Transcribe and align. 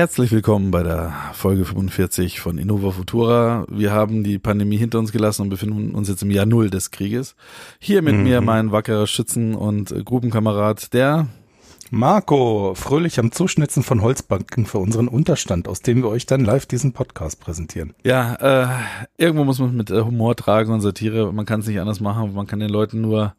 Herzlich 0.00 0.32
willkommen 0.32 0.70
bei 0.70 0.82
der 0.82 1.12
Folge 1.34 1.66
45 1.66 2.40
von 2.40 2.56
Innova 2.56 2.92
Futura. 2.92 3.66
Wir 3.68 3.92
haben 3.92 4.24
die 4.24 4.38
Pandemie 4.38 4.78
hinter 4.78 4.98
uns 4.98 5.12
gelassen 5.12 5.42
und 5.42 5.50
befinden 5.50 5.94
uns 5.94 6.08
jetzt 6.08 6.22
im 6.22 6.30
Jahr 6.30 6.46
Null 6.46 6.70
des 6.70 6.90
Krieges. 6.90 7.36
Hier 7.80 8.00
mit 8.00 8.14
mhm. 8.14 8.22
mir 8.22 8.40
mein 8.40 8.72
wackerer 8.72 9.06
Schützen- 9.06 9.54
und 9.54 9.94
Gruppenkamerad, 10.06 10.94
der 10.94 11.26
Marco, 11.92 12.72
fröhlich 12.76 13.18
am 13.18 13.32
Zuschnitzen 13.32 13.82
von 13.82 14.00
Holzbanken 14.00 14.64
für 14.64 14.78
unseren 14.78 15.08
Unterstand, 15.08 15.66
aus 15.66 15.82
dem 15.82 16.02
wir 16.02 16.08
euch 16.08 16.24
dann 16.24 16.44
live 16.44 16.64
diesen 16.66 16.92
Podcast 16.92 17.40
präsentieren. 17.40 17.94
Ja, 18.04 18.34
äh, 18.36 18.68
irgendwo 19.16 19.42
muss 19.42 19.58
man 19.58 19.76
mit 19.76 19.90
äh, 19.90 20.02
Humor 20.02 20.36
tragen 20.36 20.72
und 20.72 20.82
Satire. 20.82 21.32
Man 21.32 21.46
kann 21.46 21.60
es 21.60 21.66
nicht 21.66 21.80
anders 21.80 21.98
machen. 21.98 22.32
Man 22.32 22.46
kann 22.46 22.60
den 22.60 22.70
Leuten 22.70 23.00
nur 23.00 23.34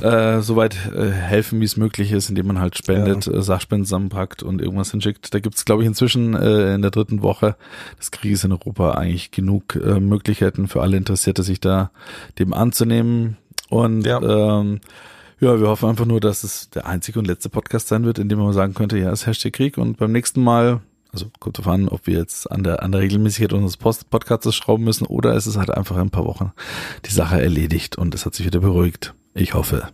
äh, 0.00 0.40
so 0.40 0.56
weit 0.56 0.76
äh, 0.92 1.12
helfen, 1.12 1.60
wie 1.60 1.64
es 1.64 1.76
möglich 1.76 2.10
ist, 2.10 2.28
indem 2.28 2.48
man 2.48 2.60
halt 2.60 2.76
spendet, 2.76 3.26
ja. 3.26 3.34
äh, 3.34 3.42
Sachspenden 3.42 3.84
zusammenpackt 3.84 4.42
und 4.42 4.60
irgendwas 4.60 4.90
hinschickt. 4.90 5.32
Da 5.32 5.38
gibt's, 5.38 5.64
glaube 5.64 5.82
ich, 5.82 5.86
inzwischen 5.86 6.34
äh, 6.34 6.74
in 6.74 6.82
der 6.82 6.90
dritten 6.90 7.22
Woche 7.22 7.54
des 8.00 8.10
Krieges 8.10 8.42
in 8.42 8.50
Europa 8.50 8.92
eigentlich 8.92 9.30
genug 9.30 9.76
äh, 9.76 10.00
Möglichkeiten 10.00 10.66
für 10.66 10.82
alle 10.82 10.96
Interessierte, 10.96 11.44
sich 11.44 11.60
da 11.60 11.92
dem 12.40 12.52
anzunehmen. 12.52 13.36
Und 13.68 14.06
ja. 14.06 14.20
ähm, 14.20 14.80
ja, 15.40 15.60
wir 15.60 15.68
hoffen 15.68 15.88
einfach 15.88 16.06
nur, 16.06 16.20
dass 16.20 16.44
es 16.44 16.70
der 16.70 16.86
einzige 16.86 17.18
und 17.18 17.26
letzte 17.26 17.48
Podcast 17.48 17.88
sein 17.88 18.04
wird, 18.04 18.18
in 18.18 18.28
dem 18.28 18.38
man 18.38 18.52
sagen 18.52 18.74
könnte, 18.74 18.98
ja, 18.98 19.10
es 19.10 19.26
herrscht 19.26 19.42
hier 19.42 19.50
Krieg 19.50 19.78
und 19.78 19.98
beim 19.98 20.12
nächsten 20.12 20.42
Mal, 20.42 20.80
also 21.12 21.26
kommt 21.40 21.58
drauf 21.58 21.68
an, 21.68 21.88
ob 21.88 22.06
wir 22.06 22.18
jetzt 22.18 22.50
an 22.50 22.62
der, 22.64 22.82
an 22.82 22.92
der 22.92 23.02
Regelmäßigkeit 23.02 23.52
unseres 23.52 23.76
Post 23.76 24.10
Podcasts 24.10 24.54
schrauben 24.54 24.84
müssen 24.84 25.06
oder 25.06 25.34
es 25.34 25.46
ist 25.46 25.56
halt 25.56 25.70
einfach 25.70 25.96
in 25.96 26.02
ein 26.02 26.10
paar 26.10 26.24
Wochen 26.24 26.52
die 27.04 27.12
Sache 27.12 27.40
erledigt 27.40 27.96
und 27.96 28.14
es 28.14 28.24
hat 28.24 28.34
sich 28.34 28.46
wieder 28.46 28.60
beruhigt. 28.60 29.14
Ich 29.34 29.54
hoffe. 29.54 29.88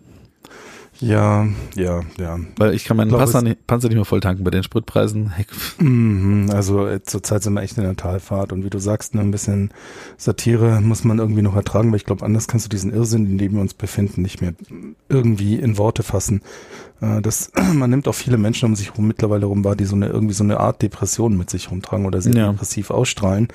Ja, 1.02 1.48
ja, 1.74 2.02
ja. 2.16 2.38
Weil 2.56 2.74
ich 2.74 2.84
kann 2.84 2.96
meinen 2.96 3.10
Panzer 3.10 3.42
nicht, 3.42 3.66
Panzer 3.66 3.88
nicht 3.88 3.96
mehr 3.96 4.04
voll 4.04 4.20
tanken 4.20 4.44
bei 4.44 4.50
den 4.50 4.62
Spritpreisen. 4.62 5.32
Mhm, 5.78 6.50
also 6.50 6.86
äh, 6.86 7.02
zurzeit 7.02 7.42
sind 7.42 7.54
wir 7.54 7.62
echt 7.62 7.76
in 7.76 7.82
der 7.82 7.96
Talfahrt 7.96 8.52
und 8.52 8.64
wie 8.64 8.70
du 8.70 8.78
sagst, 8.78 9.14
ne, 9.14 9.20
ein 9.20 9.30
bisschen 9.30 9.70
Satire 10.16 10.80
muss 10.80 11.02
man 11.02 11.18
irgendwie 11.18 11.42
noch 11.42 11.56
ertragen, 11.56 11.90
weil 11.90 11.96
ich 11.96 12.04
glaube, 12.04 12.24
anders 12.24 12.46
kannst 12.46 12.66
du 12.66 12.70
diesen 12.70 12.92
Irrsinn, 12.92 13.26
in 13.26 13.38
dem 13.38 13.54
wir 13.54 13.60
uns 13.60 13.74
befinden, 13.74 14.22
nicht 14.22 14.40
mehr 14.40 14.52
irgendwie 15.08 15.56
in 15.56 15.78
Worte 15.78 16.02
fassen. 16.02 16.42
Äh, 17.00 17.20
das, 17.20 17.50
man 17.74 17.90
nimmt 17.90 18.06
auch 18.06 18.14
viele 18.14 18.38
Menschen 18.38 18.66
um 18.66 18.76
sich 18.76 18.96
rum 18.96 19.08
mittlerweile 19.08 19.46
rum 19.46 19.64
war, 19.64 19.74
die 19.74 19.86
so 19.86 19.96
eine 19.96 20.08
irgendwie 20.08 20.34
so 20.34 20.44
eine 20.44 20.60
Art 20.60 20.82
Depression 20.82 21.36
mit 21.36 21.50
sich 21.50 21.70
rumtragen 21.70 22.06
oder 22.06 22.20
sehr 22.20 22.34
ja. 22.34 22.52
depressiv 22.52 22.90
ausstrahlen 22.90 23.48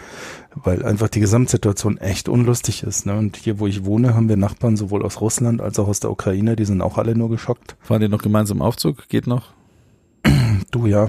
weil 0.63 0.83
einfach 0.83 1.09
die 1.09 1.19
Gesamtsituation 1.19 1.97
echt 1.97 2.29
unlustig 2.29 2.83
ist. 2.83 3.05
Ne? 3.05 3.17
Und 3.17 3.37
hier, 3.37 3.59
wo 3.59 3.67
ich 3.67 3.85
wohne, 3.85 4.15
haben 4.15 4.29
wir 4.29 4.37
Nachbarn 4.37 4.77
sowohl 4.77 5.03
aus 5.03 5.21
Russland 5.21 5.61
als 5.61 5.79
auch 5.79 5.87
aus 5.87 5.99
der 5.99 6.11
Ukraine, 6.11 6.55
die 6.55 6.65
sind 6.65 6.81
auch 6.81 6.97
alle 6.97 7.15
nur 7.15 7.29
geschockt. 7.37 7.75
Fahren 7.79 8.01
die 8.01 8.09
noch 8.09 8.21
gemeinsam 8.21 8.61
Aufzug? 8.61 9.07
Geht 9.09 9.27
noch? 9.27 9.53
Du 10.71 10.85
ja, 10.85 11.07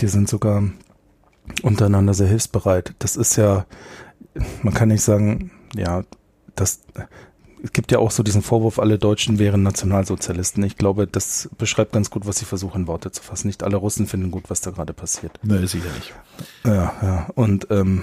die 0.00 0.08
sind 0.08 0.28
sogar 0.28 0.64
untereinander 1.62 2.12
sehr 2.12 2.26
hilfsbereit. 2.26 2.94
Das 2.98 3.16
ist 3.16 3.36
ja, 3.36 3.66
man 4.62 4.74
kann 4.74 4.88
nicht 4.88 5.02
sagen, 5.02 5.52
ja, 5.76 6.02
das, 6.56 6.80
es 7.62 7.72
gibt 7.72 7.92
ja 7.92 7.98
auch 7.98 8.10
so 8.10 8.22
diesen 8.22 8.42
Vorwurf, 8.42 8.78
alle 8.78 8.98
Deutschen 8.98 9.38
wären 9.38 9.62
Nationalsozialisten. 9.62 10.64
Ich 10.64 10.76
glaube, 10.76 11.06
das 11.06 11.48
beschreibt 11.56 11.92
ganz 11.92 12.10
gut, 12.10 12.26
was 12.26 12.38
sie 12.38 12.44
versuchen, 12.44 12.82
in 12.82 12.86
Worte 12.88 13.12
zu 13.12 13.22
fassen. 13.22 13.46
Nicht 13.46 13.62
alle 13.62 13.76
Russen 13.76 14.06
finden 14.06 14.30
gut, 14.30 14.44
was 14.48 14.60
da 14.60 14.70
gerade 14.70 14.92
passiert. 14.92 15.38
Nee, 15.42 15.64
sicher 15.66 15.92
nicht. 15.94 16.14
Ja, 16.64 16.94
ja. 17.02 17.26
Und 17.34 17.68
ähm, 17.70 18.02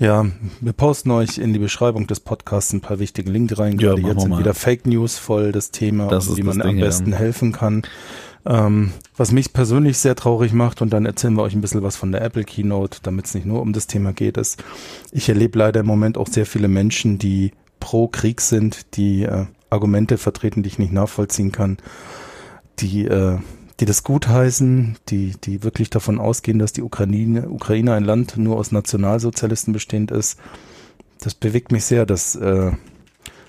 ja, 0.00 0.26
wir 0.60 0.72
posten 0.72 1.10
euch 1.10 1.36
in 1.36 1.52
die 1.52 1.58
Beschreibung 1.58 2.06
des 2.06 2.20
Podcasts 2.20 2.72
ein 2.72 2.80
paar 2.80 2.98
wichtige 2.98 3.30
Links 3.30 3.58
rein. 3.58 3.78
Ja, 3.78 3.94
Gerade 3.94 4.00
jetzt 4.00 4.22
sind 4.22 4.38
wieder 4.38 4.54
Fake 4.54 4.86
News 4.86 5.18
voll 5.18 5.52
das 5.52 5.72
Thema, 5.72 6.08
das 6.08 6.38
wie 6.38 6.42
man 6.42 6.58
Ding, 6.58 6.70
am 6.70 6.80
besten 6.80 7.12
ja. 7.12 7.18
helfen 7.18 7.52
kann. 7.52 7.82
Ähm, 8.46 8.92
was 9.18 9.30
mich 9.30 9.52
persönlich 9.52 9.98
sehr 9.98 10.16
traurig 10.16 10.54
macht, 10.54 10.80
und 10.80 10.90
dann 10.90 11.04
erzählen 11.04 11.34
wir 11.34 11.42
euch 11.42 11.52
ein 11.52 11.60
bisschen 11.60 11.82
was 11.82 11.96
von 11.96 12.12
der 12.12 12.22
Apple 12.22 12.44
Keynote, 12.44 13.00
damit 13.02 13.26
es 13.26 13.34
nicht 13.34 13.44
nur 13.44 13.60
um 13.60 13.74
das 13.74 13.86
Thema 13.86 14.14
geht, 14.14 14.38
ist, 14.38 14.64
ich 15.12 15.28
erlebe 15.28 15.58
leider 15.58 15.80
im 15.80 15.86
Moment 15.86 16.16
auch 16.16 16.28
sehr 16.28 16.46
viele 16.46 16.68
Menschen, 16.68 17.18
die 17.18 17.52
pro 17.78 18.08
Krieg 18.08 18.40
sind, 18.40 18.96
die 18.96 19.24
äh, 19.24 19.44
Argumente 19.68 20.16
vertreten, 20.16 20.62
die 20.62 20.68
ich 20.68 20.78
nicht 20.78 20.92
nachvollziehen 20.92 21.52
kann, 21.52 21.76
die 22.78 23.04
äh, 23.04 23.36
die 23.80 23.86
das 23.86 24.02
gutheißen, 24.02 24.98
die, 25.08 25.34
die 25.42 25.62
wirklich 25.62 25.88
davon 25.88 26.18
ausgehen, 26.18 26.58
dass 26.58 26.72
die 26.72 26.82
Ukraine, 26.82 27.48
Ukraine 27.48 27.94
ein 27.94 28.04
Land 28.04 28.36
nur 28.36 28.56
aus 28.56 28.72
Nationalsozialisten 28.72 29.72
bestehend 29.72 30.10
ist. 30.10 30.38
Das 31.20 31.34
bewegt 31.34 31.72
mich 31.72 31.86
sehr, 31.86 32.04
dass, 32.04 32.36
äh, 32.36 32.72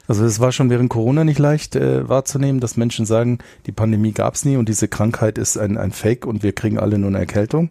also 0.08 0.24
es 0.24 0.40
war 0.40 0.54
schon 0.54 0.70
während 0.70 0.90
Corona 0.90 1.26
nicht 1.26 1.40
leicht 1.40 1.76
äh, 1.76 2.08
wahrzunehmen, 2.08 2.62
dass 2.62 2.78
Menschen 2.78 3.06
sagen, 3.06 3.40
die 3.66 3.74
Pandemie 3.74 4.14
gab's 4.14 4.46
nie 4.46 4.56
und 4.56 4.70
diese 4.70 4.88
Krankheit 4.88 5.38
ist 5.38 5.58
ein, 5.58 5.78
ein 5.78 5.92
Fake 5.92 6.26
und 6.26 6.44
wir 6.44 6.54
kriegen 6.54 6.80
alle 6.80 6.98
nur 6.98 7.10
eine 7.10 7.20
Erkältung. 7.20 7.70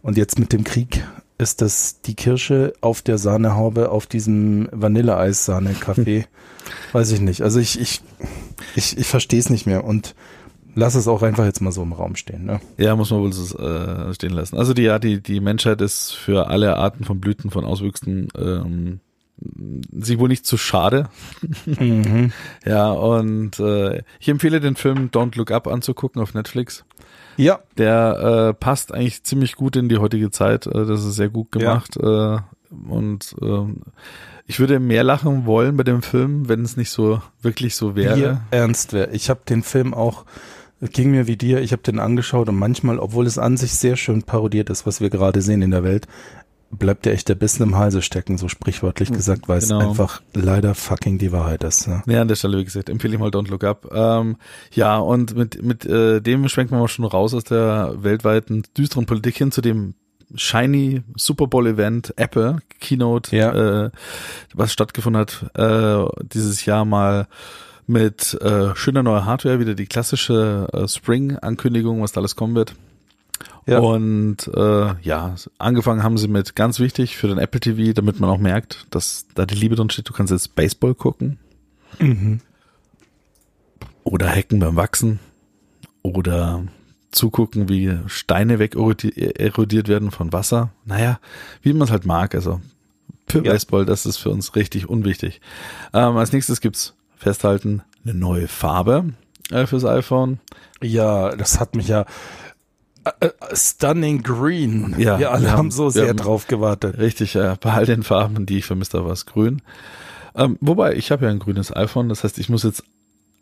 Und 0.00 0.16
jetzt 0.16 0.38
mit 0.38 0.52
dem 0.52 0.64
Krieg 0.64 1.04
ist 1.36 1.60
das 1.60 2.00
die 2.00 2.14
Kirsche 2.14 2.72
auf 2.80 3.02
der 3.02 3.18
Sahnehaube 3.18 3.90
auf 3.90 4.06
diesem 4.06 4.68
Vanilleeis-Sahne-Kaffee. 4.72 6.20
Hm. 6.20 6.26
Weiß 6.92 7.10
ich 7.12 7.20
nicht. 7.20 7.42
Also 7.42 7.60
ich, 7.60 7.78
ich, 7.78 8.00
ich, 8.76 8.96
ich 8.96 9.06
verstehe 9.06 9.40
es 9.40 9.50
nicht 9.50 9.66
mehr. 9.66 9.84
Und 9.84 10.14
lass 10.74 10.94
es 10.94 11.08
auch 11.08 11.22
einfach 11.22 11.44
jetzt 11.44 11.60
mal 11.60 11.72
so 11.72 11.82
im 11.82 11.92
Raum 11.92 12.16
stehen. 12.16 12.44
Ne? 12.44 12.60
Ja, 12.78 12.96
muss 12.96 13.10
man 13.10 13.20
wohl 13.20 13.32
so 13.32 13.58
äh, 13.58 14.14
stehen 14.14 14.32
lassen. 14.32 14.56
Also 14.56 14.74
die, 14.74 14.82
ja, 14.82 14.98
die, 14.98 15.22
die 15.22 15.40
Menschheit 15.40 15.80
ist 15.80 16.12
für 16.12 16.48
alle 16.48 16.76
Arten 16.76 17.04
von 17.04 17.20
Blüten, 17.20 17.50
von 17.50 17.64
Auswüchsen 17.64 18.28
ähm, 18.36 19.00
sich 19.92 20.18
wohl 20.18 20.28
nicht 20.28 20.46
zu 20.46 20.56
schade. 20.56 21.08
Mhm. 21.66 22.32
ja, 22.66 22.90
und 22.90 23.58
äh, 23.58 24.02
ich 24.20 24.28
empfehle 24.28 24.60
den 24.60 24.76
Film 24.76 25.10
Don't 25.10 25.36
Look 25.36 25.50
Up 25.50 25.66
anzugucken 25.66 26.22
auf 26.22 26.34
Netflix. 26.34 26.84
Ja. 27.36 27.60
Der 27.78 28.50
äh, 28.50 28.54
passt 28.54 28.92
eigentlich 28.92 29.24
ziemlich 29.24 29.56
gut 29.56 29.76
in 29.76 29.88
die 29.88 29.98
heutige 29.98 30.30
Zeit. 30.30 30.66
Äh, 30.66 30.86
das 30.86 31.04
ist 31.04 31.14
sehr 31.14 31.28
gut 31.28 31.52
gemacht. 31.52 31.98
Ja. 32.00 32.36
Äh, 32.36 32.40
und 32.88 33.34
äh, 33.40 33.64
ich 34.46 34.60
würde 34.60 34.80
mehr 34.80 35.04
lachen 35.04 35.46
wollen 35.46 35.76
bei 35.76 35.84
dem 35.84 36.02
Film, 36.02 36.48
wenn 36.48 36.62
es 36.62 36.76
nicht 36.76 36.90
so 36.90 37.20
wirklich 37.42 37.74
so 37.76 37.96
wäre. 37.96 38.16
Hier 38.16 38.40
ernst 38.50 38.92
wäre. 38.92 39.10
Ich 39.12 39.30
habe 39.30 39.40
den 39.48 39.62
Film 39.62 39.94
auch 39.94 40.24
es 40.82 40.90
ging 40.90 41.12
mir 41.12 41.28
wie 41.28 41.36
dir, 41.36 41.60
ich 41.60 41.70
habe 41.70 41.82
den 41.82 42.00
angeschaut 42.00 42.48
und 42.48 42.56
manchmal, 42.56 42.98
obwohl 42.98 43.26
es 43.26 43.38
an 43.38 43.56
sich 43.56 43.72
sehr 43.72 43.96
schön 43.96 44.24
parodiert 44.24 44.68
ist, 44.68 44.84
was 44.84 45.00
wir 45.00 45.10
gerade 45.10 45.40
sehen 45.40 45.62
in 45.62 45.70
der 45.70 45.84
Welt, 45.84 46.08
bleibt 46.72 47.04
der 47.04 47.12
echt 47.12 47.28
der 47.28 47.36
Bissen 47.36 47.62
im 47.62 47.76
Halse 47.76 48.02
stecken, 48.02 48.36
so 48.36 48.48
sprichwörtlich 48.48 49.10
hm, 49.10 49.16
gesagt, 49.16 49.48
weil 49.48 49.60
genau. 49.60 49.80
es 49.80 49.86
einfach 49.86 50.22
leider 50.34 50.74
fucking 50.74 51.18
die 51.18 51.30
Wahrheit 51.30 51.62
ist. 51.62 51.86
Ja, 51.86 52.02
ja 52.06 52.22
an 52.22 52.26
der 52.26 52.34
Stelle, 52.34 52.58
wie 52.58 52.64
gesagt, 52.64 52.88
empfehle 52.88 53.14
ich 53.14 53.20
mal 53.20 53.30
Don't 53.30 53.48
Look 53.48 53.62
Up. 53.62 53.92
Ähm, 53.94 54.36
ja, 54.72 54.98
und 54.98 55.36
mit, 55.36 55.62
mit 55.62 55.86
äh, 55.86 56.20
dem 56.20 56.48
schwenkt 56.48 56.72
man 56.72 56.80
mal 56.80 56.88
schon 56.88 57.04
raus 57.04 57.32
aus 57.32 57.44
der 57.44 57.94
weltweiten 57.98 58.64
düsteren 58.76 59.06
Politik 59.06 59.36
hin 59.36 59.52
zu 59.52 59.60
dem 59.60 59.94
shiny 60.34 61.02
Super 61.14 61.46
Bowl 61.46 61.66
Event 61.68 62.12
Apple 62.16 62.58
Keynote, 62.80 63.36
ja. 63.36 63.84
äh, 63.84 63.90
was 64.52 64.72
stattgefunden 64.72 65.20
hat 65.20 65.50
äh, 65.54 66.04
dieses 66.22 66.64
Jahr 66.64 66.84
mal 66.84 67.28
mit 67.92 68.34
äh, 68.40 68.74
schöner 68.74 69.02
neuer 69.02 69.24
Hardware, 69.24 69.60
wieder 69.60 69.74
die 69.74 69.86
klassische 69.86 70.68
äh, 70.72 70.88
Spring-Ankündigung, 70.88 72.02
was 72.02 72.12
da 72.12 72.20
alles 72.20 72.34
kommen 72.34 72.54
wird. 72.54 72.74
Ja. 73.66 73.78
Und 73.78 74.50
äh, 74.54 74.94
ja, 75.02 75.36
angefangen 75.58 76.02
haben 76.02 76.18
sie 76.18 76.28
mit 76.28 76.56
ganz 76.56 76.80
wichtig 76.80 77.16
für 77.16 77.28
den 77.28 77.38
Apple 77.38 77.60
TV, 77.60 77.92
damit 77.92 78.18
man 78.18 78.30
auch 78.30 78.38
merkt, 78.38 78.86
dass 78.90 79.26
da 79.34 79.46
die 79.46 79.54
Liebe 79.54 79.76
drin 79.76 79.90
steht. 79.90 80.08
Du 80.08 80.12
kannst 80.12 80.32
jetzt 80.32 80.54
Baseball 80.56 80.94
gucken. 80.94 81.38
Mhm. 81.98 82.40
Oder 84.04 84.28
hacken 84.28 84.58
beim 84.58 84.76
Wachsen. 84.76 85.20
Oder 86.02 86.64
zugucken, 87.12 87.68
wie 87.68 87.98
Steine 88.06 88.58
weg 88.58 88.74
erodiert 88.74 89.86
werden 89.86 90.10
von 90.10 90.32
Wasser. 90.32 90.72
Naja, 90.84 91.20
wie 91.62 91.72
man 91.72 91.82
es 91.82 91.92
halt 91.92 92.06
mag. 92.06 92.34
Also 92.34 92.60
für 93.28 93.44
ja. 93.44 93.52
Baseball, 93.52 93.84
das 93.84 94.06
ist 94.06 94.16
für 94.16 94.30
uns 94.30 94.56
richtig 94.56 94.88
unwichtig. 94.88 95.40
Ähm, 95.92 96.16
als 96.16 96.32
nächstes 96.32 96.60
gibt's 96.60 96.94
festhalten, 97.22 97.82
eine 98.04 98.14
neue 98.14 98.48
Farbe 98.48 99.12
äh, 99.50 99.66
fürs 99.66 99.84
iPhone. 99.84 100.40
Ja, 100.82 101.34
das 101.36 101.60
hat 101.60 101.76
mich 101.76 101.88
ja 101.88 102.04
äh, 103.04 103.26
äh 103.26 103.30
Stunning 103.54 104.22
Green. 104.22 104.94
Ja, 104.98 105.18
wir 105.18 105.30
alle 105.30 105.44
wir 105.44 105.50
haben, 105.52 105.58
haben, 105.58 105.70
so 105.70 105.90
sehr 105.90 106.08
haben, 106.08 106.16
drauf 106.16 106.46
gewartet. 106.46 106.98
Richtig, 106.98 107.34
ja, 107.34 107.56
bei 107.60 107.72
all 107.72 107.86
den 107.86 108.02
Farben, 108.02 108.46
die 108.46 108.58
ich 108.58 108.66
vermisst 108.66 108.94
habe, 108.94 109.06
war 109.06 109.12
es 109.12 109.26
grün. 109.26 109.62
Ähm, 110.34 110.58
wobei, 110.60 110.94
ich 110.94 111.10
habe 111.10 111.26
ja 111.26 111.30
ein 111.30 111.38
grünes 111.38 111.74
iPhone, 111.74 112.08
das 112.08 112.24
heißt, 112.24 112.38
ich 112.38 112.48
muss 112.48 112.62
jetzt 112.62 112.84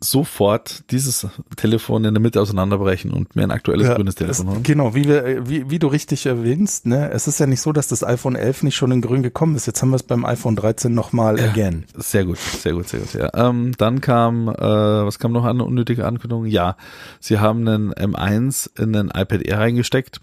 sofort 0.03 0.89
dieses 0.91 1.27
Telefon 1.55 2.03
in 2.05 2.13
der 2.15 2.21
Mitte 2.21 2.41
auseinanderbrechen 2.41 3.11
und 3.11 3.35
mir 3.35 3.43
ein 3.43 3.51
aktuelles 3.51 3.87
Ja, 3.87 3.93
grünes 3.95 4.13
es, 4.13 4.17
Telefon 4.17 4.49
holen. 4.49 4.63
genau, 4.63 4.95
wie, 4.95 5.05
wir, 5.07 5.47
wie, 5.47 5.69
wie 5.69 5.77
du 5.79 5.87
richtig 5.87 6.25
erwähnst, 6.25 6.87
ne, 6.87 7.11
es 7.11 7.27
ist 7.27 7.39
ja 7.39 7.45
nicht 7.45 7.61
so, 7.61 7.71
dass 7.71 7.87
das 7.87 8.03
iPhone 8.03 8.35
11 8.35 8.63
nicht 8.63 8.75
schon 8.75 8.91
in 8.91 9.01
grün 9.01 9.21
gekommen 9.21 9.55
ist. 9.55 9.67
Jetzt 9.67 9.81
haben 9.81 9.89
wir 9.91 9.97
es 9.97 10.03
beim 10.03 10.25
iPhone 10.25 10.55
13 10.55 10.93
nochmal 10.93 11.39
Ja. 11.39 11.49
again. 11.49 11.85
Sehr 11.95 12.25
gut, 12.25 12.39
sehr 12.39 12.73
gut, 12.73 12.87
sehr 12.89 12.99
gut. 13.01 13.13
Ja. 13.13 13.29
Ähm, 13.35 13.73
dann 13.77 14.01
kam, 14.01 14.49
äh, 14.49 14.55
was 14.59 15.19
kam 15.19 15.31
noch 15.33 15.45
an 15.45 15.61
unnötige 15.61 16.05
Ankündigung? 16.07 16.45
Ja, 16.47 16.77
sie 17.19 17.37
haben 17.39 17.67
einen 17.67 17.93
M1 17.93 18.69
in 18.81 18.95
einen 18.95 19.09
iPad 19.09 19.43
Air 19.43 19.59
reingesteckt. 19.59 20.21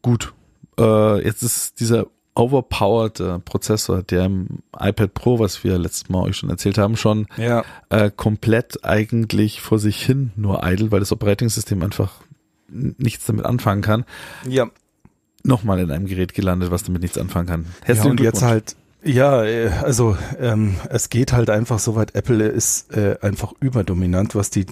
Gut, 0.00 0.32
äh, 0.78 1.22
jetzt 1.24 1.42
ist 1.42 1.80
dieser 1.80 2.06
overpowered 2.38 3.20
äh, 3.20 3.38
Prozessor, 3.40 4.02
der 4.02 4.26
im 4.26 4.46
iPad 4.78 5.12
Pro, 5.12 5.38
was 5.38 5.64
wir 5.64 5.76
letztes 5.78 6.08
Mal 6.08 6.22
euch 6.22 6.36
schon 6.36 6.50
erzählt 6.50 6.78
haben, 6.78 6.96
schon 6.96 7.26
Ja. 7.36 7.64
äh, 7.90 8.10
komplett 8.14 8.84
eigentlich 8.84 9.60
vor 9.60 9.78
sich 9.78 10.00
hin 10.04 10.30
nur 10.36 10.62
idle, 10.64 10.90
weil 10.92 11.00
das 11.00 11.10
Operating-System 11.12 11.82
einfach 11.82 12.12
nichts 12.68 13.26
damit 13.26 13.44
anfangen 13.44 13.82
kann. 13.82 14.04
Ja. 14.48 14.68
Nochmal 15.42 15.80
in 15.80 15.90
einem 15.90 16.06
Gerät 16.06 16.34
gelandet, 16.34 16.70
was 16.70 16.82
damit 16.84 17.02
nichts 17.02 17.18
anfangen 17.18 17.46
kann. 17.48 17.62
Ja, 17.80 17.86
Herzlichen 17.86 18.10
und 18.12 18.20
jetzt 18.20 18.42
halt, 18.42 18.76
ja, 19.04 19.44
äh, 19.44 19.68
also 19.82 20.16
ähm, 20.40 20.74
es 20.90 21.08
geht 21.08 21.32
halt 21.32 21.50
einfach 21.50 21.78
so 21.78 21.94
weit, 21.94 22.14
Apple 22.14 22.46
ist 22.48 22.92
äh, 22.96 23.16
einfach 23.22 23.52
überdominant, 23.60 24.34
was 24.34 24.50
die 24.50 24.66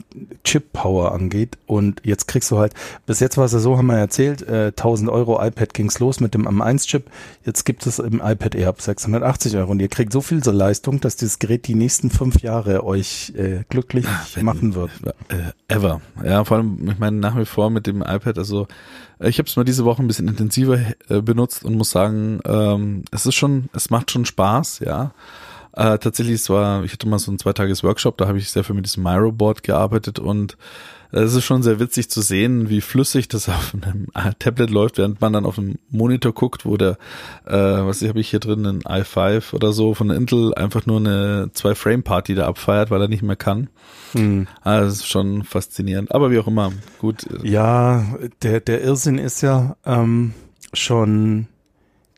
Chip-Power 0.44 1.12
angeht 1.12 1.56
und 1.66 2.00
jetzt 2.04 2.26
kriegst 2.26 2.50
du 2.50 2.58
halt, 2.58 2.74
bis 3.06 3.20
jetzt 3.20 3.36
war 3.38 3.44
es 3.44 3.52
ja 3.52 3.58
so, 3.60 3.78
haben 3.78 3.86
wir 3.86 3.96
erzählt, 3.96 4.42
äh, 4.42 4.66
1000 4.76 5.10
Euro 5.10 5.40
iPad 5.44 5.72
ging's 5.74 5.98
los 6.00 6.20
mit 6.20 6.34
dem 6.34 6.46
M1-Chip, 6.48 7.04
jetzt 7.44 7.64
gibt 7.64 7.86
es 7.86 7.98
im 7.98 8.20
iPad 8.22 8.54
Air 8.56 8.68
ab 8.70 8.80
680 8.82 9.56
Euro 9.56 9.70
und 9.70 9.80
ihr 9.80 9.88
kriegt 9.88 10.12
so 10.12 10.20
viel 10.20 10.42
so 10.42 10.50
Leistung, 10.50 11.00
dass 11.00 11.16
dieses 11.16 11.38
Gerät 11.38 11.66
die 11.68 11.74
nächsten 11.74 12.10
fünf 12.10 12.42
Jahre 12.42 12.84
euch 12.84 13.32
äh, 13.36 13.64
glücklich 13.68 14.06
wenn- 14.34 14.44
machen 14.44 14.74
wird. 14.74 14.90
äh, 15.28 15.72
ever. 15.72 16.00
Ja, 16.24 16.44
vor 16.44 16.58
allem, 16.58 16.88
ich 16.90 16.98
meine, 16.98 17.16
nach 17.18 17.36
wie 17.38 17.44
vor 17.46 17.70
mit 17.70 17.86
dem 17.86 18.02
iPad, 18.02 18.38
also 18.38 18.66
ich 19.20 19.38
habe 19.38 19.48
es 19.48 19.56
mal 19.56 19.64
diese 19.64 19.84
Woche 19.84 20.02
ein 20.02 20.08
bisschen 20.08 20.28
intensiver 20.28 20.78
äh, 21.08 21.20
benutzt 21.22 21.64
und 21.64 21.76
muss 21.76 21.90
sagen, 21.90 22.40
ähm, 22.44 23.04
es 23.10 23.26
ist 23.26 23.34
schon, 23.34 23.68
es 23.72 23.90
macht 23.90 24.10
schon 24.10 24.24
Spaß, 24.24 24.80
ja. 24.80 25.12
Äh, 25.72 25.98
tatsächlich, 25.98 26.36
es 26.36 26.50
war, 26.50 26.84
ich 26.84 26.92
hatte 26.92 27.08
mal 27.08 27.18
so 27.18 27.30
ein 27.30 27.38
zweitages 27.38 27.82
Workshop, 27.82 28.16
da 28.16 28.28
habe 28.28 28.38
ich 28.38 28.50
sehr 28.50 28.64
viel 28.64 28.74
mit 28.74 28.86
diesem 28.86 29.02
Miro-Board 29.02 29.62
gearbeitet 29.62 30.18
und 30.18 30.52
äh, 30.52 30.56
es 31.12 31.34
ist 31.34 31.44
schon 31.44 31.62
sehr 31.62 31.80
witzig 31.80 32.10
zu 32.10 32.20
sehen, 32.20 32.68
wie 32.68 32.80
flüssig 32.80 33.28
das 33.28 33.48
auf 33.48 33.74
einem 33.74 34.06
Tablet 34.38 34.70
läuft, 34.70 34.98
während 34.98 35.20
man 35.20 35.32
dann 35.32 35.46
auf 35.46 35.56
dem 35.56 35.76
Monitor 35.90 36.32
guckt, 36.32 36.64
wo 36.64 36.76
der, 36.76 36.98
äh, 37.46 37.54
was 37.54 38.02
habe 38.02 38.20
ich 38.20 38.30
hier 38.30 38.40
drin, 38.40 38.66
ein 38.66 38.82
i5 38.82 39.54
oder 39.54 39.72
so 39.72 39.94
von 39.94 40.10
Intel 40.10 40.54
einfach 40.54 40.86
nur 40.86 40.98
eine 40.98 41.50
Zwei-Frame-Party 41.52 42.34
da 42.34 42.46
abfeiert, 42.46 42.90
weil 42.90 43.02
er 43.02 43.08
nicht 43.08 43.22
mehr 43.22 43.36
kann. 43.36 43.68
Hm. 44.12 44.46
Ah, 44.62 44.80
das 44.80 44.94
ist 44.94 45.08
schon 45.08 45.44
faszinierend. 45.44 46.14
Aber 46.14 46.30
wie 46.30 46.38
auch 46.38 46.46
immer, 46.46 46.72
gut. 46.98 47.26
Ja, 47.42 48.04
der, 48.42 48.60
der 48.60 48.82
Irrsinn 48.82 49.18
ist 49.18 49.42
ja 49.42 49.76
ähm, 49.84 50.34
schon 50.72 51.48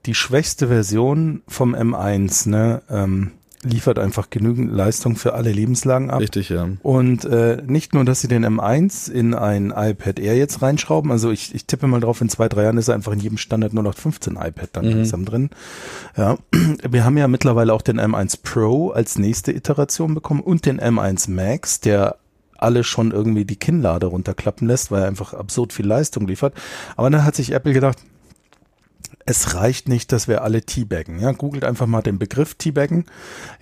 die 0.06 0.14
schwächste 0.14 0.68
Version 0.68 1.42
vom 1.48 1.74
M1, 1.74 2.48
ne? 2.48 2.82
Ähm, 2.88 3.32
liefert 3.64 3.98
einfach 3.98 4.30
genügend 4.30 4.72
Leistung 4.72 5.16
für 5.16 5.34
alle 5.34 5.50
Lebenslagen 5.50 6.10
ab. 6.10 6.20
Richtig, 6.20 6.48
ja. 6.48 6.68
Und 6.82 7.24
äh, 7.24 7.60
nicht 7.66 7.92
nur, 7.92 8.04
dass 8.04 8.20
sie 8.20 8.28
den 8.28 8.44
M1 8.46 9.10
in 9.10 9.34
ein 9.34 9.72
iPad 9.76 10.20
Air 10.20 10.36
jetzt 10.36 10.62
reinschrauben, 10.62 11.10
also 11.10 11.30
ich, 11.30 11.54
ich 11.54 11.64
tippe 11.66 11.86
mal 11.88 12.00
drauf, 12.00 12.20
in 12.20 12.28
zwei, 12.28 12.48
drei 12.48 12.62
Jahren 12.64 12.78
ist 12.78 12.88
er 12.88 12.94
einfach 12.94 13.12
in 13.12 13.20
jedem 13.20 13.36
Standard 13.38 13.74
nur 13.74 13.82
noch 13.82 13.94
15 13.96 14.36
iPad 14.36 14.68
dann 14.72 14.84
Mhm. 14.86 14.90
langsam 14.92 15.24
drin. 15.24 15.50
Ja, 16.16 16.38
wir 16.88 17.04
haben 17.04 17.16
ja 17.18 17.26
mittlerweile 17.26 17.72
auch 17.72 17.82
den 17.82 17.98
M1 18.00 18.38
Pro 18.42 18.90
als 18.90 19.18
nächste 19.18 19.52
Iteration 19.52 20.14
bekommen 20.14 20.40
und 20.40 20.64
den 20.64 20.80
M1 20.80 21.28
Max, 21.30 21.80
der 21.80 22.16
alle 22.56 22.82
schon 22.84 23.12
irgendwie 23.12 23.44
die 23.44 23.56
Kinnlade 23.56 24.06
runterklappen 24.06 24.66
lässt, 24.66 24.90
weil 24.90 25.02
er 25.02 25.08
einfach 25.08 25.32
absurd 25.34 25.72
viel 25.72 25.86
Leistung 25.86 26.26
liefert. 26.26 26.54
Aber 26.96 27.08
dann 27.10 27.24
hat 27.24 27.36
sich 27.36 27.52
Apple 27.52 27.72
gedacht, 27.72 27.98
es 29.26 29.54
reicht 29.54 29.88
nicht, 29.88 30.12
dass 30.12 30.28
wir 30.28 30.42
alle 30.42 30.62
teabaggen. 30.62 31.20
Ja, 31.20 31.32
googelt 31.32 31.64
einfach 31.64 31.86
mal 31.86 32.02
den 32.02 32.18
Begriff 32.18 32.54
teabaggen. 32.54 33.04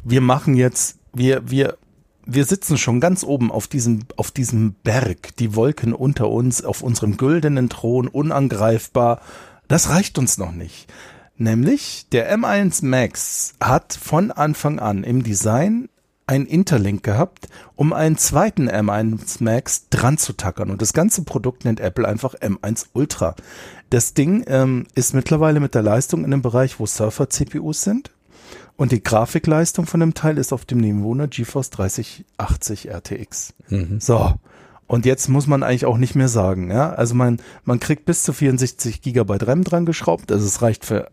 Wir 0.04 0.20
machen 0.20 0.54
jetzt, 0.54 0.98
wir, 1.12 1.50
wir, 1.50 1.76
wir 2.24 2.44
sitzen 2.44 2.78
schon 2.78 3.00
ganz 3.00 3.24
oben 3.24 3.50
auf 3.50 3.66
diesem, 3.66 4.00
auf 4.16 4.30
diesem 4.30 4.74
Berg, 4.84 5.36
die 5.36 5.54
Wolken 5.54 5.92
unter 5.92 6.28
uns, 6.28 6.64
auf 6.64 6.82
unserem 6.82 7.16
güldenen 7.16 7.68
Thron, 7.68 8.08
unangreifbar. 8.08 9.20
Das 9.68 9.88
reicht 9.90 10.18
uns 10.18 10.38
noch 10.38 10.52
nicht. 10.52 10.92
Nämlich 11.36 12.06
der 12.12 12.34
M1 12.36 12.84
Max 12.84 13.54
hat 13.60 13.92
von 13.92 14.30
Anfang 14.30 14.78
an 14.78 15.04
im 15.04 15.22
Design 15.22 15.88
ein 16.26 16.46
Interlink 16.46 17.02
gehabt, 17.02 17.48
um 17.76 17.92
einen 17.92 18.18
zweiten 18.18 18.68
M1 18.68 19.42
Max 19.42 19.88
dran 19.90 20.18
zu 20.18 20.32
tackern. 20.32 20.70
Und 20.70 20.82
das 20.82 20.92
ganze 20.92 21.22
Produkt 21.22 21.64
nennt 21.64 21.78
Apple 21.78 22.06
einfach 22.06 22.34
M1 22.34 22.86
Ultra. 22.94 23.36
Das 23.90 24.14
Ding 24.14 24.44
ähm, 24.48 24.86
ist 24.94 25.14
mittlerweile 25.14 25.60
mit 25.60 25.74
der 25.74 25.82
Leistung 25.82 26.24
in 26.24 26.30
dem 26.30 26.42
Bereich, 26.42 26.80
wo 26.80 26.86
Surfer-CPUs 26.86 27.82
sind. 27.82 28.10
Und 28.76 28.92
die 28.92 29.02
Grafikleistung 29.02 29.86
von 29.86 30.00
dem 30.00 30.14
Teil 30.14 30.38
ist 30.38 30.52
auf 30.52 30.64
dem 30.64 30.78
Niveau 30.78 31.14
einer 31.14 31.28
GeForce 31.28 31.70
3080 31.70 32.90
RTX. 32.90 33.54
Mhm. 33.68 34.00
So. 34.00 34.34
Und 34.86 35.06
jetzt 35.06 35.28
muss 35.28 35.46
man 35.46 35.62
eigentlich 35.62 35.86
auch 35.86 35.98
nicht 35.98 36.14
mehr 36.14 36.28
sagen, 36.28 36.70
ja. 36.70 36.90
Also 36.92 37.14
man, 37.14 37.40
man 37.64 37.80
kriegt 37.80 38.04
bis 38.04 38.22
zu 38.22 38.32
64 38.32 39.02
Gigabyte 39.02 39.46
RAM 39.46 39.64
dran 39.64 39.86
geschraubt. 39.86 40.30
Also 40.30 40.46
es 40.46 40.62
reicht 40.62 40.84
für, 40.84 41.08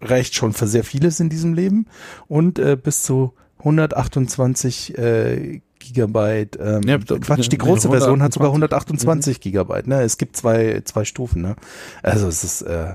reicht 0.00 0.34
schon 0.34 0.52
für 0.52 0.66
sehr 0.66 0.84
vieles 0.84 1.18
in 1.18 1.28
diesem 1.28 1.54
Leben. 1.54 1.86
Und 2.28 2.58
äh, 2.58 2.76
bis 2.76 3.02
zu 3.02 3.32
128 3.60 4.98
äh, 4.98 5.60
Gigabyte. 5.86 6.58
Ähm, 6.60 6.82
Ja, 6.84 6.98
Quatsch, 6.98 7.50
die 7.50 7.58
große 7.58 7.88
Version 7.88 8.22
hat 8.22 8.32
sogar 8.32 8.48
128. 8.48 9.06
128 9.06 9.40
Gigabyte. 9.40 9.86
Ne? 9.86 10.02
Es 10.02 10.18
gibt 10.18 10.36
zwei, 10.36 10.82
zwei 10.84 11.04
Stufen. 11.04 11.42
Ne? 11.42 11.56
Also 12.02 12.28
es 12.28 12.44
ist, 12.44 12.62
äh, 12.62 12.92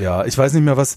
ja, 0.00 0.24
ich 0.24 0.36
weiß 0.36 0.52
nicht 0.52 0.64
mehr 0.64 0.76
was. 0.76 0.96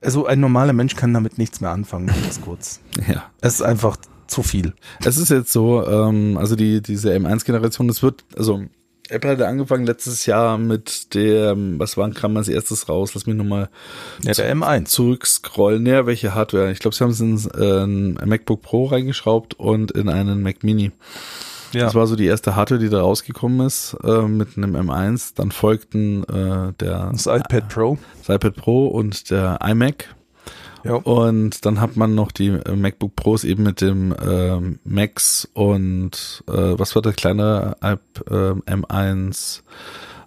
Also 0.00 0.26
ein 0.26 0.40
normaler 0.40 0.72
Mensch 0.72 0.94
kann 0.94 1.12
damit 1.14 1.38
nichts 1.38 1.60
mehr 1.60 1.70
anfangen, 1.70 2.06
ganz 2.22 2.40
kurz. 2.40 2.80
Ja. 3.08 3.24
Es 3.40 3.54
ist 3.54 3.62
einfach 3.62 3.96
zu 4.26 4.42
viel. 4.42 4.74
Es 5.04 5.16
ist 5.16 5.30
jetzt 5.30 5.52
so, 5.52 5.86
ähm, 5.86 6.36
also 6.38 6.56
die, 6.56 6.82
diese 6.82 7.12
M1-Generation, 7.12 7.88
das 7.88 8.02
wird, 8.02 8.24
also 8.36 8.62
Apple 9.10 9.30
hatte 9.30 9.46
angefangen 9.46 9.86
letztes 9.86 10.26
Jahr 10.26 10.58
mit 10.58 11.14
dem, 11.14 11.78
was 11.78 11.96
war, 11.96 12.10
kam 12.10 12.36
als 12.36 12.48
erstes 12.48 12.88
raus? 12.88 13.12
Lass 13.14 13.26
mich 13.26 13.36
nochmal 13.36 13.68
Ja, 14.22 14.32
der 14.32 14.54
M1. 14.54 14.86
zurückscrollen. 14.86 15.82
Näher, 15.82 16.06
welche 16.06 16.34
Hardware? 16.34 16.70
Ich 16.72 16.78
glaube, 16.80 16.94
sie 16.96 17.04
haben 17.04 17.10
es 17.10 17.20
in 17.20 17.36
äh, 17.60 17.84
ein 17.84 18.28
MacBook 18.28 18.62
Pro 18.62 18.86
reingeschraubt 18.86 19.54
und 19.54 19.92
in 19.92 20.08
einen 20.08 20.42
Mac 20.42 20.64
Mini. 20.64 20.92
Ja. 21.72 21.84
Das 21.84 21.94
war 21.94 22.06
so 22.06 22.16
die 22.16 22.26
erste 22.26 22.56
Hardware, 22.56 22.80
die 22.80 22.88
da 22.88 23.00
rausgekommen 23.00 23.66
ist, 23.66 23.96
äh, 24.04 24.22
mit 24.22 24.56
einem 24.56 24.76
M1. 24.76 25.32
Dann 25.34 25.50
folgten 25.50 26.22
äh, 26.24 26.72
der 26.80 27.10
Das 27.12 27.26
iPad 27.26 27.68
Pro. 27.68 27.98
das 28.26 28.34
iPad 28.34 28.56
Pro 28.56 28.86
und 28.86 29.30
der 29.30 29.58
iMac. 29.64 30.14
Ja. 30.86 30.94
Und 30.94 31.64
dann 31.66 31.80
hat 31.80 31.96
man 31.96 32.14
noch 32.14 32.32
die 32.32 32.48
äh, 32.48 32.76
MacBook 32.76 33.16
Pros 33.16 33.44
eben 33.44 33.62
mit 33.62 33.80
dem 33.80 34.14
ähm, 34.24 34.78
Max 34.84 35.48
und 35.52 36.44
äh, 36.48 36.52
was 36.52 36.94
war 36.94 37.02
der 37.02 37.12
kleine 37.12 37.76
App 37.80 38.02
ähm, 38.30 38.62
M1? 38.64 39.62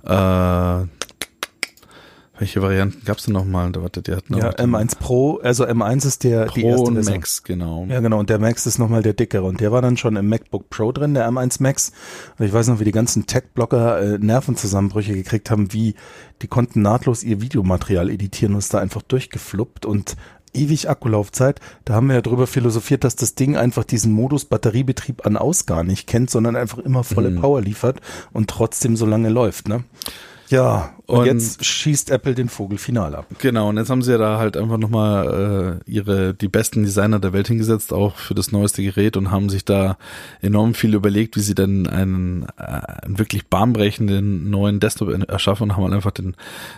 Äh, 0.05 0.87
welche 2.39 2.61
Varianten 2.61 3.03
gab's 3.03 3.25
denn 3.25 3.33
nochmal? 3.33 3.69
Da 3.73 3.81
warte, 3.81 4.01
die 4.01 4.13
hatten 4.13 4.37
Ja, 4.37 4.49
auch 4.49 4.53
den 4.53 4.69
M1 4.73 4.97
Pro, 4.97 5.39
also 5.43 5.65
M1 5.65 6.07
ist 6.07 6.23
der 6.23 6.45
die 6.45 6.61
Pro 6.61 6.69
erste 6.69 6.87
und 6.87 6.93
Version. 6.93 7.15
Max, 7.15 7.43
genau. 7.43 7.85
Ja, 7.89 7.99
genau. 7.99 8.17
Und 8.17 8.29
der 8.29 8.39
Max 8.39 8.65
ist 8.65 8.79
nochmal 8.79 9.03
der 9.03 9.11
dickere. 9.11 9.43
Und 9.43 9.59
der 9.59 9.73
war 9.73 9.81
dann 9.81 9.97
schon 9.97 10.15
im 10.15 10.29
MacBook 10.29 10.69
Pro 10.69 10.93
drin, 10.93 11.13
der 11.13 11.29
M1 11.29 11.61
Max. 11.61 11.91
Und 12.37 12.45
ich 12.45 12.53
weiß 12.53 12.69
noch, 12.69 12.79
wie 12.79 12.85
die 12.85 12.93
ganzen 12.93 13.27
Tech-Blogger 13.27 14.01
äh, 14.01 14.17
Nervenzusammenbrüche 14.19 15.13
gekriegt 15.15 15.51
haben, 15.51 15.73
wie 15.73 15.95
die 16.41 16.47
konnten 16.47 16.81
nahtlos 16.81 17.23
ihr 17.23 17.41
Videomaterial 17.41 18.09
editieren 18.09 18.53
und 18.53 18.59
ist 18.59 18.73
da 18.73 18.79
einfach 18.79 19.01
durchgefluppt 19.01 19.85
und 19.85 20.15
ewig 20.53 20.89
Akkulaufzeit. 20.89 21.59
Da 21.85 21.93
haben 21.93 22.07
wir 22.07 22.15
ja 22.15 22.21
drüber 22.21 22.47
philosophiert, 22.47 23.03
dass 23.03 23.15
das 23.15 23.35
Ding 23.35 23.57
einfach 23.57 23.83
diesen 23.83 24.11
Modus 24.11 24.45
Batteriebetrieb 24.45 25.25
an 25.25 25.37
aus 25.37 25.65
gar 25.65 25.83
nicht 25.83 26.07
kennt, 26.07 26.29
sondern 26.29 26.55
einfach 26.55 26.79
immer 26.79 27.03
volle 27.03 27.31
Mhm. 27.31 27.41
Power 27.41 27.61
liefert 27.61 28.01
und 28.31 28.49
trotzdem 28.49 28.95
so 28.95 29.05
lange 29.05 29.29
läuft, 29.29 29.67
ne? 29.67 29.83
Ja, 30.49 30.93
und, 31.05 31.19
Und- 31.19 31.25
jetzt 31.25 31.63
schießt 31.63 32.09
Apple 32.11 32.33
den 32.33 32.49
Vogel 32.49 32.77
final 32.77 33.15
ab. 33.15 33.25
Genau, 33.39 33.69
und 33.69 33.77
jetzt 33.77 33.89
haben 33.89 34.01
sie 34.01 34.11
ja 34.11 34.17
da 34.17 34.39
halt 34.39 34.57
einfach 34.57 34.77
nochmal 34.77 35.79
äh, 35.85 35.91
ihre 35.91 36.33
die 36.33 36.47
besten 36.47 36.83
Designer 36.83 37.19
der 37.19 37.33
Welt 37.33 37.47
hingesetzt, 37.47 37.93
auch 37.93 38.15
für 38.15 38.33
das 38.35 38.51
neueste 38.51 38.81
Gerät 38.83 39.15
und 39.15 39.29
haben 39.31 39.49
sich 39.49 39.63
da 39.63 39.97
enorm 40.41 40.73
viel 40.73 40.93
überlegt, 40.95 41.35
wie 41.35 41.41
sie 41.41 41.53
denn 41.55 41.85
einen, 41.87 42.47
äh, 42.57 42.63
einen 43.05 43.19
wirklich 43.19 43.47
bahnbrechenden 43.47 44.49
neuen 44.49 44.79
Desktop 44.79 45.09
erschaffen 45.29 45.69
und 45.69 45.75
haben 45.77 45.83
halt 45.83 45.93
einfach 45.93 46.11
den 46.11 46.35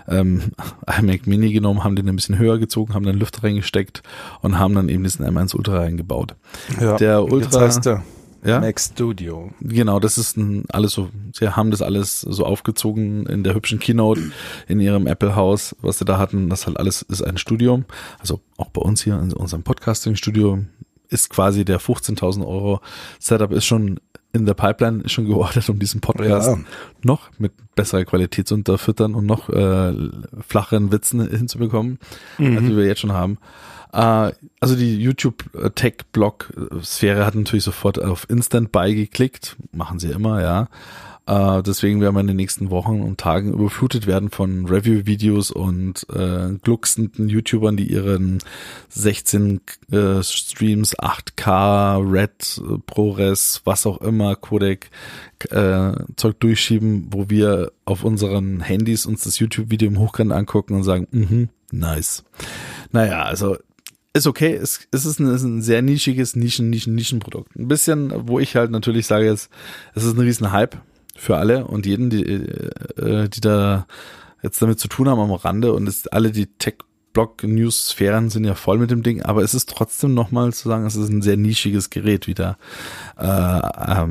ähm, 0.07 0.51
iMac 0.99 1.25
Mini 1.27 1.53
genommen, 1.53 1.83
haben 1.83 1.95
den 1.95 2.09
ein 2.09 2.15
bisschen 2.15 2.37
höher 2.37 2.57
gezogen, 2.59 2.93
haben 2.93 3.05
dann 3.05 3.17
Lüfter 3.17 3.43
reingesteckt 3.43 4.03
und 4.41 4.59
haben 4.59 4.75
dann 4.75 4.89
eben 4.89 5.03
diesen 5.03 5.25
M1 5.25 5.55
Ultra 5.55 5.77
reingebaut. 5.79 6.35
Ja, 6.79 6.97
Der 6.97 7.23
und 7.23 7.39
jetzt 7.41 7.53
Ultra- 7.55 7.61
heißt 7.61 7.85
der 7.85 8.03
Ja, 8.43 8.59
Mac 8.59 8.79
Studio. 8.79 9.51
Genau, 9.61 9.99
das 9.99 10.17
ist 10.17 10.37
ein, 10.37 10.65
alles 10.69 10.93
so, 10.93 11.09
sie 11.33 11.47
haben 11.49 11.71
das 11.71 11.81
alles 11.81 12.21
so 12.21 12.45
aufgezogen 12.45 13.25
in 13.27 13.43
der 13.43 13.53
hübschen 13.53 13.79
Keynote 13.79 14.21
in 14.67 14.79
ihrem 14.79 15.05
Apple-Haus, 15.07 15.75
was 15.81 15.99
sie 15.99 16.05
da 16.05 16.17
hatten. 16.17 16.49
Das 16.49 16.65
halt 16.67 16.77
alles 16.77 17.01
ist 17.03 17.21
ein 17.21 17.37
Studio. 17.37 17.83
Also 18.19 18.41
auch 18.57 18.69
bei 18.69 18.81
uns 18.81 19.01
hier 19.03 19.19
in 19.19 19.31
unserem 19.33 19.63
Podcasting-Studio 19.63 20.59
ist 21.09 21.29
quasi 21.29 21.65
der 21.65 21.79
15.000 21.79 22.45
Euro 22.47 22.79
Setup 23.19 23.51
ist 23.51 23.65
schon 23.65 23.99
in 24.33 24.45
der 24.45 24.53
Pipeline 24.53 25.09
schon 25.09 25.25
geordert, 25.25 25.67
um 25.69 25.77
diesen 25.77 25.99
Podcast 25.99 26.47
Ja. 26.47 26.57
noch 27.03 27.29
mit 27.37 27.51
besserer 27.75 28.05
Qualität 28.05 28.47
zu 28.47 28.53
unterfüttern 28.55 29.13
und 29.13 29.25
noch 29.25 29.49
äh, 29.49 29.93
flacheren 30.47 30.91
Witzen 30.93 31.27
hinzubekommen, 31.29 31.99
als 32.37 32.61
die 32.61 32.75
wir 32.77 32.85
jetzt 32.85 33.01
schon 33.01 33.11
haben. 33.11 33.37
Äh, 33.93 34.31
also 34.59 34.75
die 34.75 34.97
YouTube-Tech-Blog-Sphäre 34.97 37.25
hat 37.25 37.35
natürlich 37.35 37.63
sofort 37.63 38.01
auf 38.01 38.29
Instant 38.29 38.71
Buy 38.71 38.95
geklickt, 38.95 39.55
machen 39.71 39.99
sie 39.99 40.11
immer, 40.11 40.41
ja. 40.41 40.67
Äh, 41.27 41.61
deswegen 41.61 42.01
werden 42.01 42.15
wir 42.15 42.21
in 42.21 42.27
den 42.27 42.35
nächsten 42.35 42.71
Wochen 42.71 43.01
und 43.01 43.19
Tagen 43.19 43.53
überflutet 43.53 44.07
werden 44.07 44.31
von 44.31 44.65
Review-Videos 44.65 45.51
und 45.51 46.07
äh, 46.13 46.53
glucksenden 46.61 47.29
YouTubern, 47.29 47.77
die 47.77 47.91
ihren 47.91 48.39
16 48.89 49.61
äh, 49.91 50.23
Streams, 50.23 50.97
8K, 50.97 52.11
Red, 52.11 52.59
äh, 52.59 52.79
ProRes, 52.85 53.61
was 53.65 53.85
auch 53.85 54.01
immer, 54.01 54.35
Codec 54.35 54.89
äh, 55.51 55.91
Zeug 56.15 56.39
durchschieben, 56.39 57.07
wo 57.11 57.29
wir 57.29 57.71
auf 57.85 58.03
unseren 58.03 58.61
Handys 58.61 59.05
uns 59.05 59.23
das 59.23 59.37
YouTube-Video 59.37 59.89
im 59.89 59.99
Hochkant 59.99 60.31
angucken 60.31 60.73
und 60.73 60.83
sagen, 60.83 61.07
mhm, 61.11 61.49
nice. 61.71 62.23
Naja, 62.91 63.23
also 63.23 63.57
ist 64.13 64.27
okay, 64.27 64.53
es, 64.53 64.87
es 64.91 65.05
ist, 65.05 65.19
ein, 65.19 65.27
es 65.27 65.41
ist 65.41 65.47
ein 65.47 65.61
sehr 65.61 65.81
nischiges 65.81 66.35
Nischen, 66.35 66.69
Nischen, 66.69 66.95
Nischenprodukt. 66.95 67.55
Ein 67.55 67.67
bisschen, 67.67 68.27
wo 68.27 68.39
ich 68.39 68.55
halt 68.55 68.71
natürlich 68.71 69.07
sage 69.07 69.25
jetzt, 69.25 69.49
es 69.95 70.03
ist 70.03 70.13
ein 70.13 70.19
riesen 70.19 70.51
Hype 70.51 70.77
für 71.15 71.37
alle 71.37 71.65
und 71.65 71.85
jeden, 71.85 72.09
die, 72.09 72.23
äh, 72.23 73.29
die 73.29 73.41
da 73.41 73.87
jetzt 74.43 74.61
damit 74.61 74.79
zu 74.79 74.87
tun 74.87 75.07
haben 75.07 75.19
am 75.19 75.31
Rande 75.31 75.73
und 75.73 75.87
es, 75.87 76.07
alle 76.07 76.31
die 76.31 76.47
Tech-Blog-News-Sphären 77.11 78.29
sind 78.29 78.45
ja 78.45 78.55
voll 78.55 78.77
mit 78.77 78.91
dem 78.91 79.03
Ding, 79.03 79.21
aber 79.21 79.43
es 79.43 79.53
ist 79.53 79.69
trotzdem 79.69 80.13
nochmal 80.13 80.53
zu 80.53 80.69
sagen, 80.69 80.85
es 80.85 80.95
ist 80.95 81.09
ein 81.09 81.21
sehr 81.21 81.37
nischiges 81.37 81.89
Gerät, 81.89 82.27
wie 82.27 82.33
der, 82.33 82.57
äh, 83.17 83.23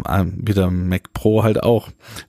ähm, 0.09 0.35
wie 0.37 0.52
der 0.52 0.71
Mac 0.71 1.12
Pro 1.12 1.42
halt 1.42 1.62
auch. 1.62 1.88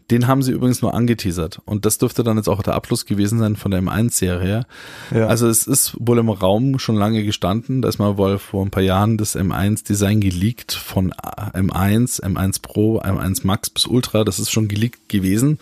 Den 0.09 0.27
haben 0.27 0.41
sie 0.41 0.51
übrigens 0.51 0.81
nur 0.81 0.93
angeteasert 0.93 1.61
und 1.65 1.85
das 1.85 1.97
dürfte 1.97 2.23
dann 2.23 2.37
jetzt 2.37 2.49
auch 2.49 2.63
der 2.63 2.75
Abschluss 2.75 3.05
gewesen 3.05 3.39
sein 3.39 3.55
von 3.55 3.71
der 3.71 3.81
M1-Serie. 3.81 4.65
Ja. 5.11 5.27
Also 5.27 5.47
es 5.47 5.67
ist 5.67 5.95
wohl 5.99 6.19
im 6.19 6.29
Raum 6.29 6.79
schon 6.79 6.95
lange 6.95 7.23
gestanden, 7.23 7.81
da 7.81 7.89
ist 7.89 7.99
mal 7.99 8.17
wohl 8.17 8.37
vor 8.37 8.65
ein 8.65 8.71
paar 8.71 8.83
Jahren 8.83 9.17
das 9.17 9.35
M1-Design 9.35 10.19
geleakt 10.21 10.73
von 10.73 11.11
M1, 11.13 12.21
M1 12.21 12.61
Pro, 12.61 12.99
M1 13.01 13.41
Max 13.43 13.69
bis 13.69 13.85
Ultra, 13.85 14.23
das 14.23 14.39
ist 14.39 14.51
schon 14.51 14.67
geleakt 14.67 15.09
gewesen. 15.09 15.59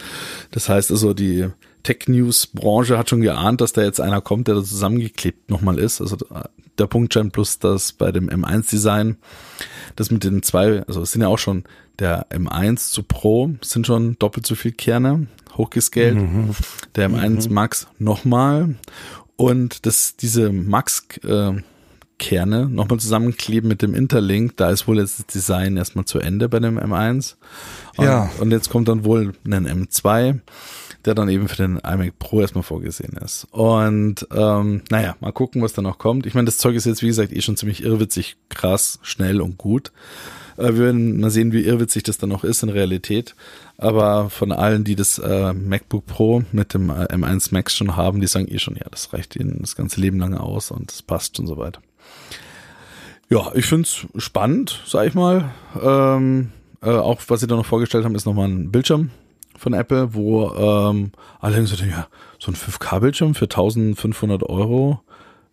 Das 0.51 0.69
heißt 0.69 0.91
also, 0.91 1.13
die 1.13 1.49
Tech-News-Branche 1.83 2.97
hat 2.97 3.09
schon 3.09 3.21
geahnt, 3.21 3.61
dass 3.61 3.73
da 3.73 3.81
jetzt 3.83 4.01
einer 4.01 4.21
kommt, 4.21 4.47
der 4.47 4.55
da 4.55 4.63
zusammengeklebt 4.63 5.49
nochmal 5.49 5.79
ist. 5.79 6.01
Also 6.01 6.17
der 6.77 6.87
Punktschein 6.87 7.31
plus 7.31 7.59
das 7.59 7.93
bei 7.93 8.11
dem 8.11 8.29
M1-Design, 8.29 9.17
das 9.95 10.11
mit 10.11 10.23
den 10.23 10.43
zwei, 10.43 10.83
also 10.87 11.01
es 11.01 11.11
sind 11.11 11.21
ja 11.21 11.27
auch 11.27 11.37
schon 11.39 11.63
der 11.99 12.27
M1 12.29 12.91
zu 12.91 13.03
Pro, 13.03 13.51
sind 13.61 13.85
schon 13.87 14.17
doppelt 14.19 14.45
so 14.47 14.55
viel 14.55 14.71
Kerne, 14.71 15.27
hochgescaled. 15.57 16.17
Der 16.95 17.09
M1 17.09 17.49
Max 17.51 17.87
nochmal. 17.97 18.75
Und 19.35 19.85
das, 19.85 20.15
diese 20.15 20.51
Max, 20.51 21.05
äh, 21.23 21.53
Kerne 22.19 22.67
nochmal 22.69 22.99
zusammenkleben 22.99 23.69
mit 23.69 23.81
dem 23.81 23.95
Interlink. 23.95 24.57
Da 24.57 24.69
ist 24.71 24.87
wohl 24.87 24.99
jetzt 24.99 25.19
das 25.19 25.25
Design 25.27 25.77
erstmal 25.77 26.03
zu 26.05 26.19
Ende 26.19 26.49
bei 26.49 26.59
dem 26.59 26.77
M1. 26.77 27.35
Und, 27.95 28.05
Ja. 28.05 28.29
und 28.39 28.51
jetzt 28.51 28.69
kommt 28.69 28.89
dann 28.89 29.05
wohl 29.05 29.31
ein 29.45 29.65
M2, 29.65 30.39
der 31.09 31.15
dann 31.15 31.27
eben 31.27 31.47
für 31.47 31.55
den 31.55 31.77
iMac 31.77 32.19
Pro 32.19 32.39
erstmal 32.39 32.63
vorgesehen 32.63 33.13
ist. 33.13 33.47
Und 33.49 34.27
ähm, 34.31 34.83
naja, 34.91 35.15
mal 35.21 35.31
gucken, 35.31 35.63
was 35.63 35.73
da 35.73 35.81
noch 35.81 35.97
kommt. 35.97 36.27
Ich 36.27 36.35
meine, 36.35 36.45
das 36.45 36.59
Zeug 36.59 36.75
ist 36.75 36.85
jetzt, 36.85 37.01
wie 37.01 37.07
gesagt, 37.07 37.33
eh 37.33 37.41
schon 37.41 37.57
ziemlich 37.57 37.83
irrwitzig, 37.83 38.37
krass, 38.49 38.99
schnell 39.01 39.41
und 39.41 39.57
gut. 39.57 39.91
Äh, 40.57 40.75
wir 40.75 40.77
werden 40.77 41.19
mal 41.19 41.31
sehen, 41.31 41.51
wie 41.51 41.63
irrwitzig 41.63 42.03
das 42.03 42.19
dann 42.19 42.29
noch 42.29 42.43
ist 42.43 42.61
in 42.61 42.69
Realität. 42.69 43.33
Aber 43.79 44.29
von 44.29 44.51
allen, 44.51 44.83
die 44.83 44.95
das 44.95 45.17
äh, 45.17 45.51
MacBook 45.51 46.05
Pro 46.05 46.43
mit 46.51 46.75
dem 46.75 46.91
äh, 46.91 47.05
M1 47.05 47.49
Max 47.53 47.75
schon 47.75 47.97
haben, 47.97 48.21
die 48.21 48.27
sagen 48.27 48.47
eh 48.47 48.59
schon, 48.59 48.75
ja, 48.75 48.85
das 48.91 49.11
reicht 49.11 49.35
ihnen 49.35 49.57
das 49.61 49.75
ganze 49.75 49.99
Leben 49.99 50.19
lang 50.19 50.35
aus 50.35 50.69
und 50.69 50.91
das 50.91 51.01
passt 51.01 51.39
und 51.39 51.47
so 51.47 51.57
weiter. 51.57 51.81
Ja, 53.31 53.51
ich 53.55 53.65
find's 53.65 54.05
spannend, 54.17 54.83
sag 54.85 55.07
ich 55.07 55.15
mal. 55.15 55.49
Ähm, 55.81 56.51
äh, 56.83 56.91
auch 56.91 57.19
was 57.29 57.39
sie 57.39 57.47
da 57.47 57.55
noch 57.55 57.65
vorgestellt 57.65 58.05
haben, 58.05 58.13
ist 58.13 58.27
nochmal 58.27 58.47
ein 58.47 58.69
Bildschirm 58.69 59.09
von 59.59 59.73
Apple, 59.73 60.13
wo 60.13 60.49
ähm, 60.53 61.11
alle 61.39 61.55
denken 61.55 61.67
so, 61.67 61.83
ja, 61.85 62.07
so 62.39 62.51
ein 62.51 62.55
5K-Bildschirm 62.55 63.35
für 63.35 63.45
1500 63.45 64.43
Euro 64.43 65.01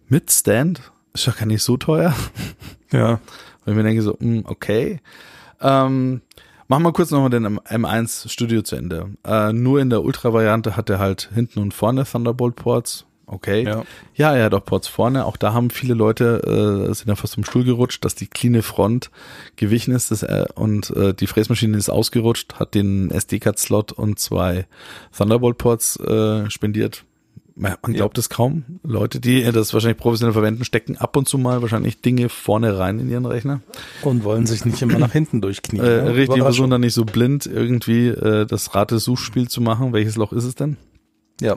mit 0.09 0.31
Stand 0.31 0.81
ist 1.13 1.27
doch 1.27 1.37
gar 1.37 1.47
nicht 1.47 1.63
so 1.63 1.77
teuer. 1.77 2.15
Ja. 2.93 3.15
Und 3.65 3.73
ich 3.73 3.75
mir 3.75 3.83
denke 3.83 4.01
so, 4.01 4.17
mh, 4.21 4.43
okay. 4.45 5.01
Ähm, 5.61 6.21
machen 6.69 6.85
wir 6.85 6.93
kurz 6.93 7.11
nochmal 7.11 7.31
den 7.31 7.45
M- 7.45 7.59
M1 7.59 8.29
Studio 8.29 8.63
zu 8.63 8.77
Ende. 8.77 9.11
Äh, 9.25 9.53
nur 9.53 9.81
in 9.81 9.91
der 9.91 10.05
Ultra-Variante 10.05 10.77
hat 10.77 10.89
er 10.89 11.01
halt 11.01 11.31
hinten 11.35 11.59
und 11.59 11.75
vorne 11.75 12.05
Thunderbolt-Ports. 12.05 13.07
Okay. 13.29 13.65
Ja. 13.65 13.83
ja, 14.15 14.37
er 14.37 14.45
hat 14.45 14.55
auch 14.55 14.65
Ports 14.65 14.87
vorne. 14.87 15.27
Auch 15.27 15.37
da 15.37 15.53
haben 15.53 15.71
viele 15.71 15.95
Leute, 15.95 16.87
äh, 16.89 16.95
sind 16.95 17.09
ja 17.09 17.17
fast 17.17 17.35
vom 17.35 17.45
Stuhl 17.45 17.65
gerutscht, 17.65 18.05
dass 18.05 18.15
die 18.15 18.29
cleane 18.29 18.63
Front 18.63 19.11
gewichen 19.57 19.93
ist 19.93 20.13
das, 20.13 20.23
äh, 20.23 20.45
und 20.55 20.91
äh, 20.91 21.13
die 21.13 21.27
Fräsmaschine 21.27 21.77
ist 21.77 21.91
ausgerutscht, 21.91 22.55
hat 22.55 22.75
den 22.75 23.11
SD-Card-Slot 23.11 23.91
und 23.91 24.21
zwei 24.21 24.67
Thunderbolt-Ports 25.17 25.99
äh, 26.01 26.51
spendiert. 26.51 27.05
Man 27.59 27.75
glaubt 27.83 28.19
es 28.19 28.29
kaum. 28.29 28.65
Leute, 28.83 29.19
die 29.19 29.43
das 29.51 29.73
wahrscheinlich 29.73 29.97
professionell 29.97 30.35
verwenden, 30.35 30.63
stecken 30.65 30.99
ab 30.99 31.17
und 31.17 31.27
zu 31.27 31.39
mal 31.39 31.63
wahrscheinlich 31.63 32.03
Dinge 32.03 32.29
vorne 32.29 32.79
rein 32.79 33.01
in 33.01 33.09
ihren 33.09 33.25
Rechner. 33.25 33.63
Und 34.03 34.25
wollen 34.25 34.45
sich 34.45 34.67
nicht 34.67 34.83
immer 34.83 34.99
nach 34.99 35.13
hinten 35.13 35.41
durchknien. 35.41 35.83
Äh, 35.83 36.03
ne? 36.03 36.15
richtig, 36.15 36.43
versuchen 36.43 36.69
dann 36.69 36.83
nicht 36.83 36.93
so 36.93 37.07
blind 37.07 37.47
irgendwie 37.47 38.09
äh, 38.09 38.45
das 38.45 38.75
Rate-Suchspiel 38.75 39.49
zu 39.49 39.63
machen. 39.63 39.95
Welches 39.95 40.17
Loch 40.17 40.35
ist 40.35 40.45
es 40.45 40.55
denn? 40.55 40.77
Ja. 41.41 41.57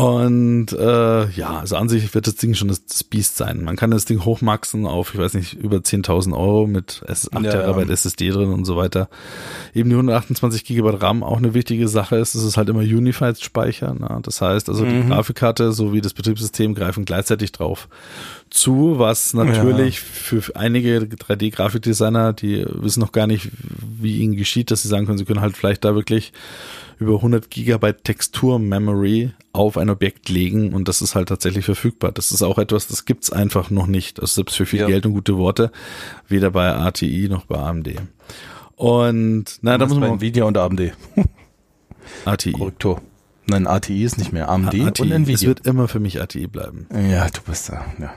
Und 0.00 0.70
äh, 0.74 1.28
ja, 1.30 1.58
also 1.58 1.74
an 1.74 1.88
sich 1.88 2.14
wird 2.14 2.28
das 2.28 2.36
Ding 2.36 2.54
schon 2.54 2.68
das, 2.68 3.02
Biest 3.02 3.36
sein. 3.36 3.64
Man 3.64 3.74
kann 3.74 3.90
das 3.90 4.04
Ding 4.04 4.24
hochmaxen 4.24 4.86
auf, 4.86 5.12
ich 5.12 5.18
weiß 5.18 5.34
nicht, 5.34 5.54
über 5.54 5.78
10.000 5.78 6.38
Euro 6.38 6.68
mit 6.68 7.02
S 7.08 7.28
8 7.32 7.44
Ja, 7.44 7.50
Terabyte 7.50 7.88
ja. 7.88 7.94
SSD 7.94 8.30
drin 8.30 8.52
und 8.52 8.64
so 8.64 8.76
weiter. 8.76 9.08
Eben 9.74 9.88
die 9.88 9.96
128 9.96 10.62
Gigabyte 10.62 11.02
RAM 11.02 11.24
auch 11.24 11.38
eine 11.38 11.52
wichtige 11.52 11.88
Sache 11.88 12.14
ist. 12.14 12.36
Es 12.36 12.44
ist 12.44 12.56
halt 12.56 12.68
immer 12.68 12.82
Unified 12.82 13.40
Speicher. 13.40 13.92
Ne? 13.92 14.20
Das 14.22 14.40
heißt 14.40 14.68
also, 14.68 14.84
die 14.84 15.04
Grafikkarte 15.04 15.72
sowie 15.72 16.00
das 16.00 16.14
Betriebssystem 16.14 16.76
greifen 16.76 17.04
gleichzeitig 17.04 17.50
drauf 17.50 17.88
zu, 18.50 18.98
was 18.98 19.34
natürlich 19.34 20.00
für 20.00 20.42
einige 20.54 20.98
3D-Grafikdesigner, 21.00 22.32
die 22.32 22.64
wissen 22.68 23.00
noch 23.00 23.12
gar 23.12 23.26
nicht, 23.26 23.50
wie 24.00 24.18
ihnen 24.18 24.36
geschieht, 24.36 24.70
dass 24.70 24.82
sie 24.82 24.88
sagen 24.88 25.06
können, 25.06 25.18
sie 25.18 25.24
können 25.24 25.40
halt 25.40 25.56
vielleicht 25.56 25.84
da 25.84 25.94
wirklich 25.94 26.32
über 26.98 27.14
100 27.16 27.50
Gigabyte 27.50 28.02
Textur-Memory 28.04 29.32
auf 29.52 29.76
ein 29.78 29.90
Objekt 29.90 30.28
legen 30.28 30.72
und 30.74 30.88
das 30.88 31.00
ist 31.02 31.14
halt 31.14 31.28
tatsächlich 31.28 31.64
verfügbar. 31.64 32.12
Das 32.12 32.30
ist 32.32 32.42
auch 32.42 32.58
etwas, 32.58 32.86
das 32.88 33.04
gibt's 33.04 33.30
einfach 33.32 33.70
noch 33.70 33.86
nicht. 33.86 34.20
Also 34.20 34.34
selbst 34.34 34.56
für 34.56 34.66
viel 34.66 34.80
Ja. 34.80 34.86
Geld 34.86 35.06
und 35.06 35.12
gute 35.12 35.36
Worte, 35.36 35.70
weder 36.28 36.50
bei 36.50 36.74
ATI 36.74 37.28
noch 37.30 37.46
bei 37.46 37.56
AMD. 37.56 37.94
Und 38.76 39.44
na, 39.62 39.78
da 39.78 39.86
muss 39.86 39.98
man 39.98 40.12
Nvidia 40.12 40.44
und 40.44 40.56
AMD. 40.56 40.92
ATI. 42.24 42.52
Korrektur. 42.58 43.00
Nein, 43.46 43.66
ATI 43.66 44.04
ist 44.04 44.18
nicht 44.18 44.32
mehr 44.32 44.48
AMD 44.48 44.68
ATI. 44.68 44.80
und 44.82 45.00
Es 45.00 45.16
Nvidia. 45.16 45.48
wird 45.48 45.66
immer 45.66 45.88
für 45.88 46.00
mich 46.00 46.20
ATI 46.20 46.46
bleiben. 46.46 46.86
Ja, 46.92 47.28
du 47.28 47.40
bist 47.46 47.68
da, 47.70 47.84
ja. 47.98 48.12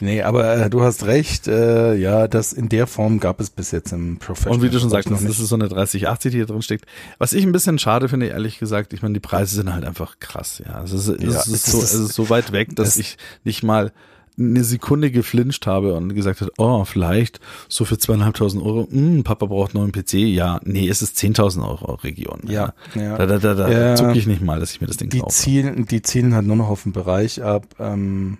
Nee, 0.00 0.22
aber 0.22 0.56
äh, 0.56 0.70
du 0.70 0.82
hast 0.82 1.06
recht, 1.06 1.46
äh, 1.46 1.94
ja, 1.94 2.26
das 2.28 2.52
in 2.52 2.68
der 2.68 2.86
Form 2.86 3.20
gab 3.20 3.40
es 3.40 3.50
bis 3.50 3.70
jetzt 3.70 3.92
im 3.92 4.18
Professional. 4.18 4.56
Und 4.58 4.62
wie 4.64 4.70
du 4.70 4.80
schon 4.80 4.90
sagst, 4.90 5.10
das 5.10 5.22
ist 5.22 5.38
so 5.38 5.54
eine 5.54 5.68
3080, 5.68 6.32
die 6.32 6.38
hier 6.38 6.46
drin 6.46 6.62
steckt. 6.62 6.86
Was 7.18 7.32
ich 7.32 7.44
ein 7.44 7.52
bisschen 7.52 7.78
schade 7.78 8.08
finde, 8.08 8.26
ehrlich 8.26 8.58
gesagt, 8.58 8.92
ich 8.92 9.02
meine, 9.02 9.14
die 9.14 9.20
Preise 9.20 9.54
sind 9.54 9.72
halt 9.72 9.84
einfach 9.84 10.18
krass, 10.18 10.60
ja. 10.66 10.82
Es 10.82 10.92
ist, 10.92 11.08
es 11.08 11.22
Ja, 11.22 11.40
ist, 11.40 11.46
es 11.48 11.64
so, 11.66 11.78
ist- 11.78 11.94
es 11.94 12.00
ist 12.00 12.14
so 12.14 12.28
weit 12.28 12.50
weg, 12.52 12.74
dass 12.74 12.96
ich 12.96 13.16
nicht 13.44 13.62
mal 13.62 13.92
eine 14.36 14.64
Sekunde 14.64 15.12
geflincht 15.12 15.64
habe 15.68 15.94
und 15.94 16.12
gesagt 16.12 16.40
hat, 16.40 16.50
oh, 16.58 16.84
vielleicht 16.84 17.38
so 17.68 17.84
für 17.84 17.96
zweieinhalbtausend 17.96 18.60
Euro, 18.64 18.88
hm, 18.90 19.22
Papa 19.22 19.46
braucht 19.46 19.76
einen 19.76 19.92
PC. 19.92 20.14
Ja, 20.14 20.60
nee, 20.64 20.88
es 20.88 21.02
ist 21.02 21.16
10.000 21.18 21.62
Euro 21.64 21.94
Region. 22.02 22.40
Ja, 22.48 22.74
ja. 22.96 23.16
Da, 23.16 23.26
da, 23.26 23.38
da, 23.38 23.54
da 23.54 23.70
Ja. 23.70 23.94
zucke 23.94 24.18
ich 24.18 24.26
nicht 24.26 24.42
mal, 24.42 24.58
dass 24.58 24.72
ich 24.72 24.80
mir 24.80 24.88
das 24.88 24.96
Ding 24.96 25.08
die 25.10 25.20
kaufe. 25.20 25.32
zielen, 25.32 25.86
die 25.86 26.02
zielen 26.02 26.34
halt 26.34 26.48
nur 26.48 26.56
noch 26.56 26.68
auf 26.68 26.82
den 26.82 26.90
Bereich 26.90 27.44
ab, 27.44 27.64
ähm, 27.78 28.38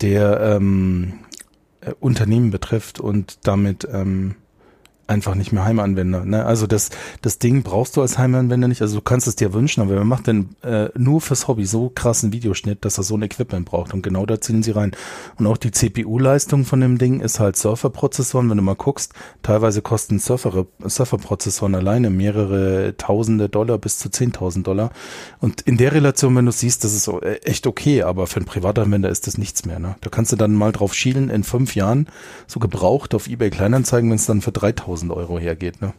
der 0.00 0.40
ähm, 0.40 1.20
äh, 1.80 1.92
Unternehmen 2.00 2.50
betrifft 2.50 3.00
und 3.00 3.46
damit 3.46 3.88
ähm, 3.90 4.36
einfach 5.10 5.34
nicht 5.34 5.52
mehr 5.52 5.64
Heimanwender. 5.64 6.24
Ne? 6.24 6.46
Also 6.46 6.66
das, 6.66 6.90
das 7.20 7.38
Ding 7.38 7.62
brauchst 7.62 7.96
du 7.96 8.00
als 8.00 8.16
Heimanwender 8.16 8.68
nicht. 8.68 8.80
Also 8.80 8.96
du 8.96 9.02
kannst 9.02 9.26
es 9.26 9.36
dir 9.36 9.52
wünschen, 9.52 9.82
aber 9.82 9.96
wer 9.96 10.04
macht 10.04 10.28
denn 10.28 10.50
äh, 10.62 10.88
nur 10.96 11.20
fürs 11.20 11.48
Hobby 11.48 11.66
so 11.66 11.90
krassen 11.92 12.32
Videoschnitt, 12.32 12.84
dass 12.84 12.96
er 12.96 13.04
so 13.04 13.16
ein 13.16 13.22
Equipment 13.22 13.66
braucht? 13.66 13.92
Und 13.92 14.02
genau 14.02 14.24
da 14.24 14.40
zielen 14.40 14.62
sie 14.62 14.70
rein. 14.70 14.92
Und 15.36 15.46
auch 15.48 15.56
die 15.56 15.72
CPU-Leistung 15.72 16.64
von 16.64 16.80
dem 16.80 16.96
Ding 16.96 17.20
ist 17.20 17.40
halt 17.40 17.56
Surferprozessoren. 17.56 18.48
Wenn 18.48 18.56
du 18.56 18.62
mal 18.62 18.76
guckst, 18.76 19.12
teilweise 19.42 19.82
kosten 19.82 20.20
Surfer, 20.20 20.66
Surferprozessoren 20.84 21.74
alleine 21.74 22.08
mehrere 22.08 22.94
Tausende 22.96 23.48
Dollar 23.48 23.78
bis 23.78 23.98
zu 23.98 24.08
10.000 24.08 24.62
Dollar. 24.62 24.90
Und 25.40 25.62
in 25.62 25.76
der 25.76 25.92
Relation, 25.92 26.36
wenn 26.36 26.46
du 26.46 26.52
siehst, 26.52 26.84
das 26.84 26.94
ist 26.94 27.08
äh, 27.08 27.40
echt 27.42 27.66
okay, 27.66 28.02
aber 28.02 28.28
für 28.28 28.36
einen 28.36 28.46
Privatanwender 28.46 29.08
ist 29.08 29.26
das 29.26 29.38
nichts 29.38 29.66
mehr. 29.66 29.80
Ne? 29.80 29.96
Da 30.02 30.08
kannst 30.08 30.30
du 30.30 30.36
dann 30.36 30.54
mal 30.54 30.70
drauf 30.70 30.94
schielen 30.94 31.30
in 31.30 31.42
fünf 31.42 31.74
Jahren, 31.74 32.06
so 32.46 32.60
gebraucht 32.60 33.14
auf 33.14 33.26
eBay 33.26 33.50
Kleinanzeigen, 33.50 34.08
wenn 34.10 34.16
es 34.16 34.26
dann 34.26 34.40
für 34.40 34.52
3.000 34.52 34.99
1000 35.02 35.12
Euro 35.12 35.38
hergeht. 35.38 35.80
Ne? 35.80 35.92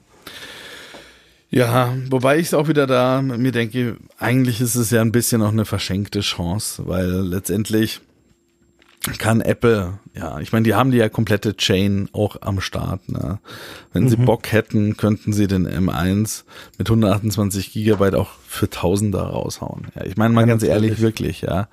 Ja, 1.49 1.93
wobei 2.09 2.37
ich 2.39 2.47
es 2.47 2.53
auch 2.53 2.67
wieder 2.69 2.87
da 2.87 3.21
mir 3.21 3.51
denke, 3.51 3.97
eigentlich 4.17 4.61
ist 4.61 4.75
es 4.75 4.89
ja 4.89 5.01
ein 5.01 5.11
bisschen 5.11 5.41
auch 5.41 5.49
eine 5.51 5.65
verschenkte 5.65 6.21
Chance, 6.21 6.83
weil 6.87 7.09
letztendlich 7.09 7.99
kann 9.17 9.41
Apple, 9.41 9.99
ja, 10.13 10.39
ich 10.39 10.53
meine, 10.53 10.63
die 10.63 10.75
haben 10.75 10.91
die 10.91 10.97
ja 10.99 11.09
komplette 11.09 11.57
Chain 11.57 12.07
auch 12.13 12.37
am 12.41 12.61
Start. 12.61 13.09
Ne? 13.09 13.39
Wenn 13.91 14.07
sie 14.07 14.15
Mhm. 14.15 14.25
Bock 14.25 14.51
hätten, 14.51 14.95
könnten 14.95 15.33
sie 15.33 15.47
den 15.47 15.67
M1 15.67 16.43
mit 16.77 16.87
128 16.87 17.73
Gigabyte 17.73 18.13
auch 18.15 18.29
für 18.47 18.69
Tausender 18.69 19.23
raushauen. 19.23 19.87
Ja, 19.95 20.05
ich 20.05 20.17
meine 20.17 20.33
mal 20.35 20.41
Ja, 20.41 20.47
ganz 20.47 20.63
ehrlich, 20.63 20.91
natürlich. 20.91 21.01
wirklich, 21.01 21.41
ja. 21.41 21.67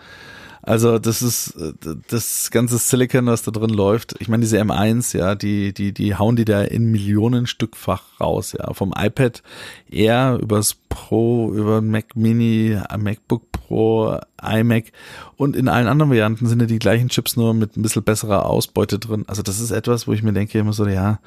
Also 0.68 0.98
das 0.98 1.22
ist 1.22 1.54
das 2.10 2.50
ganze 2.50 2.76
Silicon, 2.76 3.24
was 3.26 3.42
da 3.42 3.50
drin 3.50 3.70
läuft. 3.70 4.16
Ich 4.18 4.28
meine, 4.28 4.42
diese 4.42 4.60
M1, 4.60 5.16
ja, 5.16 5.34
die 5.34 5.72
die 5.72 5.92
die 5.92 6.14
hauen 6.16 6.36
die 6.36 6.44
da 6.44 6.62
in 6.62 6.90
Millionen 6.90 7.46
Stückfach 7.46 8.02
raus, 8.20 8.52
ja, 8.58 8.72
vom 8.74 8.92
iPad 8.96 9.42
Air 9.90 10.38
übers 10.42 10.76
Pro, 10.90 11.52
über 11.54 11.80
Mac 11.80 12.16
Mini, 12.16 12.78
MacBook 12.98 13.50
Pro, 13.50 14.18
iMac 14.42 14.92
und 15.36 15.56
in 15.56 15.68
allen 15.68 15.86
anderen 15.86 16.10
Varianten 16.10 16.46
sind 16.46 16.60
ja 16.60 16.66
die 16.66 16.78
gleichen 16.78 17.08
Chips 17.08 17.36
nur 17.36 17.54
mit 17.54 17.76
ein 17.76 17.82
bisschen 17.82 18.02
besserer 18.02 18.44
Ausbeute 18.44 18.98
drin. 18.98 19.24
Also 19.26 19.42
das 19.42 19.60
ist 19.60 19.70
etwas, 19.70 20.06
wo 20.06 20.12
ich 20.12 20.22
mir 20.22 20.32
denke 20.34 20.58
immer 20.58 20.72
so, 20.74 20.86
ja, 20.86 21.18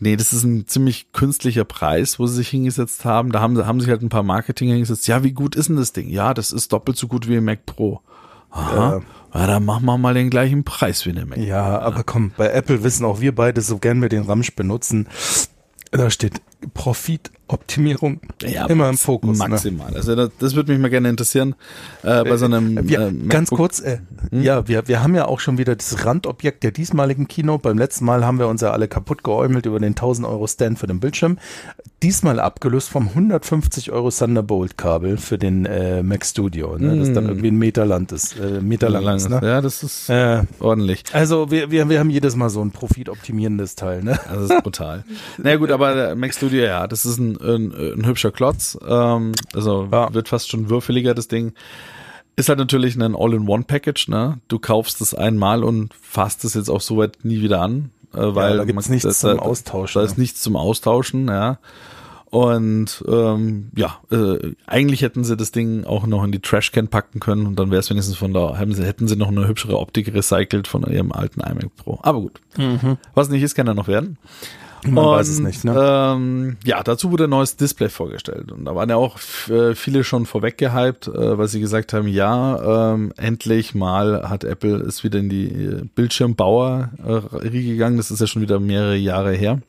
Nee, 0.00 0.14
das 0.14 0.32
ist 0.32 0.44
ein 0.44 0.68
ziemlich 0.68 1.10
künstlicher 1.12 1.64
Preis, 1.64 2.20
wo 2.20 2.26
sie 2.28 2.36
sich 2.36 2.48
hingesetzt 2.50 3.04
haben. 3.04 3.32
Da 3.32 3.40
haben, 3.40 3.56
sie- 3.56 3.66
haben 3.66 3.80
sich 3.80 3.88
halt 3.90 4.00
ein 4.02 4.08
paar 4.10 4.22
Marketing 4.22 4.68
hingesetzt. 4.68 5.08
Ja, 5.08 5.24
wie 5.24 5.32
gut 5.32 5.56
ist 5.56 5.70
denn 5.70 5.76
das 5.76 5.92
Ding? 5.92 6.08
Ja, 6.08 6.34
das 6.34 6.52
ist 6.52 6.72
doppelt 6.72 6.96
so 6.96 7.08
gut 7.08 7.26
wie 7.26 7.36
ein 7.36 7.44
Mac 7.44 7.66
Pro. 7.66 8.00
Aha. 8.50 9.02
Ja, 9.34 9.46
dann 9.46 9.64
machen 9.64 9.84
wir 9.84 9.98
mal 9.98 10.14
den 10.14 10.30
gleichen 10.30 10.64
Preis 10.64 11.04
wie 11.06 11.12
der 11.12 11.26
Mac. 11.26 11.38
Ja, 11.38 11.78
aber 11.80 12.02
komm, 12.02 12.32
bei 12.36 12.50
Apple 12.50 12.82
wissen 12.82 13.04
auch 13.04 13.20
wir 13.20 13.34
beide, 13.34 13.60
so 13.60 13.78
gern 13.78 14.00
wir 14.00 14.08
den 14.08 14.22
Ramsch 14.22 14.54
benutzen, 14.54 15.08
da 15.90 16.10
steht 16.10 16.40
Profitoptimierung 16.74 18.20
Ja, 18.42 18.66
immer 18.66 18.88
im 18.88 18.98
Fokus. 18.98 19.38
Ne? 19.38 19.48
Maximal. 19.48 19.94
Also 19.94 20.14
das, 20.14 20.30
das 20.38 20.54
würde 20.54 20.72
mich 20.72 20.80
mal 20.80 20.90
gerne 20.90 21.08
interessieren. 21.08 21.54
Äh, 22.02 22.24
bei 22.24 22.36
so 22.36 22.44
einem 22.46 22.88
Wir, 22.88 23.00
äh, 23.08 23.12
ganz 23.28 23.50
MacBook- 23.50 23.56
kurz, 23.56 23.80
äh, 23.80 23.98
ja, 24.32 24.66
wir, 24.68 24.88
wir 24.88 25.02
haben 25.02 25.14
ja 25.14 25.26
auch 25.26 25.40
schon 25.40 25.58
wieder 25.58 25.76
das 25.76 26.04
Randobjekt 26.04 26.62
der 26.62 26.70
diesmaligen 26.72 27.28
Kino. 27.28 27.58
Beim 27.58 27.78
letzten 27.78 28.04
Mal 28.04 28.24
haben 28.24 28.38
wir 28.38 28.48
uns 28.48 28.60
ja 28.60 28.72
alle 28.72 28.88
kaputt 28.88 29.22
geäumelt 29.24 29.66
über 29.66 29.78
den 29.78 29.90
1000 29.90 30.26
Euro 30.26 30.46
Stand 30.46 30.78
für 30.78 30.86
den 30.86 31.00
Bildschirm. 31.00 31.38
Diesmal 32.02 32.38
abgelöst 32.38 32.88
vom 32.90 33.08
150 33.08 33.90
Euro 33.90 34.10
Thunderbolt 34.10 34.76
Kabel 34.78 35.16
für 35.16 35.36
den 35.36 35.66
äh, 35.66 36.02
Mac 36.02 36.24
Studio, 36.24 36.78
ne? 36.78 36.96
das 36.96 37.12
dann 37.12 37.26
irgendwie 37.26 37.48
ein 37.48 37.56
Meter 37.58 37.84
lang 37.86 38.08
ist. 38.12 38.38
Äh, 38.38 38.60
Meter 38.60 38.88
lang 38.88 39.16
ist 39.16 39.28
ne? 39.28 39.40
Ja, 39.42 39.60
das 39.60 39.82
ist 39.82 40.08
äh, 40.08 40.42
ordentlich. 40.60 41.02
also 41.12 41.50
wir, 41.50 41.72
wir, 41.72 41.88
wir 41.88 41.98
haben 41.98 42.10
jedes 42.10 42.36
Mal 42.36 42.50
so 42.50 42.62
ein 42.62 42.70
profitoptimierendes 42.70 43.74
Teil. 43.74 44.04
Ne? 44.04 44.18
Das 44.30 44.50
ist 44.50 44.62
brutal. 44.62 45.02
naja 45.38 45.56
gut, 45.56 45.72
aber 45.72 46.14
Mac 46.14 46.32
Studio, 46.32 46.47
ja, 46.56 46.86
das 46.86 47.04
ist 47.06 47.18
ein, 47.18 47.36
ein, 47.40 47.72
ein 48.00 48.06
hübscher 48.06 48.30
Klotz. 48.30 48.78
Ähm, 48.86 49.32
also 49.54 49.88
Ja. 49.92 50.12
wird 50.14 50.28
fast 50.28 50.50
schon 50.50 50.70
würfeliger, 50.70 51.14
das 51.14 51.28
Ding. 51.28 51.52
Ist 52.36 52.48
halt 52.48 52.58
natürlich 52.60 52.94
ein 52.96 53.16
All-in-One-Package, 53.16 54.08
ne? 54.08 54.38
Du 54.48 54.58
kaufst 54.58 55.00
es 55.00 55.12
einmal 55.14 55.64
und 55.64 55.92
fasst 56.00 56.44
es 56.44 56.54
jetzt 56.54 56.68
auch 56.70 56.80
soweit 56.80 57.18
nie 57.24 57.40
wieder 57.42 57.60
an. 57.60 57.90
Äh, 58.14 58.34
weil 58.34 58.56
da 58.58 58.64
gibt's 58.64 58.88
man- 58.88 58.94
nichts 58.94 59.20
da- 59.20 59.30
zum 59.32 59.40
Austauschen, 59.40 60.00
Da 60.00 60.06
ist 60.06 60.16
nichts 60.18 60.40
zum 60.40 60.56
Austauschen, 60.56 61.26
ja. 61.28 61.58
Und 62.30 63.02
ähm, 63.08 63.70
ja, 63.74 63.96
äh, 64.12 64.52
eigentlich 64.66 65.00
hätten 65.00 65.24
sie 65.24 65.34
das 65.36 65.50
Ding 65.50 65.84
auch 65.84 66.06
noch 66.06 66.22
in 66.24 66.30
die 66.30 66.40
Trashcan 66.40 66.88
packen 66.88 67.20
können 67.20 67.46
und 67.46 67.58
dann 67.58 67.70
wäre 67.70 67.80
es 67.80 67.88
wenigstens 67.88 68.16
von 68.18 68.34
da, 68.34 68.58
haben 68.58 68.74
sie, 68.74 68.84
hätten 68.84 69.08
sie 69.08 69.16
noch 69.16 69.28
eine 69.28 69.48
hübschere 69.48 69.78
Optik 69.78 70.12
recycelt 70.14 70.68
von 70.68 70.82
ihrem 70.84 71.10
alten 71.10 71.40
iMac 71.40 71.74
Pro. 71.76 71.98
Aber 72.02 72.20
gut. 72.20 72.40
Was 73.14 73.30
nicht 73.30 73.42
ist, 73.42 73.54
kann 73.54 73.66
ja 73.66 73.72
noch 73.72 73.88
werden. 73.88 74.18
Man 74.84 75.04
und, 75.04 75.10
weiß 75.12 75.28
es 75.28 75.40
nicht. 75.40 75.64
Ne? 75.64 75.74
Ähm, 75.76 76.56
ja, 76.64 76.82
dazu 76.82 77.10
wurde 77.10 77.24
ein 77.24 77.30
neues 77.30 77.56
Display 77.56 77.88
vorgestellt. 77.88 78.52
Und 78.52 78.64
da 78.64 78.74
waren 78.74 78.88
ja 78.88 78.96
auch 78.96 79.18
äh, 79.48 79.74
viele 79.74 80.04
schon 80.04 80.26
vorweg 80.26 80.58
gehypt, 80.58 81.08
äh, 81.08 81.38
weil 81.38 81.48
sie 81.48 81.60
gesagt 81.60 81.92
haben, 81.92 82.08
ja, 82.08 82.92
ähm, 82.92 83.12
endlich 83.16 83.74
mal 83.74 84.28
hat 84.28 84.44
Apple 84.44 84.76
ist 84.78 85.04
wieder 85.04 85.18
in 85.18 85.28
die 85.28 85.46
äh, 85.46 85.82
Bildschirmbauer-Riege 85.94 87.72
gegangen. 87.72 87.96
Das 87.96 88.10
ist 88.10 88.20
ja 88.20 88.26
schon 88.26 88.42
wieder 88.42 88.60
mehrere 88.60 88.96
Jahre 88.96 89.32
her. 89.32 89.60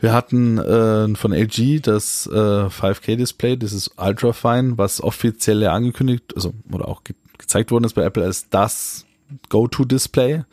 Wir 0.00 0.12
hatten 0.12 0.58
äh, 0.58 1.14
von 1.14 1.32
LG 1.32 1.80
das 1.80 2.26
äh, 2.26 2.36
5K-Display, 2.36 3.56
dieses 3.56 3.90
Ultrafine, 3.96 4.76
was 4.76 5.02
offiziell 5.02 5.62
ja 5.62 5.72
angekündigt, 5.72 6.34
also 6.34 6.52
oder 6.72 6.88
auch 6.88 7.04
ge 7.04 7.14
gezeigt 7.36 7.72
worden 7.72 7.84
ist 7.84 7.94
bei 7.94 8.04
Apple 8.04 8.24
als 8.24 8.48
das 8.48 9.06
Go-To-Display. 9.48 10.44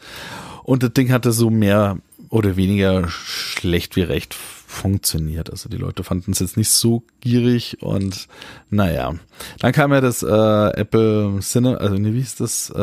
Und 0.63 0.83
das 0.83 0.93
Ding 0.93 1.11
hatte 1.11 1.31
so 1.31 1.49
mehr 1.49 1.97
oder 2.31 2.55
weniger 2.55 3.07
schlecht 3.09 3.95
wie 3.95 4.01
recht 4.01 4.33
funktioniert. 4.33 5.51
Also 5.51 5.69
die 5.69 5.77
Leute 5.77 6.03
fanden 6.03 6.31
es 6.31 6.39
jetzt 6.39 6.57
nicht 6.57 6.69
so 6.69 7.03
gierig 7.19 7.77
und 7.81 8.27
naja. 8.69 9.15
Dann 9.59 9.71
kam 9.71 9.91
ja 9.93 10.01
das 10.01 10.23
äh, 10.23 10.27
Apple 10.27 11.39
Cine, 11.41 11.79
also 11.79 11.95
nee, 11.95 12.13
wie 12.13 12.19
hieß 12.19 12.35
das? 12.35 12.69
Äh, 12.75 12.79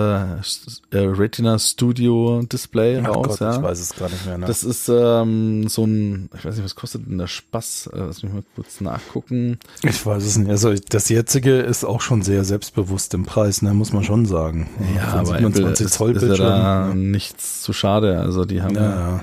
äh, 0.97 1.07
Retina 1.07 1.59
Studio 1.59 2.43
Display 2.43 3.01
Ach 3.03 3.09
raus, 3.09 3.27
Gott, 3.29 3.41
ja. 3.41 3.57
ich 3.57 3.63
weiß 3.63 3.81
es 3.81 3.97
gar 3.97 4.09
nicht 4.09 4.27
mehr. 4.27 4.39
Ne? 4.39 4.47
Das 4.47 4.65
ist 4.65 4.89
ähm, 4.89 5.69
so 5.69 5.85
ein, 5.85 6.29
ich 6.37 6.45
weiß 6.45 6.57
nicht, 6.57 6.65
was 6.65 6.75
kostet 6.75 7.07
denn 7.07 7.19
der 7.19 7.27
Spaß? 7.27 7.91
Äh, 7.93 7.99
lass 7.99 8.23
mich 8.23 8.33
mal 8.33 8.43
kurz 8.55 8.81
nachgucken. 8.81 9.59
ich 9.83 10.05
weiß 10.05 10.25
es 10.25 10.37
nicht. 10.39 10.51
Also 10.51 10.75
das 10.89 11.09
jetzige 11.09 11.59
ist 11.59 11.85
auch 11.85 12.01
schon 12.01 12.23
sehr 12.23 12.45
selbstbewusst 12.45 13.15
im 13.15 13.25
Preis, 13.25 13.63
ne? 13.63 13.75
muss 13.75 13.93
man 13.93 14.05
schon 14.05 14.27
sagen. 14.27 14.69
Von 15.11 15.27
27 15.27 15.87
ist, 15.87 15.95
Zoll 15.95 16.17
ist 16.17 16.23
ja 16.23 16.29
Bildschirm. 16.29 16.47
da 16.47 16.95
nichts 16.95 17.63
zu 17.63 17.73
schade. 17.73 18.21
Also 18.21 18.45
die 18.45 18.63
haben 18.63 18.75
Ja, 18.75 19.23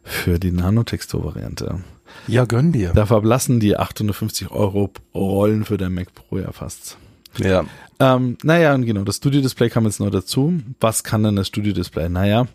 für 0.03 0.39
die 0.39 0.51
Nanotextur-Variante. 0.51 1.81
ja, 2.27 2.45
gönn 2.45 2.71
dir. 2.71 2.93
Da 2.93 3.05
verblassen 3.05 3.59
die 3.59 3.77
850 3.77 4.49
Euro 4.49 4.89
Rollen 5.13 5.65
für 5.65 5.77
den 5.77 5.93
Mac 5.93 6.15
Pro 6.15 6.39
ja 6.39 6.51
fast. 6.51 6.97
Ja. 7.37 7.65
Ähm, 7.99 8.37
naja, 8.43 8.73
und 8.73 8.85
genau, 8.85 9.03
das 9.03 9.17
Studio-Display 9.17 9.69
kam 9.69 9.85
jetzt 9.85 9.99
noch 9.99 10.09
dazu. 10.09 10.59
Was 10.79 11.03
kann 11.03 11.23
denn 11.23 11.35
das 11.35 11.47
Studio-Display? 11.47 12.09
Naja, 12.09 12.47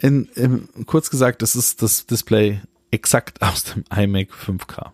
in, 0.00 0.26
in, 0.34 0.68
kurz 0.86 1.10
gesagt, 1.10 1.42
das 1.42 1.56
ist 1.56 1.82
das 1.82 2.06
Display 2.06 2.60
exakt 2.90 3.42
aus 3.42 3.64
dem 3.64 3.84
iMac 3.94 4.30
5K. 4.32 4.90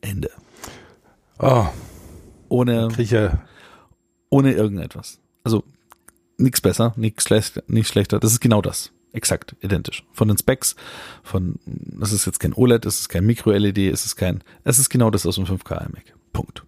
Ende. 0.00 0.30
Oh, 1.38 1.66
Ohne, 2.48 2.88
ja 2.98 3.38
ohne 4.34 4.52
irgendetwas. 4.52 5.20
Also 5.44 5.62
nichts 6.38 6.60
besser, 6.60 6.92
nichts 6.96 7.22
schlecht, 7.22 7.62
nicht 7.68 7.86
schlechter. 7.86 8.18
Das 8.18 8.32
ist 8.32 8.40
genau 8.40 8.60
das. 8.60 8.90
Exakt, 9.12 9.54
identisch. 9.60 10.04
Von 10.12 10.26
den 10.26 10.36
Specs, 10.36 10.74
von, 11.22 11.60
das 11.64 12.10
ist 12.10 12.26
jetzt 12.26 12.40
kein 12.40 12.52
OLED, 12.52 12.84
es 12.84 12.98
ist 12.98 13.08
kein 13.08 13.24
Micro-LED, 13.26 13.92
es 13.92 14.04
ist 14.04 14.16
kein, 14.16 14.42
es 14.64 14.80
ist 14.80 14.90
genau 14.90 15.10
das 15.10 15.24
aus 15.24 15.36
dem 15.36 15.44
5K 15.44 15.86
iMac. 15.86 16.16
Punkt. 16.32 16.64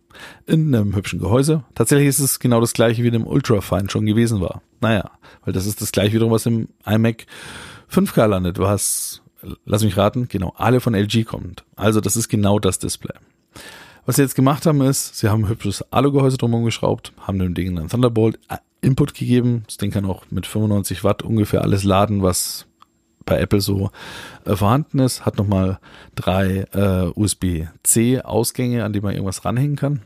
In 0.46 0.74
einem 0.74 0.94
hübschen 0.94 1.20
Gehäuse. 1.20 1.64
Tatsächlich 1.74 2.08
ist 2.08 2.18
es 2.18 2.38
genau 2.38 2.60
das 2.60 2.72
gleiche, 2.72 3.02
wie 3.02 3.10
dem 3.10 3.26
Ultrafine 3.26 3.90
schon 3.90 4.06
gewesen 4.06 4.40
war. 4.40 4.62
Naja, 4.80 5.10
weil 5.44 5.52
das 5.52 5.66
ist 5.66 5.80
das 5.80 5.92
gleiche 5.92 6.14
wiederum, 6.14 6.32
was 6.32 6.46
im 6.46 6.68
iMac 6.84 7.26
5K 7.92 8.26
landet. 8.26 8.58
Hast, 8.58 9.22
lass 9.64 9.84
mich 9.84 9.96
raten, 9.96 10.28
genau, 10.28 10.54
alle 10.56 10.80
von 10.80 10.94
LG 10.94 11.24
kommt. 11.24 11.64
Also 11.76 12.00
das 12.00 12.16
ist 12.16 12.28
genau 12.28 12.58
das 12.58 12.78
Display. 12.78 13.14
Was 14.06 14.16
sie 14.16 14.22
jetzt 14.22 14.36
gemacht 14.36 14.66
haben, 14.66 14.80
ist, 14.82 15.16
sie 15.16 15.28
haben 15.28 15.44
ein 15.44 15.48
hübsches 15.48 15.82
Alugehäuse 15.92 16.36
drumherum 16.36 16.64
geschraubt, 16.64 17.12
haben 17.20 17.40
dem 17.40 17.54
Ding 17.54 17.76
einen 17.76 17.88
Thunderbolt 17.88 18.38
äh, 18.48 18.58
Input 18.80 19.14
gegeben. 19.14 19.64
Das 19.66 19.78
Ding 19.78 19.90
kann 19.90 20.04
auch 20.04 20.24
mit 20.30 20.46
95 20.46 21.02
Watt 21.02 21.22
ungefähr 21.22 21.62
alles 21.62 21.82
laden, 21.82 22.22
was 22.22 22.66
bei 23.26 23.38
Apple 23.38 23.60
so 23.60 23.90
äh, 24.46 24.56
vorhanden 24.56 25.00
ist. 25.00 25.26
Hat 25.26 25.36
nochmal 25.36 25.78
drei 26.14 26.66
äh, 26.72 27.10
USB-C 27.14 28.22
Ausgänge, 28.22 28.84
an 28.84 28.92
die 28.92 29.00
man 29.00 29.12
irgendwas 29.12 29.44
ranhängen 29.44 29.76
kann. 29.76 30.00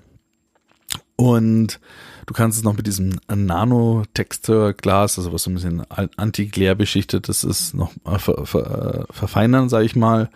Und 1.17 1.81
du 2.27 2.33
kannst 2.33 2.57
es 2.59 2.65
noch 2.65 2.77
mit 2.77 2.87
diesem 2.87 3.21
Nano-Texture-Glas, 3.29 5.19
also 5.19 5.33
was 5.33 5.43
so 5.43 5.51
ein 5.51 5.55
bisschen 5.55 5.83
anti-glare 6.17 6.77
beschichtet 6.77 7.29
ist, 7.29 7.45
ist 7.45 7.75
noch 7.75 7.93
äh, 8.07 8.19
ver, 8.19 8.47
ver, 8.47 9.07
äh, 9.11 9.13
verfeinern, 9.13 9.69
sage 9.69 9.85
ich 9.85 9.95
mal. 9.95 10.31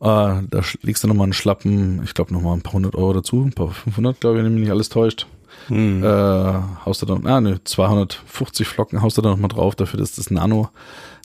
Äh, 0.00 0.42
da 0.48 0.60
legst 0.82 1.04
du 1.04 1.08
nochmal 1.08 1.24
einen 1.24 1.34
schlappen, 1.34 2.02
ich 2.04 2.14
glaube 2.14 2.32
nochmal 2.32 2.56
ein 2.56 2.62
paar 2.62 2.72
hundert 2.72 2.94
Euro 2.94 3.12
dazu, 3.12 3.42
ein 3.44 3.52
paar 3.52 3.70
500, 3.70 4.18
glaube 4.18 4.38
ich, 4.38 4.44
wenn 4.44 4.54
mich 4.54 4.62
nicht 4.62 4.70
alles 4.70 4.88
täuscht. 4.88 5.26
Äh, 5.70 6.84
haust 6.84 7.02
du 7.02 7.06
dann, 7.06 7.26
ah 7.26 7.40
ne, 7.40 7.60
250 7.62 8.66
Flocken 8.66 9.02
haust 9.02 9.16
du 9.16 9.22
dann 9.22 9.32
nochmal 9.32 9.48
drauf, 9.48 9.74
dafür, 9.74 9.98
dass 9.98 10.14
das 10.16 10.30
Nano 10.30 10.70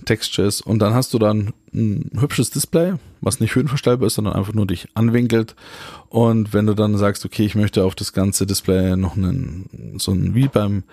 Texture 0.06 0.48
ist. 0.48 0.62
Und 0.62 0.80
dann 0.80 0.94
hast 0.94 1.14
du 1.14 1.20
dann 1.20 1.54
ein 1.74 2.10
hübsches 2.20 2.50
Display, 2.50 2.94
was 3.22 3.40
nicht 3.40 3.56
höhenverstellbar 3.56 4.08
ist, 4.08 4.16
sondern 4.16 4.34
einfach 4.34 4.54
nur 4.54 4.66
dich 4.66 4.88
anwinkelt. 4.94 5.56
Und 6.10 6.54
wenn 6.54 6.66
du 6.66 6.74
dann 6.74 6.98
sagst, 6.98 7.26
okay, 7.26 7.46
ich 7.46 7.56
möchte 7.56 7.84
auf 7.84 7.96
das 7.96 8.14
ganze 8.14 8.46
Display 8.46 8.96
noch 8.96 9.16
einen, 9.16 9.98
so 9.98 10.12
ein, 10.12 10.34
wie 10.36 10.48
beim 10.48 10.84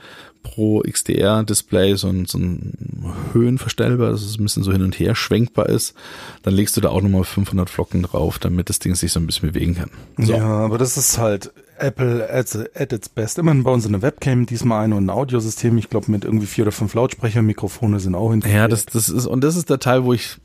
Pro 0.42 0.80
XDR 0.80 1.42
Display, 1.42 1.96
so 1.96 2.08
ein, 2.08 2.26
so 2.26 2.38
ein 2.38 3.14
höhenverstellbar, 3.32 4.10
dass 4.10 4.22
es 4.22 4.38
ein 4.38 4.44
bisschen 4.44 4.62
so 4.62 4.72
hin 4.72 4.82
und 4.82 4.98
her 4.98 5.14
schwenkbar 5.14 5.68
ist, 5.68 5.94
dann 6.42 6.54
legst 6.54 6.76
du 6.76 6.80
da 6.80 6.90
auch 6.90 7.02
nochmal 7.02 7.24
500 7.24 7.68
Flocken 7.68 8.02
drauf, 8.02 8.38
damit 8.38 8.68
das 8.68 8.78
Ding 8.78 8.94
sich 8.94 9.12
so 9.12 9.20
ein 9.20 9.26
bisschen 9.26 9.50
bewegen 9.50 9.74
kann. 9.74 9.90
So. 10.18 10.34
Ja, 10.34 10.46
aber 10.46 10.78
das 10.78 10.96
ist 10.96 11.18
halt 11.18 11.52
Apple 11.78 12.28
at, 12.30 12.56
at 12.74 12.92
its 12.92 13.08
best. 13.08 13.38
Immerhin 13.38 13.64
bauen 13.64 13.80
sie 13.80 13.88
eine 13.88 14.02
Webcam 14.02 14.46
diesmal 14.46 14.84
ein 14.84 14.92
und 14.92 15.06
ein 15.06 15.10
Audiosystem. 15.10 15.76
Ich 15.78 15.90
glaube, 15.90 16.10
mit 16.10 16.24
irgendwie 16.24 16.46
vier 16.46 16.64
oder 16.64 16.72
fünf 16.72 16.94
Lautsprecher, 16.94 17.42
Mikrofone 17.42 18.00
sind 18.00 18.14
auch 18.14 18.30
hinterher. 18.30 18.62
Ja, 18.62 18.68
das, 18.68 18.86
das 18.86 19.08
ist, 19.08 19.26
und 19.26 19.42
das 19.42 19.56
ist 19.56 19.70
der 19.70 19.78
Teil, 19.78 20.04
wo 20.04 20.12
ich, 20.12 20.38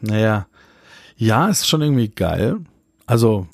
naja, 0.00 0.46
ja, 1.16 1.48
ist 1.48 1.66
schon 1.68 1.82
irgendwie 1.82 2.08
geil. 2.08 2.58
Also, 3.06 3.46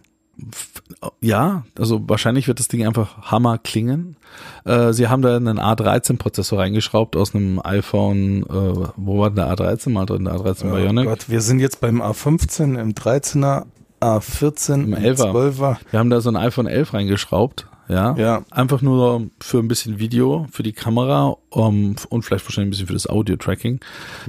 ja, 1.21 1.65
also 1.79 2.09
wahrscheinlich 2.09 2.49
wird 2.49 2.59
das 2.59 2.69
Ding 2.69 2.87
einfach 2.87 3.31
Hammer 3.31 3.59
klingen. 3.59 4.17
Äh, 4.65 4.93
sie 4.93 5.09
haben 5.09 5.23
da 5.23 5.37
einen 5.37 5.59
A13-Prozessor 5.61 6.59
reingeschraubt 6.59 7.17
aus 7.17 7.35
einem 7.35 7.61
iPhone, 7.63 8.43
äh, 8.45 8.89
wo 8.97 9.19
war 9.21 9.31
denn 9.31 9.37
der 9.37 9.53
A13 9.55 9.91
mal 9.91 10.07
drin? 10.07 10.25
Der 10.25 10.35
A13 10.35 10.71
Oh 10.71 10.75
Bionic. 10.75 11.05
Gott, 11.07 11.29
wir 11.29 11.41
sind 11.41 11.61
jetzt 11.61 11.81
beim 11.81 12.03
A15, 12.03 12.81
im 12.81 12.95
13er, 12.95 13.67
A14, 14.03 14.75
Im 14.75 14.95
im 14.95 15.03
11er. 15.03 15.31
12er. 15.33 15.77
Wir 15.91 15.99
haben 16.01 16.11
da 16.11 16.21
so 16.21 16.31
ein 16.31 16.37
iPhone 16.37 16.67
11 16.67 16.93
reingeschraubt, 16.95 17.67
ja. 17.89 18.17
Ja. 18.17 18.45
Einfach 18.51 18.83
nur 18.83 19.29
für 19.41 19.59
ein 19.59 19.69
bisschen 19.69 19.99
Video, 19.99 20.47
für 20.51 20.63
die 20.63 20.73
Kamera 20.73 21.37
um, 21.51 21.97
und 22.09 22.23
vielleicht 22.25 22.45
wahrscheinlich 22.45 22.69
ein 22.69 22.71
bisschen 22.71 22.87
für 22.89 22.93
das 22.95 23.09
Audio-Tracking. 23.09 23.81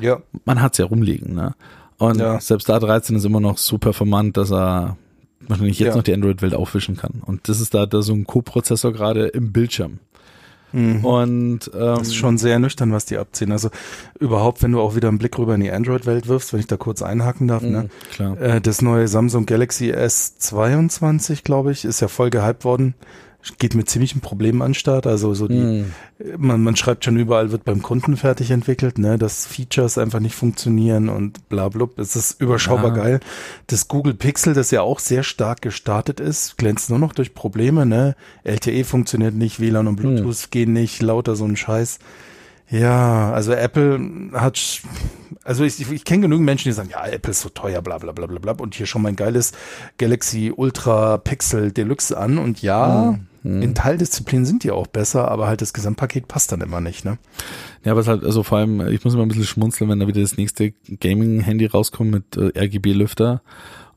Ja. 0.01 0.21
Man 0.45 0.62
hat's 0.62 0.77
ja 0.77 0.86
rumliegen, 0.86 1.33
ne? 1.36 1.55
Und 1.97 2.19
Ja. 2.19 2.39
selbst 2.41 2.67
der 2.67 2.79
A13 2.81 3.15
ist 3.15 3.25
immer 3.25 3.39
noch 3.39 3.57
so 3.57 3.77
performant, 3.77 4.36
dass 4.38 4.51
er 4.51 4.97
wahrscheinlich 5.47 5.79
jetzt 5.79 5.89
Ja. 5.89 5.95
noch 5.95 6.03
die 6.03 6.13
Android-Welt 6.13 6.53
aufwischen 6.53 6.97
kann. 6.97 7.21
Und 7.25 7.47
das 7.47 7.59
ist 7.62 7.73
da, 7.73 7.86
da 7.86 8.01
so 8.01 8.13
ein 8.13 8.25
Co-Prozessor 8.25 8.91
gerade 8.93 9.27
im 9.27 9.51
Bildschirm. 9.53 9.99
Und 11.03 11.71
ähm, 11.73 11.79
Das 11.79 12.07
ist 12.07 12.15
schon 12.15 12.38
sehr 12.38 12.57
nüchtern, 12.59 12.91
was 12.91 13.05
die 13.05 13.17
abziehen. 13.17 13.51
Also 13.51 13.69
überhaupt, 14.19 14.63
wenn 14.63 14.71
du 14.71 14.81
auch 14.81 14.95
wieder 14.95 15.07
einen 15.07 15.19
Blick 15.19 15.38
rüber 15.38 15.55
in 15.55 15.62
die 15.62 15.71
Android-Welt 15.71 16.27
wirfst, 16.27 16.51
wenn 16.51 16.59
ich 16.59 16.67
da 16.67 16.77
kurz 16.77 17.01
einhaken 17.01 17.47
darf, 17.47 17.62
ne? 17.62 17.83
Mhm, 17.83 17.89
klar. 18.13 18.41
Äh, 18.41 18.62
das 18.62 18.81
neue 18.81 19.07
Samsung 19.07 19.45
Galaxy 19.45 19.93
S22, 19.93 21.43
glaube 21.43 21.71
ich, 21.71 21.86
ist 21.86 21.99
ja 22.01 22.07
voll 22.07 22.29
gehypt 22.29 22.65
worden. 22.65 22.95
Geht 23.58 23.75
mit 23.75 23.89
ziemlichen 23.89 24.21
Problemen 24.21 24.62
an 24.62 24.73
Start. 24.73 25.06
Also 25.06 25.34
so 25.34 25.47
die, 25.49 25.56
Mhm. 25.56 25.86
man, 26.38 26.63
man 26.63 26.75
schreibt 26.77 27.03
schon 27.03 27.17
überall, 27.17 27.51
wird 27.51 27.65
beim 27.65 27.82
Kunden 27.82 28.15
fertig 28.15 28.51
entwickelt, 28.51 28.97
ne, 28.97 29.17
dass 29.17 29.45
Features 29.45 29.97
einfach 29.97 30.21
nicht 30.21 30.36
funktionieren 30.36 31.10
und 31.10 31.49
bla 31.49 31.67
blub. 31.69 31.99
Es 31.99 32.15
ist 32.15 32.39
überschaubar 32.39 32.95
Ja. 32.95 33.03
geil. 33.03 33.19
Das 33.67 33.88
Google 33.89 34.13
Pixel, 34.13 34.53
das 34.53 34.71
ja 34.71 34.82
auch 34.82 34.99
sehr 34.99 35.23
stark 35.23 35.62
gestartet 35.62 36.19
ist, 36.21 36.58
glänzt 36.58 36.89
nur 36.89 36.99
noch 36.99 37.13
durch 37.13 37.34
Probleme, 37.34 37.86
ne? 37.86 38.15
LTE 38.45 38.84
funktioniert 38.86 39.34
nicht, 39.36 39.60
WLAN 39.60 39.88
und 39.88 39.97
Bluetooth 39.97 40.49
gehen 40.51 40.71
nicht, 40.73 41.01
lauter 41.01 41.36
so 41.36 41.45
ein 41.45 41.58
Scheiß. 41.58 41.99
Ja, 42.69 43.32
also 43.34 43.51
Apple 43.53 43.99
hat, 44.34 44.82
also 45.43 45.63
ich, 45.63 45.91
ich, 45.91 46.06
kenne 46.06 46.21
genügend 46.23 46.45
Menschen, 46.45 46.69
die 46.69 46.73
sagen, 46.73 46.89
ja, 46.89 47.06
Apple 47.06 47.32
ist 47.32 47.41
so 47.41 47.49
teuer, 47.49 47.82
bla 47.82 47.97
bla 47.97 48.13
bla 48.13 48.25
bla 48.25 48.39
bla 48.39 48.53
und 48.53 48.73
hier 48.73 48.86
schon 48.86 49.01
mein 49.01 49.15
geiles 49.15 49.51
Galaxy 49.97 50.51
Ultra 50.56 51.17
Pixel 51.17 51.71
Deluxe 51.71 52.17
an 52.17 52.38
und 52.38 52.62
ja, 52.62 53.19
in 53.43 53.75
Teildisziplinen 53.75 54.45
sind 54.45 54.63
die 54.63 54.71
auch 54.71 54.88
besser, 54.88 55.29
aber 55.29 55.47
halt 55.47 55.62
das 55.62 55.73
Gesamtpaket 55.73 56.27
passt 56.27 56.51
dann 56.51 56.62
immer 56.62 56.79
nicht, 56.79 57.03
ne? 57.03 57.17
Ja, 57.84 57.91
aber 57.91 58.01
es 58.01 58.08
halt, 58.08 58.23
also 58.23 58.43
vor 58.43 58.60
allem, 58.60 58.88
ich 58.88 59.03
muss 59.03 59.13
immer 59.13 59.23
ein 59.23 59.27
bisschen 59.27 59.43
schmunzeln, 59.45 59.89
wenn 59.89 59.99
da 59.99 60.08
wieder 60.08 60.21
das 60.21 60.38
nächste 60.38 60.71
Gaming-Handy 60.71 61.65
rauskommt 61.65 62.12
mit 62.12 62.38
äh, 62.38 62.58
RGB-Lüfter 62.58 63.41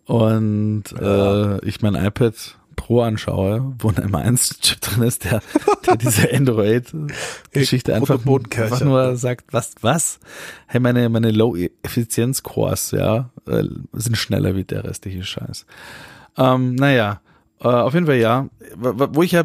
und 0.06 0.84
äh, 1.00 1.64
ich 1.64 1.80
mein 1.80 1.94
iPad 1.94 2.34
Pro 2.76 3.02
anschaue, 3.02 3.74
wo 3.78 3.88
ein 3.88 3.96
M1-Chip 3.96 4.80
drin 4.80 5.02
ist, 5.02 5.24
der, 5.24 5.40
der 5.86 5.96
diese 5.96 6.30
Android-Geschichte 6.34 7.94
einfach, 7.94 8.18
einfach 8.24 8.80
nur 8.82 9.16
sagt, 9.16 9.52
was, 9.52 9.72
was? 9.80 10.20
Hey, 10.66 10.78
meine, 10.78 11.08
meine 11.08 11.30
Low-Effizienz-Cores, 11.30 12.90
ja, 12.92 13.30
äh, 13.48 13.64
sind 13.94 14.16
schneller 14.16 14.54
wie 14.54 14.64
der 14.64 14.84
restliche 14.84 15.24
Scheiß. 15.24 15.66
Ähm, 16.36 16.74
naja, 16.74 17.20
äh, 17.60 17.68
auf 17.68 17.94
jeden 17.94 18.06
Fall 18.06 18.16
ja. 18.16 18.48
Wo 18.76 19.22
ich 19.22 19.32
ja, 19.32 19.44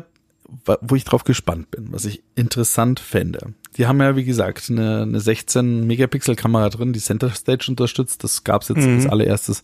wo 0.81 0.95
ich 0.95 1.05
drauf 1.05 1.23
gespannt 1.23 1.71
bin, 1.71 1.91
was 1.91 2.05
ich 2.05 2.23
interessant 2.35 2.99
fände. 2.99 3.53
Die 3.77 3.87
haben 3.87 4.01
ja, 4.01 4.15
wie 4.17 4.25
gesagt, 4.25 4.69
eine, 4.69 5.03
eine 5.03 5.19
16 5.19 5.87
Megapixel 5.87 6.35
Kamera 6.35 6.69
drin, 6.69 6.91
die 6.91 6.99
Center 6.99 7.29
Stage 7.29 7.67
unterstützt. 7.69 8.23
Das 8.23 8.43
gab's 8.43 8.67
jetzt 8.67 8.85
als 8.85 9.07
allererstes, 9.07 9.61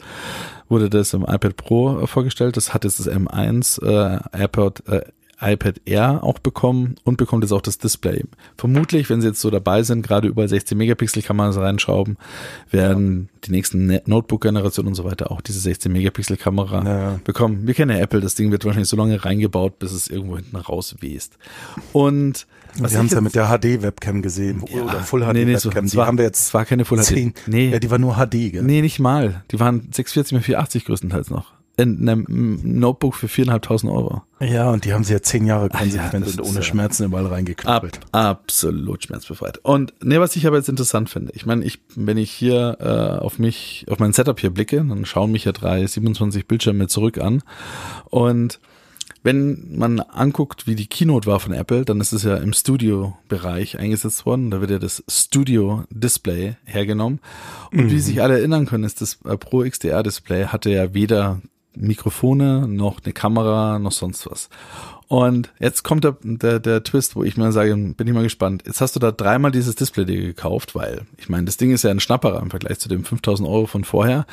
wurde 0.69 0.89
das 0.89 1.13
im 1.13 1.23
iPad 1.23 1.57
Pro 1.57 2.07
vorgestellt. 2.07 2.55
Das 2.55 2.73
hat 2.73 2.85
jetzt 2.85 2.99
das 2.99 3.09
M1 3.09 3.83
äh, 3.83 4.43
iPad, 4.43 4.87
äh, 4.87 5.01
iPad 5.39 5.81
Air 5.85 6.23
auch 6.23 6.39
bekommen 6.39 6.95
und 7.03 7.17
bekommt 7.17 7.43
jetzt 7.43 7.51
auch 7.51 7.61
das 7.61 7.77
Display. 7.77 8.23
Vermutlich, 8.57 9.09
wenn 9.09 9.21
sie 9.21 9.27
jetzt 9.27 9.39
so 9.41 9.49
dabei 9.51 9.83
sind, 9.83 10.01
gerade 10.05 10.27
über 10.27 10.47
16 10.47 10.77
Megapixel 10.77 11.21
Kameras 11.21 11.57
reinschrauben, 11.57 12.17
werden 12.71 13.29
die 13.45 13.51
nächsten 13.51 13.85
Ne- 13.85 14.01
Notebook-Generationen 14.05 14.89
und 14.89 14.95
so 14.95 15.03
weiter 15.03 15.31
auch 15.31 15.41
diese 15.41 15.59
16 15.59 15.91
Megapixel 15.91 16.37
Kamera 16.37 16.83
Ja. 16.83 17.19
bekommen. 17.23 17.67
Wir 17.67 17.73
kennen 17.73 17.95
ja 17.95 18.01
Apple, 18.03 18.19
das 18.21 18.35
Ding 18.35 18.51
wird 18.51 18.65
wahrscheinlich 18.65 18.89
so 18.89 18.97
lange 18.97 19.23
reingebaut, 19.23 19.79
bis 19.79 19.91
es 19.91 20.07
irgendwo 20.07 20.37
hinten 20.37 20.55
raus 20.55 20.95
west. 21.01 21.37
Und 21.93 22.47
was 22.79 22.91
wir 22.91 22.99
haben 22.99 23.05
es 23.07 23.11
ja 23.13 23.21
mit 23.21 23.35
der 23.35 23.47
HD-Webcam 23.47 24.21
gesehen, 24.21 24.61
oder 24.61 25.01
Full 25.01 25.21
nee, 25.33 25.45
nee, 25.45 25.55
so, 25.55 25.69
HD-Webcam. 25.69 25.85
es 25.85 25.91
die 25.91 25.97
war- 25.97 26.07
haben 26.07 26.17
wir 26.17 26.25
jetzt 26.25 26.39
es 26.47 26.53
war 26.53 26.65
keine 26.65 26.85
Full 26.85 26.97
HD. 26.99 27.03
zehn. 27.05 27.33
Nee. 27.47 27.69
Ja, 27.69 27.79
die 27.79 27.89
war 27.91 27.97
nur 27.99 28.15
HD, 28.15 28.51
gell? 28.51 28.63
Nee, 28.63 28.81
nicht 28.81 28.99
mal. 28.99 29.43
Die 29.51 29.59
waren 29.59 29.81
640 29.91 30.33
mit 30.33 30.43
480 30.45 30.85
größtenteils 30.85 31.29
noch. 31.29 31.53
In 31.79 32.09
einem 32.09 32.25
Notebook 32.63 33.13
für 33.15 33.27
4.500 33.27 33.91
Euro. 33.91 34.23
Ja, 34.39 34.71
und 34.71 34.83
die 34.83 34.93
haben 34.93 35.03
sie 35.03 35.13
ja 35.13 35.21
zehn 35.21 35.45
Jahre 35.45 35.69
ja, 35.71 35.77
konsequent 35.79 36.25
das 36.25 36.33
und 36.33 36.41
ohne 36.41 36.55
ja- 36.55 36.61
Schmerzen 36.63 37.03
überall 37.05 37.27
Ab, 37.27 37.31
reingeknüppelt. 37.33 37.99
absolut 38.11 39.03
schmerzbefreit. 39.03 39.59
Und 39.59 39.93
ne, 40.03 40.19
was 40.19 40.35
ich 40.35 40.47
aber 40.47 40.57
jetzt 40.57 40.69
interessant 40.69 41.09
finde, 41.11 41.31
ich 41.35 41.45
meine, 41.45 41.63
ich, 41.63 41.79
wenn 41.95 42.17
ich 42.17 42.31
hier 42.31 42.77
äh, 42.79 43.23
auf 43.23 43.37
mich, 43.37 43.85
auf 43.91 43.99
mein 43.99 44.11
Setup 44.11 44.39
hier 44.39 44.49
blicke, 44.49 44.77
dann 44.77 45.05
schauen 45.05 45.31
mich 45.31 45.45
ja 45.45 45.51
drei 45.51 45.85
27 45.85 46.47
Bildschirme 46.47 46.87
zurück 46.87 47.19
an. 47.19 47.43
Und 48.09 48.59
wenn 49.21 49.75
man 49.77 49.99
anguckt, 49.99 50.65
wie 50.65 50.75
die 50.75 50.87
Keynote 50.87 51.27
war 51.27 51.39
von 51.39 51.53
Apple, 51.53 51.85
dann 51.85 51.99
ist 52.01 52.11
es 52.13 52.23
ja 52.23 52.37
im 52.37 52.53
Studio-Bereich 52.53 53.77
eingesetzt 53.77 54.25
worden. 54.25 54.49
Da 54.49 54.61
wird 54.61 54.71
ja 54.71 54.79
das 54.79 55.03
Studio-Display 55.07 56.55
hergenommen. 56.65 57.19
Und 57.71 57.91
wie 57.91 57.99
sich 57.99 58.21
alle 58.21 58.39
erinnern 58.39 58.65
können, 58.65 58.83
ist 58.83 59.01
das 59.01 59.19
äh, 59.25 59.37
Pro 59.37 59.61
XDR-Display 59.63 60.45
hatte 60.45 60.69
ja 60.69 60.93
weder 60.93 61.41
Mikrofone, 61.79 62.67
noch 62.67 62.99
eine 63.03 63.13
Kamera, 63.13 63.79
noch 63.79 63.91
sonst 63.91 64.29
was. 64.29 64.49
Und 65.09 65.53
jetzt 65.57 65.83
kommt 65.83 66.03
der, 66.03 66.17
der, 66.21 66.59
der 66.59 66.83
Twist, 66.83 67.15
wo 67.15 67.23
ich 67.23 67.37
mir 67.37 67.53
sage, 67.53 67.73
bin 67.77 68.07
ich 68.07 68.13
mal 68.13 68.23
gespannt. 68.23 68.63
Jetzt 68.65 68.81
hast 68.81 68.93
du 68.93 68.99
da 68.99 69.11
dreimal 69.13 69.51
dieses 69.51 69.75
Display 69.75 70.03
dir 70.03 70.19
gekauft, 70.21 70.75
weil 70.75 71.03
ich 71.17 71.29
meine, 71.29 71.45
das 71.45 71.55
Ding 71.55 71.71
ist 71.71 71.83
ja 71.83 71.91
ein 71.91 72.01
Schnapperer 72.01 72.41
im 72.41 72.49
Vergleich 72.49 72.79
zu 72.79 72.89
dem 72.89 73.05
5000 73.05 73.47
Euro 73.47 73.67
von 73.67 73.85
vorher. 73.85 74.25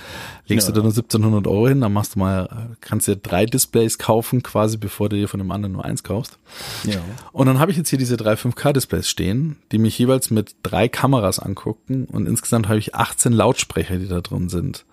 Legst 0.48 0.66
Ja. 0.66 0.74
du 0.74 0.80
da 0.80 0.82
nur 0.82 0.90
1700 0.92 1.46
Euro 1.46 1.68
hin, 1.68 1.80
dann 1.80 1.92
machst 1.92 2.16
du 2.16 2.18
mal, 2.18 2.70
kannst 2.80 3.06
dir 3.06 3.14
drei 3.14 3.46
Displays 3.46 3.98
kaufen, 3.98 4.42
quasi 4.42 4.76
bevor 4.76 5.08
du 5.08 5.14
dir 5.14 5.28
von 5.28 5.38
dem 5.38 5.52
anderen 5.52 5.74
nur 5.74 5.84
eins 5.84 6.02
kaufst. 6.02 6.38
Ja. 6.82 6.98
Und 7.30 7.46
dann 7.46 7.60
habe 7.60 7.70
ich 7.70 7.76
jetzt 7.76 7.90
hier 7.90 7.98
diese 8.00 8.16
drei 8.16 8.34
5K-Displays 8.34 9.08
stehen, 9.08 9.56
die 9.70 9.78
mich 9.78 9.96
jeweils 9.96 10.32
mit 10.32 10.56
drei 10.64 10.88
Kameras 10.88 11.38
angucken 11.38 12.06
und 12.10 12.26
insgesamt 12.26 12.66
habe 12.66 12.78
ich 12.80 12.96
18 12.96 13.32
Lautsprecher, 13.32 13.98
die 13.98 14.08
da 14.08 14.20
drin 14.20 14.48
sind. 14.48 14.84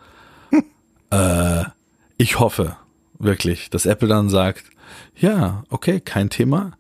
äh, 1.09 1.63
ich 2.21 2.39
hoffe 2.39 2.77
wirklich, 3.17 3.69
dass 3.71 3.85
Apple 3.87 4.07
dann 4.07 4.29
sagt, 4.29 4.65
ja, 5.15 5.63
okay, 5.69 5.99
kein 5.99 6.29
Thema. 6.29 6.73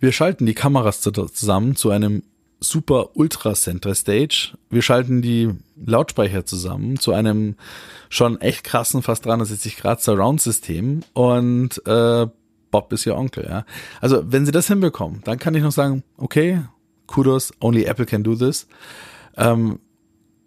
Wir 0.00 0.12
schalten 0.12 0.46
die 0.46 0.54
Kameras 0.54 1.00
zu- 1.02 1.10
zusammen 1.10 1.76
zu 1.76 1.90
einem 1.90 2.22
super 2.58 3.10
Ultra 3.16 3.54
Center 3.54 3.94
Stage. 3.94 4.56
Wir 4.70 4.80
schalten 4.82 5.20
die 5.20 5.50
Lautsprecher 5.84 6.46
zusammen 6.46 6.98
zu 6.98 7.12
einem 7.12 7.56
schon 8.08 8.40
echt 8.40 8.64
krassen, 8.64 9.02
fast 9.02 9.26
360 9.26 9.76
Grad 9.76 10.00
Surround 10.00 10.40
System 10.40 11.02
und 11.12 11.84
äh, 11.86 12.26
Bob 12.70 12.92
ist 12.92 13.04
ihr 13.04 13.16
Onkel, 13.16 13.44
ja. 13.46 13.66
Also, 14.00 14.22
wenn 14.32 14.46
sie 14.46 14.52
das 14.52 14.68
hinbekommen, 14.68 15.20
dann 15.24 15.38
kann 15.38 15.54
ich 15.54 15.62
noch 15.62 15.72
sagen, 15.72 16.02
okay, 16.16 16.62
Kudos, 17.06 17.52
only 17.60 17.84
Apple 17.84 18.06
can 18.06 18.22
do 18.22 18.34
this. 18.34 18.66
Ähm, 19.36 19.80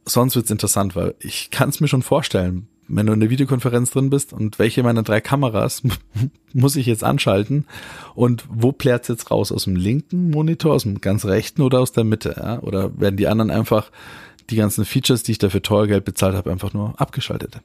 sonst 0.06 0.36
wird's 0.36 0.50
interessant, 0.50 0.96
weil 0.96 1.14
ich 1.20 1.52
kann 1.52 1.70
es 1.70 1.80
mir 1.82 1.88
schon 1.88 2.02
vorstellen, 2.02 2.68
wenn 2.88 3.06
du 3.06 3.14
in 3.14 3.20
der 3.20 3.30
Videokonferenz 3.30 3.92
drin 3.92 4.10
bist 4.10 4.34
und 4.34 4.60
welche 4.60 4.84
meiner 4.84 5.04
drei 5.04 5.22
Kameras 5.22 5.84
muss 6.54 6.76
ich 6.76 6.86
jetzt 6.86 7.04
anschalten 7.04 7.66
und 8.14 8.46
wo 8.50 8.72
plärt's 8.72 9.08
jetzt 9.08 9.32
raus? 9.32 9.52
Aus 9.52 9.66
dem 9.66 9.76
linken 9.76 10.30
Monitor, 10.30 10.74
aus 10.74 10.84
dem 10.84 11.02
ganz 11.02 11.26
rechten 11.26 11.62
oder 11.62 11.80
aus 11.80 11.92
der 11.92 12.04
Mitte? 12.04 12.36
Ja? 12.38 12.60
Oder 12.60 13.00
werden 13.00 13.18
die 13.18 13.28
anderen 13.28 13.52
einfach 13.52 13.92
die 14.50 14.56
ganzen 14.56 14.86
Features, 14.86 15.24
die 15.24 15.34
ich 15.34 15.38
dafür 15.40 15.62
teuer 15.62 15.88
Geld 15.88 16.06
bezahlt 16.06 16.36
habe, 16.36 16.52
einfach 16.52 16.74
nur 16.74 17.00
abgeschaltet? 17.00 17.60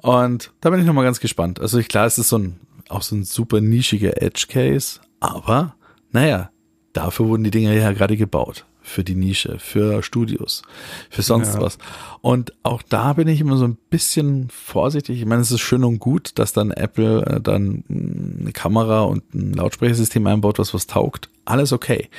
Und 0.00 0.52
da 0.60 0.70
bin 0.70 0.80
ich 0.80 0.86
nochmal 0.86 1.04
ganz 1.04 1.20
gespannt. 1.20 1.60
Also 1.60 1.78
ich, 1.78 1.88
klar, 1.88 2.06
es 2.06 2.18
ist 2.18 2.28
so 2.28 2.38
ein, 2.38 2.60
auch 2.88 3.02
so 3.02 3.16
ein 3.16 3.24
super 3.24 3.60
nischiger 3.60 4.22
Edge-Case, 4.22 5.00
aber 5.18 5.74
Naja, 6.14 6.50
dafür 6.92 7.26
wurden 7.26 7.42
die 7.42 7.50
Dinger 7.50 7.72
ja 7.72 7.90
gerade 7.90 8.16
gebaut. 8.16 8.64
Für 8.86 9.02
die 9.02 9.14
Nische, 9.14 9.58
für 9.58 10.02
Studios, 10.02 10.60
für 11.08 11.22
sonst 11.22 11.54
Ja. 11.54 11.60
was. 11.62 11.78
Und 12.20 12.52
auch 12.62 12.82
da 12.82 13.14
bin 13.14 13.28
ich 13.28 13.40
immer 13.40 13.56
so 13.56 13.64
ein 13.64 13.78
bisschen 13.88 14.48
vorsichtig. 14.50 15.18
Ich 15.18 15.24
meine, 15.26 15.40
es 15.40 15.50
ist 15.50 15.60
schön 15.62 15.84
und 15.84 15.98
gut, 15.98 16.32
dass 16.38 16.52
dann 16.52 16.70
Apple 16.70 17.24
äh, 17.24 17.40
dann 17.40 17.82
mh, 17.88 18.40
eine 18.42 18.52
Kamera 18.52 19.00
und 19.02 19.34
ein 19.34 19.54
Lautsprechersystem 19.54 20.26
einbaut, 20.26 20.58
was 20.58 20.74
was 20.74 20.86
taugt. 20.86 21.30
Alles 21.46 21.72
okay. 21.72 22.10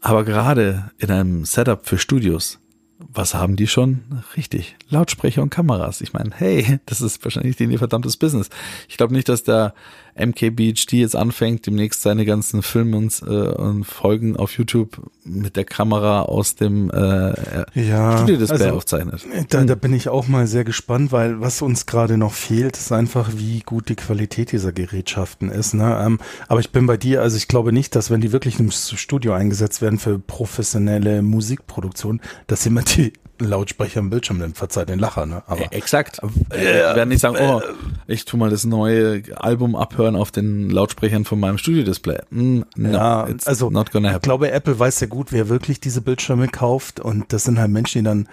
Aber 0.00 0.24
gerade 0.24 0.90
in 0.98 1.10
einem 1.12 1.44
Setup 1.44 1.86
für 1.86 1.98
Studios, 1.98 2.58
was 2.98 3.34
haben 3.34 3.54
die 3.54 3.68
schon? 3.68 4.02
Richtig, 4.36 4.76
Lautsprecher 4.88 5.42
und 5.42 5.50
Kameras. 5.50 6.00
Ich 6.00 6.12
meine, 6.12 6.30
hey, 6.34 6.80
das 6.86 7.00
ist 7.00 7.22
wahrscheinlich 7.24 7.56
denen 7.56 7.70
ihr 7.70 7.78
verdammtes 7.78 8.16
Business. 8.16 8.48
Ich 8.88 8.96
glaube 8.96 9.12
nicht, 9.14 9.28
dass 9.28 9.44
der 9.44 9.72
MKBHD 10.14 10.92
jetzt 10.92 11.16
anfängt, 11.16 11.66
demnächst 11.66 12.02
seine 12.02 12.24
ganzen 12.24 12.62
Filme 12.62 12.96
und, 12.96 13.22
äh, 13.22 13.30
und 13.30 13.84
Folgen 13.84 14.36
auf 14.36 14.56
YouTube 14.56 15.00
mit 15.24 15.56
der 15.56 15.64
Kamera 15.64 16.22
aus 16.22 16.54
dem 16.54 16.90
äh, 16.90 17.32
Ja, 17.74 18.18
Studiodisplay 18.18 18.64
also- 18.64 18.76
aufzeichnet. 18.76 19.24
Da, 19.48 19.64
da 19.64 19.74
bin 19.74 19.94
ich 19.94 20.08
auch 20.08 20.28
mal 20.28 20.46
sehr 20.46 20.64
gespannt, 20.64 21.12
weil 21.12 21.40
was 21.40 21.62
uns 21.62 21.86
gerade 21.86 22.18
noch 22.18 22.32
fehlt, 22.32 22.76
ist 22.76 22.92
einfach, 22.92 23.30
wie 23.36 23.60
gut 23.60 23.88
die 23.88 23.96
Qualität 23.96 24.52
dieser 24.52 24.72
Gerätschaften 24.72 25.48
ist. 25.48 25.74
Ne? 25.74 26.00
Ähm, 26.04 26.18
aber 26.48 26.60
ich 26.60 26.70
bin 26.70 26.86
bei 26.86 26.96
dir, 26.96 27.22
also 27.22 27.36
ich 27.36 27.48
glaube 27.48 27.72
nicht, 27.72 27.94
dass 27.94 28.10
wenn 28.10 28.20
die 28.20 28.32
wirklich 28.32 28.58
im 28.60 28.70
Studio 28.70 29.32
eingesetzt 29.32 29.80
werden 29.82 29.98
für 29.98 30.18
professionelle 30.18 31.22
Musikproduktion, 31.22 32.20
dass 32.46 32.64
jemand 32.64 32.96
die 32.96 33.12
Lautsprecher 33.44 34.00
im 34.00 34.10
Bildschirm 34.10 34.38
nimmt. 34.38 34.56
Verzeiht 34.56 34.88
den 34.88 34.98
Lacher, 34.98 35.26
ne? 35.26 35.42
Aber 35.46 35.60
Äh, 35.60 35.76
Exakt. 35.76 36.20
Ich 36.50 36.60
werde 36.62 37.06
nicht 37.06 37.20
sagen, 37.20 37.36
oh, 37.40 37.60
ich 38.06 38.24
tu 38.24 38.36
mal 38.36 38.50
das 38.50 38.64
neue 38.64 39.22
Album 39.36 39.76
abhören 39.76 40.16
auf 40.16 40.30
den 40.30 40.70
Lautsprechern 40.70 41.24
von 41.24 41.40
meinem 41.40 41.58
Studiodisplay. 41.58 42.18
Mm, 42.30 42.60
no, 42.76 42.88
ja, 42.90 43.28
also 43.44 43.70
not 43.70 43.90
gonna 43.92 44.14
ich 44.16 44.22
glaube, 44.22 44.50
Apple 44.50 44.78
weiß 44.78 45.00
ja 45.00 45.06
gut, 45.06 45.32
wer 45.32 45.48
wirklich 45.48 45.80
diese 45.80 46.00
Bildschirme 46.00 46.48
kauft 46.48 47.00
und 47.00 47.32
das 47.32 47.44
sind 47.44 47.58
halt 47.58 47.70
Menschen, 47.70 47.98
die 48.00 48.04
dann 48.04 48.28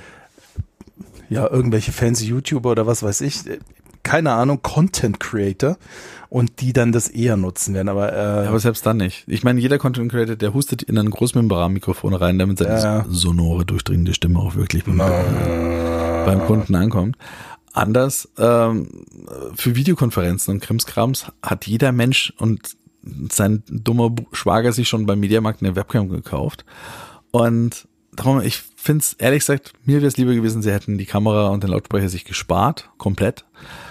ja 1.30 1.50
irgendwelche 1.50 1.92
fancy 1.92 2.26
YouTuber 2.26 2.72
oder 2.72 2.88
was 2.88 3.04
weiß 3.04 3.22
ich, 3.22 3.48
äh, 3.48 3.60
keine 4.04 4.32
Ahnung, 4.34 4.62
Content 4.62 5.20
Creator 5.20 5.78
und 6.30 6.62
die 6.62 6.74
dann 6.74 6.92
das 6.92 7.08
eher 7.08 7.38
nutzen 7.38 7.74
werden. 7.74 7.90
Aber, 7.90 8.14
äh, 8.14 8.48
Aber 8.48 8.60
selbst 8.60 8.86
dann 8.86 8.98
nicht. 8.98 9.24
Ich 9.28 9.44
meine, 9.44 9.60
jeder 9.60 9.78
Content 9.78 10.12
Creator, 10.12 10.36
der 10.36 10.54
hustet 10.54 10.84
in 10.84 10.98
ein 10.98 11.10
Großmembranmikrofon 11.10 12.14
rein, 12.14 12.38
damit 12.40 12.60
seine 12.60 12.80
Ja. 12.80 13.06
sonore, 13.10 13.66
durchdringende 13.66 14.14
Stimme 14.14 14.40
auch 14.40 14.56
wirklich 14.56 14.84
beim, 14.86 14.98
beim 14.98 16.46
Kunden 16.46 16.76
ankommt. 16.76 17.18
Anders, 17.74 18.30
ähm, 18.38 19.06
für 19.56 19.76
Videokonferenzen 19.76 20.56
und 20.56 20.60
Krimskrams 20.62 21.28
hat 21.42 21.68
jeder 21.68 21.92
Mensch 21.92 22.34
und 22.38 22.76
sein 23.32 23.64
dummer 23.70 24.14
Schwager 24.32 24.74
sich 24.74 24.90
schon 24.90 25.06
beim 25.06 25.20
Mediamarkt 25.20 25.62
eine 25.64 25.76
Webcam 25.76 26.10
gekauft. 26.10 26.66
Und 27.32 27.88
darum, 28.12 28.42
ich 28.42 28.62
finde 28.76 29.02
es 29.04 29.14
ehrlich 29.14 29.40
gesagt, 29.42 29.74
mir 29.86 29.98
wäre 29.98 30.08
es 30.08 30.18
lieber 30.18 30.34
gewesen, 30.34 30.62
sie 30.62 30.72
hätten 30.72 30.98
die 30.98 31.06
Kamera 31.06 31.50
und 31.50 31.64
den 31.64 31.70
Lautsprecher 31.72 32.10
sich 32.10 32.26
gespart, 32.26 32.90
komplett. 32.98 33.46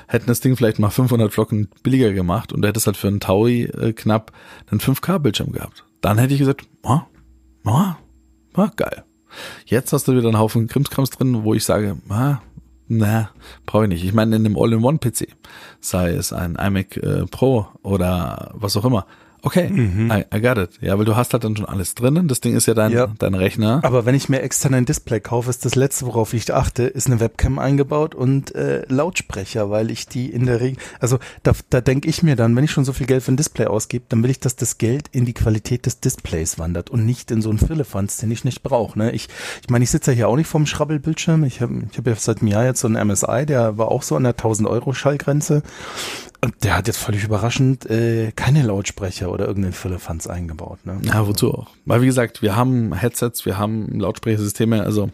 Hätten 0.09 0.27
das 0.27 0.41
Ding 0.41 0.57
vielleicht 0.57 0.79
mal 0.79 0.91
500 0.91 1.33
Flocken 1.33 1.69
billiger 1.83 2.13
gemacht 2.13 2.53
und 2.53 2.63
du 2.63 2.69
hättest 2.69 2.87
halt 2.87 2.97
für 2.97 3.09
einen 3.09 3.21
Taui 3.21 3.65
äh, 3.65 3.93
knapp 3.93 4.33
einen 4.71 4.81
5K-Bildschirm 4.81 5.53
gehabt. 5.53 5.85
Dann 6.01 6.19
hätte 6.19 6.33
ich 6.33 6.41
gesagt, 6.41 6.67
ah, 6.83 7.07
ah, 7.65 7.99
ah, 8.55 8.71
geil. 8.75 9.05
Jetzt 9.67 9.93
hast 9.93 10.09
du 10.09 10.17
wieder 10.17 10.29
einen 10.29 10.39
Haufen 10.39 10.67
Krimskrams 10.67 11.11
drin, 11.11 11.45
wo 11.45 11.55
ich 11.55 11.65
sage, 11.65 11.99
ah, 12.09 12.41
na, 12.89 13.31
brauche 13.67 13.85
ich 13.85 13.91
nicht. 13.91 14.05
Ich 14.05 14.15
meine, 14.15 14.37
in 14.37 14.47
einem 14.47 14.57
All-in-One-PC, 14.57 15.29
sei 15.81 16.13
es 16.13 16.33
ein 16.33 16.57
iMac 16.57 16.97
äh, 16.97 17.27
Pro 17.27 17.67
oder 17.83 18.53
was 18.55 18.77
auch 18.79 18.85
immer. 18.87 19.07
Okay, 19.43 19.67
I, 19.69 20.25
I 20.37 20.41
got 20.41 20.59
it. 20.59 20.71
Ja, 20.81 20.99
weil 20.99 21.05
du 21.05 21.15
hast 21.17 21.33
halt 21.33 21.45
dann 21.45 21.57
schon 21.57 21.67
alles 21.67 21.95
drinnen. 21.95 22.29
Das 22.29 22.41
Ding 22.41 22.57
ist 22.57 22.67
ja 22.67 22.75
dein, 22.75 22.93
Ja. 22.93 23.09
dein 23.19 23.35
Rechner. 23.35 23.81
aber 23.85 24.05
wenn 24.07 24.15
ich 24.15 24.29
mir 24.29 24.43
extern 24.43 24.75
ein 24.75 24.85
Display 24.85 25.21
kaufe, 25.21 25.49
ist 25.51 25.65
das 25.65 25.75
letzte, 25.75 26.07
worauf 26.07 26.35
ich 26.35 26.53
achte, 26.53 26.85
ist 26.85 27.07
eine 27.07 27.21
Webcam 27.21 27.59
eingebaut 27.59 28.15
und 28.15 28.55
äh, 28.55 28.85
Lautsprecher, 28.89 29.71
weil 29.71 29.91
ich 29.91 30.07
die 30.09 30.31
in 30.31 30.47
der 30.47 30.61
Regel, 30.61 30.79
also 31.01 31.19
da, 31.43 31.53
da 31.71 31.81
denke 31.81 32.09
ich 32.09 32.23
mir 32.23 32.37
dann, 32.37 32.55
wenn 32.57 32.65
ich 32.65 32.71
schon 32.71 32.85
so 32.85 32.93
viel 32.93 33.07
Geld 33.07 33.23
für 33.23 33.33
ein 33.33 33.37
Display 33.37 33.67
ausgebe, 33.67 34.05
dann 34.09 34.23
will 34.23 34.31
ich, 34.31 34.41
dass 34.41 34.57
das 34.57 34.79
Geld 34.79 35.09
in 35.13 35.25
die 35.25 35.35
Qualität 35.35 35.87
des 35.87 36.01
Displays 36.01 36.59
wandert 36.59 36.91
und 36.91 37.07
nicht 37.07 37.31
in 37.31 37.41
so 37.43 37.51
einen 37.51 37.59
Firlefanz, 37.59 38.17
den 38.17 38.31
ich 38.31 38.45
nicht 38.45 38.63
brauche. 38.63 38.99
Ne? 38.99 39.13
Ich, 39.13 39.29
ich 39.63 39.71
meine, 39.71 39.85
ich 39.85 39.91
sitze 39.91 40.11
ja 40.13 40.17
hier 40.17 40.29
auch 40.29 40.37
nicht 40.37 40.49
vorm 40.49 40.67
Schrabbelbildschirm. 40.67 41.45
Ich 41.45 41.61
habe 41.61 41.83
ich 41.91 41.99
hab 41.99 42.07
ja 42.07 42.15
seit 42.17 42.39
einem 42.41 42.49
Jahr 42.49 42.65
jetzt 42.65 42.81
so 42.81 42.89
einen 42.89 43.07
MSI, 43.09 43.47
der 43.47 43.79
war 43.79 43.89
auch 43.89 44.03
so 44.03 44.17
an 44.17 44.25
der 44.25 44.33
1000 44.33 44.69
Euro 44.69 44.93
Schallgrenze. 44.95 45.63
Und 46.41 46.63
der 46.63 46.77
hat 46.77 46.87
jetzt 46.87 46.99
völlig 46.99 47.25
überraschend 47.25 47.91
äh, 47.91 48.31
keine 48.33 48.63
Lautsprecher 48.63 49.31
oder 49.31 49.47
irgendeinen 49.47 49.73
Firlefanz 49.73 50.29
eingebaut. 50.29 50.79
Ne? 50.85 51.01
Ja, 51.03 51.27
wozu 51.27 51.53
auch? 51.53 51.71
Weil 51.85 52.01
wie 52.03 52.07
gesagt, 52.07 52.43
wir 52.43 52.55
haben 52.55 52.93
Headsets, 52.93 53.45
wir 53.45 53.59
haben 53.59 53.99
Lautsprechersysteme, 53.99 54.85
also 54.85 55.11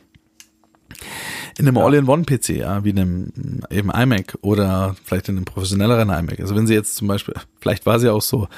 in 1.57 1.67
einem 1.67 1.79
All-in-One-PC, 1.79 2.51
ja, 2.51 2.85
wie 2.85 2.91
einem 2.91 3.63
eben 3.71 3.91
iMac 3.91 4.37
oder 4.43 4.97
vielleicht 5.05 5.29
in 5.29 5.37
einem 5.37 5.45
professionelleren 5.45 6.11
iMac. 6.11 6.41
Also 6.41 6.55
wenn 6.57 6.67
Sie 6.67 6.75
jetzt 6.75 6.97
zum 6.97 7.09
Beispiel, 7.09 7.35
vielleicht 7.61 7.87
war 7.87 7.99
sie 8.01 8.11
auch 8.11 8.23
so, 8.23 8.49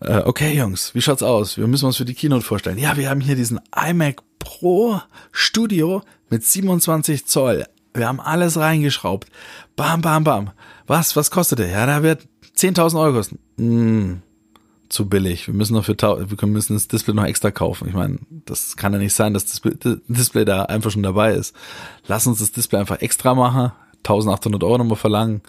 äh, 0.00 0.18
okay 0.24 0.56
Jungs, 0.56 0.94
wie 0.94 1.02
schaut's 1.02 1.22
aus? 1.22 1.58
Wir 1.58 1.66
müssen 1.66 1.86
uns 1.86 1.98
für 1.98 2.04
die 2.04 2.14
Keynote 2.14 2.44
vorstellen. 2.44 2.78
Ja, 2.78 2.96
wir 2.96 3.10
haben 3.10 3.20
hier 3.20 3.36
diesen 3.36 3.60
iMac 3.76 4.22
Pro 4.38 5.00
Studio 5.30 6.02
mit 6.30 6.44
27 6.44 7.26
Zoll. 7.26 7.66
Wir 7.94 8.08
haben 8.08 8.20
alles 8.20 8.56
reingeschraubt. 8.56 9.28
Bam, 9.76 10.00
bam, 10.00 10.24
bam. 10.24 10.50
Was, 10.88 11.14
was 11.14 11.30
kostet 11.30 11.60
der? 11.60 11.68
Ja, 11.68 11.86
da 11.86 12.02
wird 12.02 12.26
10.000 12.56 13.00
Euro 13.00 13.12
kosten. 13.12 13.38
Hm, 13.56 14.22
zu 14.88 15.08
billig. 15.08 15.46
Wir 15.46 15.54
müssen 15.54 15.74
noch 15.74 15.84
für 15.84 15.96
wir 15.96 16.48
müssen 16.48 16.74
das 16.74 16.88
Display 16.88 17.14
noch 17.14 17.24
extra 17.26 17.50
kaufen. 17.50 17.88
Ich 17.88 17.94
meine, 17.94 18.18
das 18.46 18.76
kann 18.76 18.94
ja 18.94 18.98
nicht 18.98 19.14
sein, 19.14 19.34
dass 19.34 19.44
das 19.44 19.60
Display 20.08 20.44
da 20.44 20.62
einfach 20.64 20.90
schon 20.90 21.02
dabei 21.02 21.34
ist. 21.34 21.54
Lass 22.06 22.26
uns 22.26 22.38
das 22.38 22.52
Display 22.52 22.80
einfach 22.80 23.00
extra 23.00 23.34
machen, 23.34 23.72
1800 23.98 24.62
Euro 24.64 24.78
nochmal 24.78 24.96
verlangen 24.96 25.42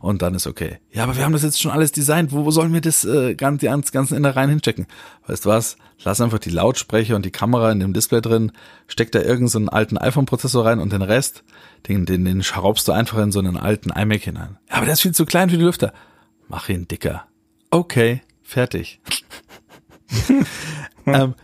und 0.00 0.22
dann 0.22 0.34
ist 0.34 0.46
okay. 0.46 0.78
Ja, 0.92 1.04
aber 1.04 1.16
wir 1.16 1.24
haben 1.24 1.32
das 1.32 1.42
jetzt 1.42 1.60
schon 1.60 1.70
alles 1.72 1.90
designt. 1.92 2.32
Wo, 2.32 2.44
wo 2.44 2.50
sollen 2.50 2.72
wir 2.72 2.80
das 2.80 3.04
äh, 3.04 3.34
ganz, 3.34 3.60
die 3.60 3.66
ganz- 3.66 3.90
ganzen 3.90 4.16
Innereien 4.16 4.50
hinchecken? 4.50 4.86
Weißt 5.26 5.44
du 5.44 5.48
was? 5.48 5.76
Lass 6.02 6.20
einfach 6.20 6.38
die 6.38 6.50
Lautsprecher 6.50 7.16
und 7.16 7.24
die 7.24 7.30
Kamera 7.30 7.72
in 7.72 7.80
dem 7.80 7.92
Display 7.92 8.20
drin, 8.20 8.52
steck 8.86 9.10
da 9.12 9.20
irgendeinen 9.20 9.66
so 9.66 9.70
alten 9.70 9.96
iPhone-Prozessor 9.98 10.66
rein 10.66 10.80
und 10.80 10.92
den 10.92 11.02
Rest, 11.02 11.44
den, 11.88 12.04
den, 12.04 12.24
den 12.24 12.42
schraubst 12.42 12.86
du 12.88 12.92
einfach 12.92 13.18
in 13.18 13.32
so 13.32 13.38
einen 13.38 13.56
alten 13.56 13.90
iMac 13.90 14.22
hinein. 14.22 14.58
Ja, 14.68 14.76
aber 14.76 14.84
der 14.84 14.94
ist 14.94 15.02
viel 15.02 15.14
zu 15.14 15.24
klein 15.24 15.50
für 15.50 15.56
die 15.56 15.64
Lüfter. 15.64 15.92
Mach 16.48 16.68
ihn 16.68 16.86
dicker. 16.86 17.24
Okay, 17.70 18.20
fertig. 18.42 19.00
ähm, 21.06 21.34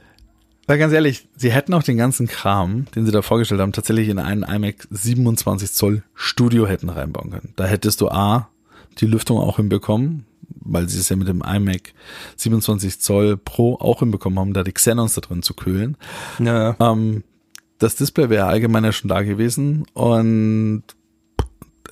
weil 0.71 0.79
ganz 0.79 0.93
ehrlich, 0.93 1.27
sie 1.35 1.51
hätten 1.51 1.75
auch 1.75 1.83
den 1.83 1.97
ganzen 1.97 2.29
Kram, 2.29 2.85
den 2.95 3.05
sie 3.05 3.11
da 3.11 3.23
vorgestellt 3.23 3.61
haben, 3.61 3.73
tatsächlich 3.73 4.09
in 4.09 4.21
einen 4.21 4.45
iMac 4.45 4.87
27 4.89 5.73
Zoll 5.73 6.05
Studio 6.15 6.65
hätten 6.65 6.91
reinbauen 6.91 7.31
können. 7.33 7.53
Da 7.57 7.65
hättest 7.65 8.01
du 8.01 8.09
A, 8.09 8.49
die 8.99 9.07
Lüftung 9.07 9.39
auch 9.39 9.57
hinbekommen, 9.57 10.27
weil 10.61 10.89
sie 10.89 11.01
es 11.01 11.09
ja 11.09 11.17
mit 11.17 11.27
dem 11.27 11.43
iMac 11.43 11.93
27 12.37 13.01
Zoll 13.01 13.37
Pro 13.37 13.79
auch 13.81 13.99
hinbekommen 13.99 14.39
haben, 14.39 14.53
da 14.53 14.63
die 14.63 14.71
Xenons 14.71 15.15
da 15.15 15.23
drin 15.23 15.43
zu 15.43 15.55
kühlen. 15.55 15.97
Ja, 16.39 16.77
Ähm, 16.79 17.25
das 17.79 17.97
Display 17.97 18.31
wäre 18.31 18.47
allgemein 18.47 18.85
ja 18.85 18.93
schon 18.93 19.09
da 19.09 19.23
gewesen 19.23 19.87
und 19.95 20.85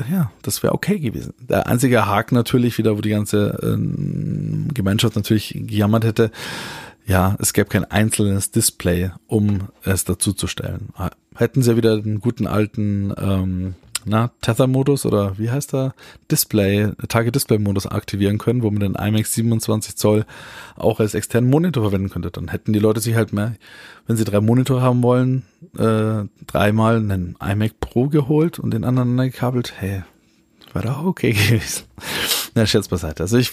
ja, 0.09 0.31
das 0.43 0.63
wäre 0.63 0.73
okay 0.73 1.01
gewesen. 1.01 1.35
Der 1.41 1.67
einzige 1.67 2.07
Haken 2.07 2.37
natürlich 2.37 2.79
wieder, 2.79 2.97
wo 2.97 3.01
die 3.01 3.11
ganze 3.11 3.59
ähm, 3.61 4.69
Gemeinschaft 4.73 5.17
natürlich 5.17 5.53
gejammert 5.53 6.05
hätte, 6.05 6.31
ja, 7.09 7.37
es 7.41 7.55
gäbe 7.55 7.71
kein 7.71 7.85
einzelnes 7.87 8.51
Display, 8.51 9.11
um 9.27 9.69
es 9.83 10.05
dazu 10.05 10.35
zu 10.35 10.47
stellen. 10.47 10.91
Hätten 11.35 11.63
sie 11.63 11.77
wieder 11.77 12.01
den 12.01 12.21
guten 12.21 12.47
alten 12.47 13.15
ähm, 13.19 13.75
na, 14.05 14.31
Tether-Modus 14.43 15.07
oder 15.07 15.39
wie 15.39 15.51
heißt 15.51 15.73
der? 15.73 15.95
Display, 16.31 16.93
Target-Display-Modus 17.09 17.87
aktivieren 17.87 18.37
können, 18.37 18.63
wo 18.63 18.71
man 18.71 18.81
den 18.81 18.95
iMac 18.95 19.27
27 19.27 19.97
Zoll 19.97 20.27
auch 20.77 21.01
als 21.01 21.15
externen 21.15 21.49
Monitor 21.49 21.83
verwenden 21.85 22.11
könnte. 22.11 22.31
Dann 22.31 22.49
hätten 22.49 22.75
die 22.75 22.79
Leute 22.79 23.01
sich 23.01 23.15
halt 23.15 23.33
mehr, 23.33 23.55
wenn 24.07 24.17
sie 24.17 24.25
drei 24.25 24.41
Monitore 24.41 24.83
haben 24.83 25.03
wollen, 25.03 25.45
äh, 25.79 26.25
dreimal 26.47 26.97
einen 26.97 27.37
iMac 27.41 27.81
Pro 27.81 28.09
geholt 28.09 28.59
und 28.59 28.73
den 28.73 28.85
anderen 28.85 29.17
gekabelt. 29.17 29.75
Hey, 29.79 30.03
war 30.75 30.83
doch 30.83 31.05
okay 31.05 31.33
gewesen. 31.33 31.85
Na, 32.55 32.67
Scherz 32.67 32.89
beiseite. 32.89 33.23
Also 33.23 33.39
ich 33.39 33.53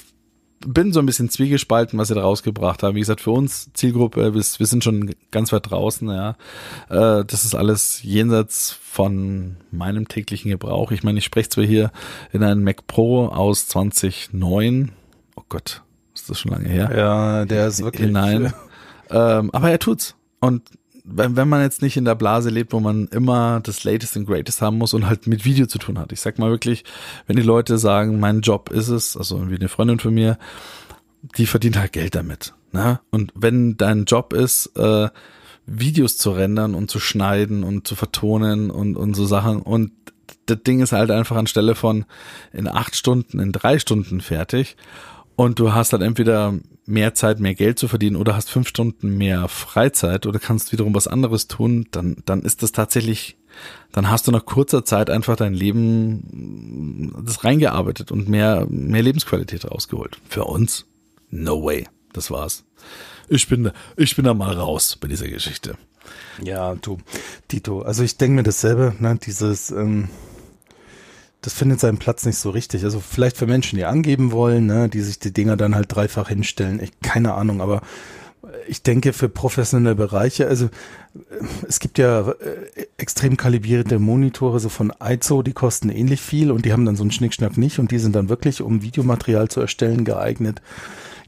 bin 0.65 0.93
so 0.93 0.99
ein 0.99 1.05
bisschen 1.05 1.29
zwiegespalten, 1.29 1.97
was 1.99 2.09
sie 2.09 2.15
da 2.15 2.21
rausgebracht 2.21 2.83
haben. 2.83 2.95
Wie 2.95 2.99
gesagt, 2.99 3.21
für 3.21 3.31
uns 3.31 3.71
Zielgruppe, 3.73 4.33
wir, 4.33 4.41
wir 4.41 4.65
sind 4.65 4.83
schon 4.83 5.15
ganz 5.31 5.51
weit 5.51 5.69
draußen, 5.69 6.07
ja. 6.09 6.35
Äh, 6.89 7.25
das 7.25 7.45
ist 7.45 7.55
alles 7.55 8.01
jenseits 8.03 8.71
von 8.71 9.57
meinem 9.71 10.07
täglichen 10.07 10.51
Gebrauch. 10.51 10.91
Ich 10.91 11.03
meine, 11.03 11.19
ich 11.19 11.25
spreche 11.25 11.49
zwar 11.49 11.63
hier 11.63 11.91
in 12.31 12.43
einen 12.43 12.63
Mac 12.63 12.87
Pro 12.87 13.27
aus 13.27 13.67
2009. 13.67 14.91
Oh 15.35 15.43
Gott, 15.49 15.83
ist 16.13 16.29
das 16.29 16.39
schon 16.39 16.51
lange 16.51 16.69
her? 16.69 16.91
ja, 16.95 17.45
der 17.45 17.67
ist 17.67 17.83
wirklich. 17.83 18.07
hinein. 18.07 18.53
Ähm, 19.07 19.51
aber 19.51 19.69
er 19.69 19.77
tut's. 19.77 20.15
Und 20.39 20.63
wenn, 21.05 21.35
wenn 21.35 21.47
man 21.47 21.61
jetzt 21.61 21.81
nicht 21.81 21.97
in 21.97 22.05
der 22.05 22.15
Blase 22.15 22.49
lebt, 22.49 22.73
wo 22.73 22.79
man 22.79 23.07
immer 23.07 23.59
das 23.61 23.83
Latest 23.83 24.17
and 24.17 24.27
Greatest 24.27 24.61
haben 24.61 24.77
muss 24.77 24.93
und 24.93 25.07
halt 25.07 25.27
mit 25.27 25.45
Video 25.45 25.67
zu 25.67 25.77
tun 25.77 25.99
hat. 25.99 26.11
Ich 26.11 26.21
sag 26.21 26.39
mal 26.39 26.49
wirklich, 26.49 26.83
wenn 27.27 27.35
die 27.35 27.43
Leute 27.43 27.77
sagen, 27.77 28.19
mein 28.19 28.41
Job 28.41 28.71
ist 28.71 28.89
es, 28.89 29.15
also 29.15 29.49
wie 29.49 29.55
eine 29.55 29.69
Freundin 29.69 29.99
von 29.99 30.13
mir, 30.13 30.37
die 31.37 31.45
verdient 31.45 31.77
halt 31.77 31.93
Geld 31.93 32.15
damit. 32.15 32.53
Ne? 32.71 32.99
Und 33.11 33.31
wenn 33.35 33.77
dein 33.77 34.05
Job 34.05 34.33
ist, 34.33 34.75
äh, 34.77 35.09
Videos 35.67 36.17
zu 36.17 36.31
rendern 36.31 36.75
und 36.75 36.91
zu 36.91 36.99
schneiden 36.99 37.63
und 37.63 37.87
zu 37.87 37.95
vertonen 37.95 38.69
und, 38.69 38.97
und 38.97 39.15
so 39.15 39.25
Sachen 39.25 39.61
und 39.61 39.91
das 40.45 40.61
Ding 40.61 40.79
ist 40.79 40.91
halt 40.91 41.09
einfach 41.09 41.35
anstelle 41.35 41.73
von 41.75 42.05
in 42.53 42.67
acht 42.67 42.95
Stunden, 42.95 43.39
in 43.39 43.51
drei 43.51 43.79
Stunden 43.79 44.21
fertig 44.21 44.75
und 45.35 45.59
du 45.59 45.73
hast 45.73 45.93
halt 45.93 46.01
entweder 46.01 46.53
mehr 46.85 47.13
Zeit, 47.13 47.39
mehr 47.39 47.55
Geld 47.55 47.79
zu 47.79 47.87
verdienen 47.87 48.15
oder 48.15 48.35
hast 48.35 48.49
fünf 48.49 48.67
Stunden 48.67 49.17
mehr 49.17 49.47
Freizeit 49.47 50.25
oder 50.25 50.39
kannst 50.39 50.71
wiederum 50.71 50.93
was 50.93 51.07
anderes 51.07 51.47
tun, 51.47 51.87
dann, 51.91 52.17
dann 52.25 52.41
ist 52.41 52.63
das 52.63 52.71
tatsächlich, 52.71 53.37
dann 53.91 54.09
hast 54.09 54.27
du 54.27 54.31
nach 54.31 54.45
kurzer 54.45 54.85
Zeit 54.85 55.09
einfach 55.09 55.35
dein 55.35 55.53
Leben 55.53 57.13
das 57.25 57.43
reingearbeitet 57.43 58.11
und 58.11 58.29
mehr, 58.29 58.67
mehr 58.69 59.01
Lebensqualität 59.01 59.69
rausgeholt. 59.69 60.19
Für 60.29 60.45
uns, 60.45 60.85
no 61.29 61.63
way. 61.63 61.87
Das 62.13 62.31
war's. 62.31 62.63
Ich 63.27 63.49
bin, 63.49 63.71
ich 63.97 64.15
bin 64.15 64.23
da 64.23 64.33
mal 64.33 64.53
raus 64.53 64.97
bei 64.99 65.07
dieser 65.07 65.27
Geschichte. 65.27 65.75
Ja, 66.41 66.75
du, 66.75 66.99
Tito, 67.47 67.81
also 67.81 68.03
ich 68.03 68.17
denke 68.17 68.35
mir 68.35 68.43
dasselbe, 68.43 68.95
ne, 68.99 69.17
dieses, 69.21 69.71
ähm, 69.71 70.09
das 71.45 71.53
findet 71.53 71.79
seinen 71.79 71.99
Platz 71.99 72.25
nicht 72.25 72.37
so 72.37 72.49
richtig. 72.49 72.83
Also 72.83 72.99
vielleicht 72.99 73.37
für 73.37 73.45
Menschen, 73.45 73.77
die 73.77 73.85
angeben 73.85 74.31
wollen, 74.31 74.65
ne, 74.65 74.89
die 74.89 75.01
sich 75.01 75.19
die 75.19 75.31
Dinger 75.31 75.55
dann 75.55 75.75
halt 75.75 75.93
dreifach 75.93 76.29
hinstellen. 76.29 76.79
Ich, 76.81 76.99
keine 77.01 77.35
Ahnung, 77.35 77.61
aber 77.61 77.81
ich 78.67 78.81
denke 78.81 79.13
für 79.13 79.29
professionelle 79.29 79.95
Bereiche, 79.95 80.47
also 80.47 80.69
es 81.67 81.79
gibt 81.79 81.99
ja 81.99 82.29
äh, 82.29 82.87
extrem 82.97 83.37
kalibrierte 83.37 83.99
Monitore 83.99 84.59
so 84.59 84.69
von 84.69 84.91
IZO, 85.03 85.43
die 85.43 85.53
kosten 85.53 85.89
ähnlich 85.89 86.21
viel 86.21 86.51
und 86.51 86.65
die 86.65 86.73
haben 86.73 86.85
dann 86.85 86.95
so 86.95 87.03
einen 87.03 87.11
Schnickschnack 87.11 87.57
nicht 87.57 87.77
und 87.77 87.91
die 87.91 87.99
sind 87.99 88.15
dann 88.15 88.27
wirklich, 88.29 88.61
um 88.61 88.81
Videomaterial 88.81 89.47
zu 89.47 89.61
erstellen, 89.61 90.03
geeignet. 90.03 90.61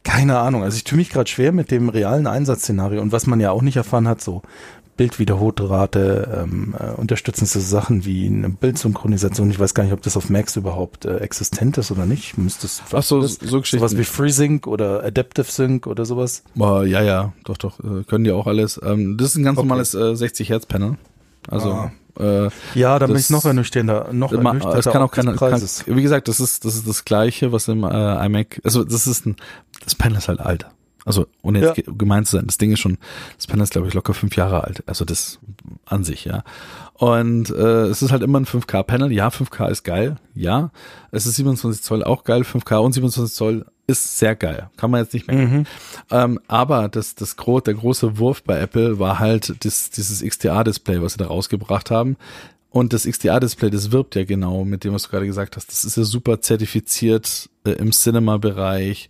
Keine 0.03 0.39
Ahnung. 0.39 0.63
Also 0.63 0.77
ich 0.77 0.83
tue 0.83 0.97
mich 0.97 1.09
gerade 1.09 1.29
schwer 1.29 1.51
mit 1.51 1.69
dem 1.69 1.89
realen 1.89 2.27
Einsatzszenario 2.27 3.01
und 3.01 3.11
was 3.11 3.27
man 3.27 3.39
ja 3.39 3.51
auch 3.51 3.61
nicht 3.61 3.77
erfahren 3.77 4.07
hat, 4.07 4.21
so 4.21 4.41
Bildwiederholrate, 4.97 6.43
ähm, 6.43 6.75
äh, 6.77 6.91
unterstützendste 6.91 7.59
Sachen 7.59 8.03
wie 8.03 8.25
eine 8.25 8.49
Bildsynchronisation. 8.49 9.51
Ich 9.51 9.59
weiß 9.59 9.73
gar 9.73 9.83
nicht, 9.83 9.93
ob 9.93 10.01
das 10.01 10.17
auf 10.17 10.29
Macs 10.29 10.55
überhaupt 10.55 11.05
äh, 11.05 11.17
existent 11.17 11.77
ist 11.77 11.91
oder 11.91 12.05
nicht. 12.05 12.37
Müsste 12.37 12.65
es 12.65 12.81
Ach 12.91 13.03
so, 13.03 13.21
so 13.21 13.63
sowas 13.63 13.97
wie 13.97 14.03
FreeSync 14.03 14.67
oder 14.67 15.03
Adaptive 15.03 15.49
Sync 15.49 15.87
oder 15.87 16.03
sowas? 16.05 16.43
Uh, 16.57 16.81
ja, 16.81 17.01
ja, 17.01 17.33
doch, 17.45 17.57
doch, 17.57 17.79
äh, 17.79 18.03
können 18.03 18.23
die 18.23 18.31
auch 18.31 18.47
alles. 18.47 18.79
Ähm, 18.83 19.17
das 19.17 19.29
ist 19.29 19.37
ein 19.37 19.43
ganz 19.43 19.57
okay. 19.57 19.67
normales 19.67 19.93
äh, 19.93 20.15
60 20.15 20.49
Hertz 20.49 20.65
Panel. 20.65 20.97
Also 21.47 21.71
ah. 21.71 21.91
Äh, 22.19 22.49
ja, 22.73 22.97
da 22.97 23.05
bin 23.05 23.15
ich 23.15 23.29
noch 23.29 23.45
ernüchternder. 23.45 24.09
Noch 24.11 24.31
ernüchternder. 24.33 24.79
Es 24.79 24.85
kann 24.85 25.03
auch 25.03 25.11
keine, 25.11 25.35
kann, 25.35 25.61
wie 25.61 26.01
gesagt, 26.01 26.27
das 26.27 26.39
ist 26.39 26.65
das 26.65 26.75
ist 26.75 26.87
das 26.87 27.05
gleiche, 27.05 27.51
was 27.51 27.67
im 27.67 27.83
äh, 27.83 28.25
iMac. 28.25 28.59
Also 28.63 28.83
das 28.83 29.05
ist 29.05 29.27
ein, 29.27 29.35
das 29.83 29.93
Panel 29.93 30.17
ist 30.17 30.27
halt 30.27 30.39
alt. 30.39 30.65
Also, 31.07 31.27
ohne 31.41 31.61
jetzt 31.61 31.77
ja. 31.77 31.83
gemeint 31.97 32.27
zu 32.27 32.35
sein, 32.35 32.47
das 32.47 32.57
Ding 32.57 32.71
ist 32.71 32.79
schon, 32.79 32.97
das 33.37 33.47
Panel 33.47 33.63
ist, 33.63 33.71
glaube 33.71 33.87
ich, 33.87 33.93
locker 33.93 34.13
fünf 34.13 34.35
Jahre 34.35 34.63
alt. 34.63 34.83
Also 34.87 35.05
das 35.05 35.39
an 35.85 36.03
sich, 36.03 36.25
ja. 36.25 36.43
Und 36.93 37.49
äh, 37.49 37.85
es 37.85 38.01
ist 38.01 38.11
halt 38.11 38.23
immer 38.23 38.39
ein 38.39 38.45
5K-Panel. 38.45 39.11
Ja, 39.11 39.29
5K 39.29 39.69
ist 39.69 39.83
geil. 39.83 40.17
Ja, 40.33 40.71
es 41.11 41.25
ist 41.25 41.35
27 41.35 41.81
Zoll 41.81 42.03
auch 42.03 42.23
geil. 42.23 42.41
5K 42.41 42.77
und 42.77 42.93
27 42.93 43.35
Zoll 43.35 43.65
ist 43.85 44.17
sehr 44.17 44.35
geil. 44.35 44.69
Kann 44.75 44.91
man 44.91 45.01
jetzt 45.01 45.13
nicht 45.13 45.27
mehr. 45.27 45.47
Mhm. 45.47 45.65
Ähm, 46.11 46.39
aber 46.47 46.89
das, 46.89 47.15
das 47.15 47.37
gro 47.37 47.61
der 47.61 47.75
große 47.75 48.17
Wurf 48.17 48.43
bei 48.43 48.59
Apple 48.59 48.99
war 48.99 49.19
halt 49.19 49.63
das, 49.63 49.91
dieses 49.91 50.21
XDA-Display, 50.21 51.01
was 51.01 51.13
sie 51.13 51.19
da 51.19 51.27
rausgebracht 51.27 51.89
haben. 51.89 52.17
Und 52.69 52.93
das 52.93 53.05
XDR-Display, 53.05 53.69
das 53.69 53.91
wirbt 53.91 54.15
ja 54.15 54.25
genau 54.25 54.65
mit 54.65 54.83
dem, 54.83 54.93
was 54.93 55.03
du 55.03 55.09
gerade 55.09 55.25
gesagt 55.25 55.55
hast. 55.55 55.71
Das 55.71 55.85
ist 55.85 55.97
ja 55.97 56.03
super 56.03 56.41
zertifiziert 56.41 57.49
äh, 57.65 57.71
im 57.71 57.91
Cinema-Bereich, 57.91 59.07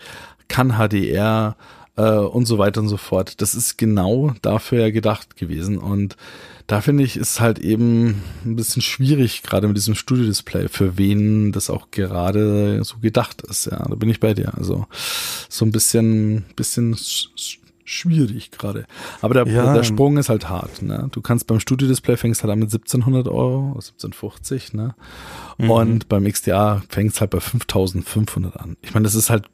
kann 0.48 0.78
HDR, 0.78 1.56
äh, 1.98 2.12
und 2.12 2.46
so 2.46 2.58
weiter 2.58 2.80
und 2.82 2.88
so 2.88 2.98
fort. 2.98 3.42
Das 3.42 3.56
ist 3.56 3.78
genau 3.78 4.34
dafür 4.42 4.82
ja 4.82 4.90
gedacht 4.92 5.36
gewesen. 5.36 5.78
Und 5.78 6.16
da 6.68 6.82
finde 6.82 7.04
ich, 7.04 7.18
ist 7.18 7.40
halt 7.40 7.60
eben 7.60 8.22
ein 8.46 8.56
bisschen 8.56 8.82
schwierig, 8.82 9.44
gerade 9.44 9.68
mit 9.68 9.78
diesem 9.78 9.96
Studio-Display, 9.96 10.70
für 10.70 10.98
wen 10.98 11.52
das 11.52 11.70
auch 11.70 11.92
gerade 11.92 12.84
so 12.84 12.98
gedacht 13.00 13.42
ist. 13.42 13.66
Ja, 13.66 13.86
da 13.88 13.96
bin 13.96 14.10
ich 14.10 14.20
bei 14.20 14.34
dir. 14.34 14.54
Also 14.56 14.86
so 15.50 15.66
ein 15.66 15.72
bisschen, 15.72 16.46
bisschen 16.56 16.96
schwierig 17.86 18.52
gerade. 18.52 18.86
Aber 19.22 19.34
der, 19.34 19.48
ja. 19.48 19.74
der 19.74 19.84
Sprung 19.84 20.18
ist 20.18 20.28
halt 20.28 20.50
hart. 20.50 20.82
Ne? 20.82 21.08
Du 21.12 21.22
kannst 21.22 21.48
beim 21.48 21.62
Studio-Display 21.62 22.18
fängst 22.18 22.44
halt 22.44 22.52
an 22.52 22.60
mit 22.60 22.68
1700 22.68 23.28
Euro, 23.30 23.70
1750, 23.76 24.74
ne? 24.74 24.94
Mhm. 25.58 25.72
Und 25.72 26.10
beim 26.10 26.26
XDA 26.26 26.84
fängst 26.90 27.22
halt 27.22 27.32
bei 27.32 27.40
5500 27.40 28.58
an. 28.58 28.76
Ich 28.82 28.94
meine, 28.94 29.06
das 29.06 29.16
ist 29.16 29.30
halt 29.30 29.46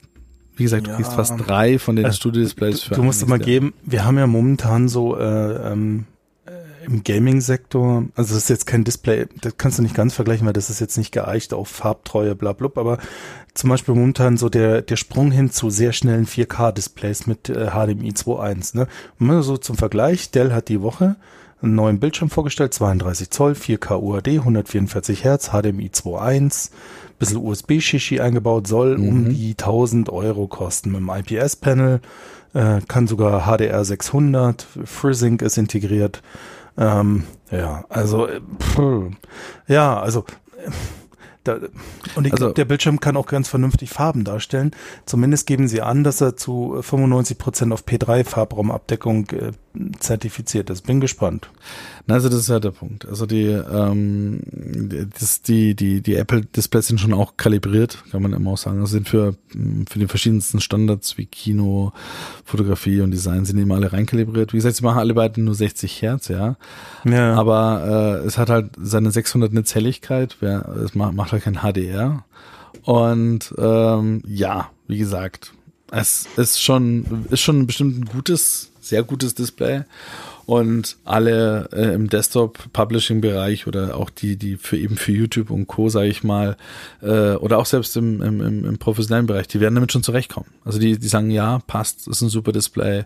wie 0.56 0.64
gesagt, 0.64 0.88
du 0.88 0.96
kriegst 0.96 1.14
fast 1.14 1.36
drei 1.38 1.80
von 1.80 1.96
den 1.96 2.06
äh, 2.06 2.14
Studio-Displays 2.14 2.82
für. 2.82 2.96
Du 2.96 3.04
musst 3.04 3.28
mal 3.28 3.40
geben, 3.40 3.74
wir 3.84 4.06
haben 4.06 4.18
ja 4.18 4.28
momentan 4.28 4.88
so 4.88 5.18
äh, 5.18 5.72
ähm, 5.72 6.06
äh, 6.46 6.86
im 6.86 7.04
Gaming-Sektor, 7.04 8.06
also 8.16 8.34
das 8.34 8.44
ist 8.44 8.50
jetzt 8.50 8.66
kein 8.66 8.84
Display, 8.84 9.28
das 9.42 9.58
kannst 9.58 9.80
du 9.80 9.84
nicht 9.84 9.96
ganz 9.96 10.14
vergleichen, 10.14 10.46
weil 10.46 10.54
das 10.54 10.70
ist 10.70 10.80
jetzt 10.80 10.98
nicht 10.98 11.12
geeicht 11.12 11.54
auf 11.54 11.68
Farbtreue, 11.68 12.36
bla, 12.36 12.54
bla, 12.54 12.70
aber 12.76 12.98
zum 13.54 13.70
Beispiel 13.70 13.96
momentan 13.96 14.38
so 14.38 14.50
der, 14.50 14.82
der 14.82 14.96
Sprung 14.96 15.32
hin 15.32 15.52
zu 15.52 15.70
sehr 15.70 15.94
schnellen 15.94 16.26
4K-Displays 16.26 17.28
mit 17.28 17.50
äh, 17.50 17.70
HDMI 17.72 18.12
2.1. 18.12 18.78
Ne? 18.78 18.88
Und 19.20 19.28
mal 19.28 19.44
so 19.44 19.58
zum 19.58 19.76
Vergleich, 19.76 20.32
Dell 20.32 20.54
hat 20.54 20.70
die 20.70 20.82
Woche 20.82 21.16
einen 21.64 21.76
neuen 21.76 22.00
Bildschirm 22.00 22.30
vorgestellt, 22.30 22.74
32 22.74 23.30
Zoll, 23.30 23.54
4K 23.54 24.02
UHD, 24.02 24.40
144 24.40 25.24
Hertz, 25.24 25.50
HDMI 25.50 25.90
2.1, 25.94 26.72
bisschen 27.20 27.38
USB-Shishi 27.38 28.20
eingebaut, 28.20 28.68
soll 28.68 28.98
mhm. 28.98 29.08
um 29.08 29.30
die 29.30 29.52
1000 29.52 30.10
Euro 30.10 30.48
kosten 30.48 30.92
mit 30.92 31.00
dem 31.00 31.10
IPS-Panel, 31.10 32.02
äh, 32.54 32.82
kann 32.88 33.08
sogar 33.08 33.46
HDR 33.46 33.84
600, 33.86 34.66
FreeSync 34.84 35.42
ist 35.42 35.58
integriert. 35.58 36.22
Ähm, 36.78 37.24
ja, 37.52 37.86
also, 37.90 38.28
äh, 38.28 38.42
pff, 38.60 39.12
ja, 39.68 40.00
also, 40.00 40.26
da, 41.44 41.58
und 42.16 42.26
ich 42.26 42.32
also, 42.32 42.46
glaube, 42.46 42.54
der 42.54 42.66
Bildschirm 42.66 43.00
kann 43.00 43.18
auch 43.18 43.26
ganz 43.26 43.50
vernünftig 43.50 43.90
Farben 43.90 44.24
darstellen. 44.24 44.72
Zumindest 45.06 45.46
geben 45.46 45.68
sie 45.68 45.82
an, 45.82 46.04
dass 46.04 46.22
er 46.22 46.38
zu 46.38 46.78
95 46.82 47.38
Prozent 47.38 47.74
auf 47.74 47.84
P3 47.86 48.24
Farbraumabdeckung 48.24 49.30
äh, 49.32 49.52
zertifiziert 50.00 50.70
ist. 50.70 50.86
Bin 50.86 51.00
gespannt. 51.00 51.50
Also 52.08 52.30
das 52.30 52.40
ist 52.40 52.50
ja 52.50 52.60
der 52.60 52.72
Punkt. 52.72 53.08
Also 53.08 53.26
die, 53.26 53.46
ähm, 53.46 54.42
das, 55.20 55.42
die, 55.42 55.76
die, 55.76 56.02
die 56.02 56.16
Apple-Displays 56.16 56.88
sind 56.88 57.00
schon 57.00 57.14
auch 57.14 57.38
kalibriert, 57.38 58.04
kann 58.12 58.22
man 58.22 58.34
immer 58.34 58.52
auch 58.52 58.58
sagen. 58.58 58.80
Also 58.80 58.92
sind 58.92 59.10
für, 59.10 59.36
für 59.90 60.00
die 60.00 60.08
verschiedensten 60.08 60.60
Standards 60.60 61.18
wie 61.18 61.26
Kino, 61.26 61.92
Fotografie 62.46 63.02
und 63.02 63.12
Design 63.12 63.46
sind 63.46 63.58
immer 63.58 63.76
alle 63.76 63.94
reinkalibriert. 63.94 64.54
Wie 64.54 64.58
gesagt, 64.58 64.76
sie 64.76 64.84
machen 64.84 65.00
alle 65.00 65.14
beiden 65.14 65.46
nur 65.46 65.56
60 65.56 66.02
Hertz, 66.02 66.28
ja. 66.28 66.56
ja. 67.06 67.34
Aber 67.34 68.22
äh, 68.24 68.28
es 68.28 68.38
hat 68.38 68.50
halt 68.50 68.72
seine 68.80 69.12
600 69.12 69.54
Nits 69.54 69.74
Helligkeit. 69.74 70.38
Es 70.42 70.94
macht, 70.94 71.14
macht 71.14 71.32
halt 71.32 71.44
kein 71.44 71.62
HDR. 71.62 72.26
Und 72.84 73.54
ähm, 73.58 74.22
ja, 74.28 74.70
wie 74.88 74.98
gesagt, 74.98 75.54
es 75.92 76.28
ist 76.38 76.62
schon, 76.62 77.26
ist 77.30 77.42
schon 77.42 77.68
bestimmt 77.68 78.00
ein 78.00 78.06
gutes, 78.06 78.72
sehr 78.84 79.04
gutes 79.04 79.36
Display 79.36 79.84
und 80.46 80.98
alle 81.06 81.70
äh, 81.72 81.94
im 81.94 82.10
Desktop-Publishing-Bereich 82.10 83.68
oder 83.68 83.96
auch 83.96 84.10
die, 84.10 84.36
die 84.36 84.58
für 84.58 84.78
eben 84.78 84.98
für 84.98 85.12
YouTube 85.12 85.50
und 85.50 85.68
Co., 85.68 85.90
sage 85.90 86.10
ich 86.10 86.24
mal, 86.24 86.58
äh, 87.02 87.36
oder 87.36 87.58
auch 87.60 87.66
selbst 87.66 87.96
im, 87.96 88.22
im, 88.22 88.66
im, 88.66 88.78
professionellen 88.78 89.26
Bereich, 89.26 89.48
die 89.48 89.60
werden 89.60 89.76
damit 89.76 89.92
schon 89.92 90.04
zurechtkommen. 90.04 90.50
Also 90.66 90.80
die, 90.80 91.00
die 91.00 91.08
sagen, 91.08 91.32
ja, 91.32 91.60
passt, 91.66 92.08
ist 92.08 92.22
ein 92.22 92.30
super 92.30 92.52
Display. 92.52 93.06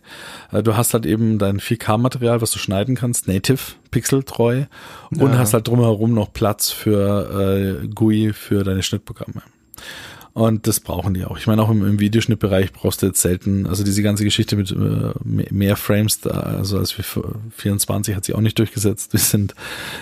Äh, 0.52 0.64
du 0.64 0.76
hast 0.76 0.94
halt 0.94 1.06
eben 1.06 1.38
dein 1.38 1.60
4K-Material, 1.60 2.42
was 2.42 2.52
du 2.52 2.60
schneiden 2.60 2.96
kannst, 2.96 3.28
native, 3.28 3.74
pixeltreu 3.92 4.66
und 5.12 5.32
ja. 5.32 5.38
hast 5.38 5.54
halt 5.54 5.68
drumherum 5.68 6.14
noch 6.14 6.34
Platz 6.34 6.72
für 6.72 7.84
äh, 7.84 7.88
GUI 7.88 8.34
für 8.34 8.64
deine 8.64 8.82
Schnittprogramme. 8.82 9.44
Und 10.38 10.68
das 10.68 10.80
brauchen 10.80 11.16
die 11.16 11.26
auch. 11.26 11.40
Ich 11.40 11.48
meine, 11.48 11.64
auch 11.64 11.72
im, 11.72 11.84
im 11.84 12.00
Videoschnittbereich 12.00 12.72
brauchst 12.72 13.02
du 13.02 13.08
jetzt 13.08 13.24
selten, 13.24 13.66
also 13.66 13.84
diese 13.84 14.04
ganze 14.04 14.24
Geschichte 14.24 14.56
mit 14.56 14.70
äh, 14.70 14.76
mehr 15.24 15.76
Frames, 15.76 16.20
da, 16.20 16.30
also 16.30 16.78
als 16.78 16.96
wir 16.96 17.04
24 17.56 18.16
hat 18.16 18.24
sich 18.24 18.36
auch 18.36 18.42
nicht 18.42 18.60
durchgesetzt. 18.60 19.14
Wir 19.14 19.20
sind 19.20 19.56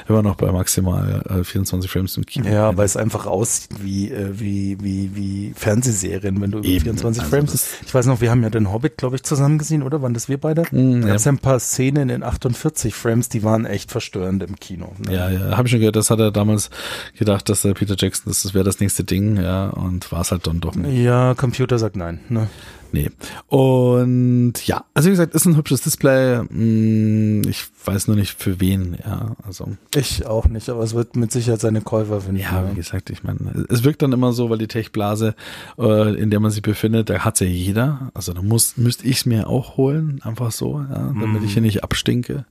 immer 0.10 0.24
noch 0.24 0.36
bei 0.36 0.52
maximal 0.52 1.24
äh, 1.30 1.46
24 1.46 1.90
Frames 1.90 2.18
im 2.18 2.26
Kino. 2.26 2.50
Ja, 2.50 2.76
weil 2.76 2.84
es 2.86 2.98
einfach 2.98 3.28
aussieht 3.28 3.70
wie, 3.82 4.12
äh, 4.12 4.38
wie, 4.38 4.78
wie, 4.82 5.16
wie 5.16 5.54
Fernsehserien, 5.56 6.42
wenn 6.42 6.52
du 6.52 6.58
über 6.58 6.68
Eben. 6.68 6.84
24 6.84 7.24
also 7.24 7.34
Frames 7.34 7.52
bist. 7.54 7.68
Ich 7.86 7.94
weiß 7.94 8.06
noch, 8.08 8.20
wir 8.20 8.30
haben 8.30 8.44
ja 8.44 8.50
den 8.50 8.74
Hobbit, 8.74 8.98
glaube 8.98 9.16
ich, 9.16 9.24
zusammen 9.24 9.58
gesehen, 9.58 9.84
oder? 9.84 10.02
Waren 10.02 10.14
das 10.14 10.28
wir 10.28 10.38
beide? 10.38 10.64
Mm, 10.72 11.00
da 11.00 11.08
gab 11.14 11.22
ja 11.22 11.32
ein 11.32 11.40
paar 11.40 11.62
Szenen 11.62 12.10
in 12.10 12.24
48 12.24 12.94
Frames, 12.94 13.30
die 13.30 13.44
waren 13.44 13.66
echt 13.66 13.90
verstörend 13.90 14.44
im 14.44 14.58
Kino. 14.58 14.96
Ne? 14.98 15.14
Ja, 15.14 15.30
ja, 15.30 15.56
habe 15.56 15.70
ich 15.70 15.72
schon 15.72 15.80
gehört, 15.80 15.96
das 15.96 16.10
hat 16.10 16.20
er 16.20 16.32
damals 16.32 16.72
gedacht, 17.18 17.48
dass 17.48 17.62
der 17.62 17.74
Peter 17.74 17.96
Jackson, 17.98 18.26
das, 18.26 18.44
das 18.44 18.54
wäre 18.54 18.66
das 18.66 18.82
nächste 18.82 19.06
Ding, 19.06 19.38
ja, 19.38 19.70
und 19.70 20.12
war 20.12 20.25
es 20.26 20.32
halt 20.32 20.46
dann 20.48 20.60
doch 20.60 20.76
nicht. 20.76 20.98
Ja, 21.02 21.34
Computer 21.36 21.78
sagt 21.80 21.96
nein. 21.96 22.20
Ne? 22.30 22.48
Nee. 22.92 23.10
Und 23.48 24.54
ja, 24.68 24.86
also 24.94 25.08
wie 25.08 25.12
gesagt, 25.12 25.36
ist 25.36 25.46
ein 25.46 25.58
hübsches 25.58 25.82
Display. 25.82 26.38
Hm, 26.48 27.42
Ich 27.50 27.66
weiß 27.84 28.08
nur 28.08 28.16
nicht 28.16 28.42
für 28.42 28.62
wen, 28.62 28.98
ja. 29.06 29.36
Also, 29.46 29.68
Ich 29.96 30.26
auch 30.26 30.48
nicht, 30.48 30.70
aber 30.70 30.82
es 30.84 30.94
wird 30.96 31.16
mit 31.18 31.32
Sicherheit 31.32 31.60
seine 31.60 31.82
Käufer 31.82 32.22
finden. 32.22 32.40
ja, 32.40 32.64
wie 32.72 32.76
gesagt, 32.76 33.10
ich 33.10 33.24
meine, 33.24 33.66
es 33.70 33.84
wirkt 33.84 34.02
dann 34.02 34.14
immer 34.14 34.32
so, 34.32 34.50
weil 34.50 34.60
die 34.60 34.68
Tech-Blase, 34.68 35.36
äh, 35.78 36.16
in 36.16 36.30
der 36.30 36.40
man 36.40 36.52
sich 36.52 36.62
befindet, 36.62 37.10
da 37.10 37.20
hat's 37.26 37.42
ja 37.42 37.48
jeder. 37.48 38.12
Also 38.14 38.32
da 38.34 38.42
muss, 38.42 38.78
müsste 38.78 39.06
ich 39.08 39.18
es 39.18 39.26
mir 39.26 39.50
auch 39.50 39.76
holen, 39.78 40.22
einfach 40.24 40.52
so, 40.52 40.80
ja, 40.90 41.14
damit 41.20 41.44
ich 41.44 41.52
hier 41.54 41.62
nicht 41.62 41.84
abstinke. 41.84 42.46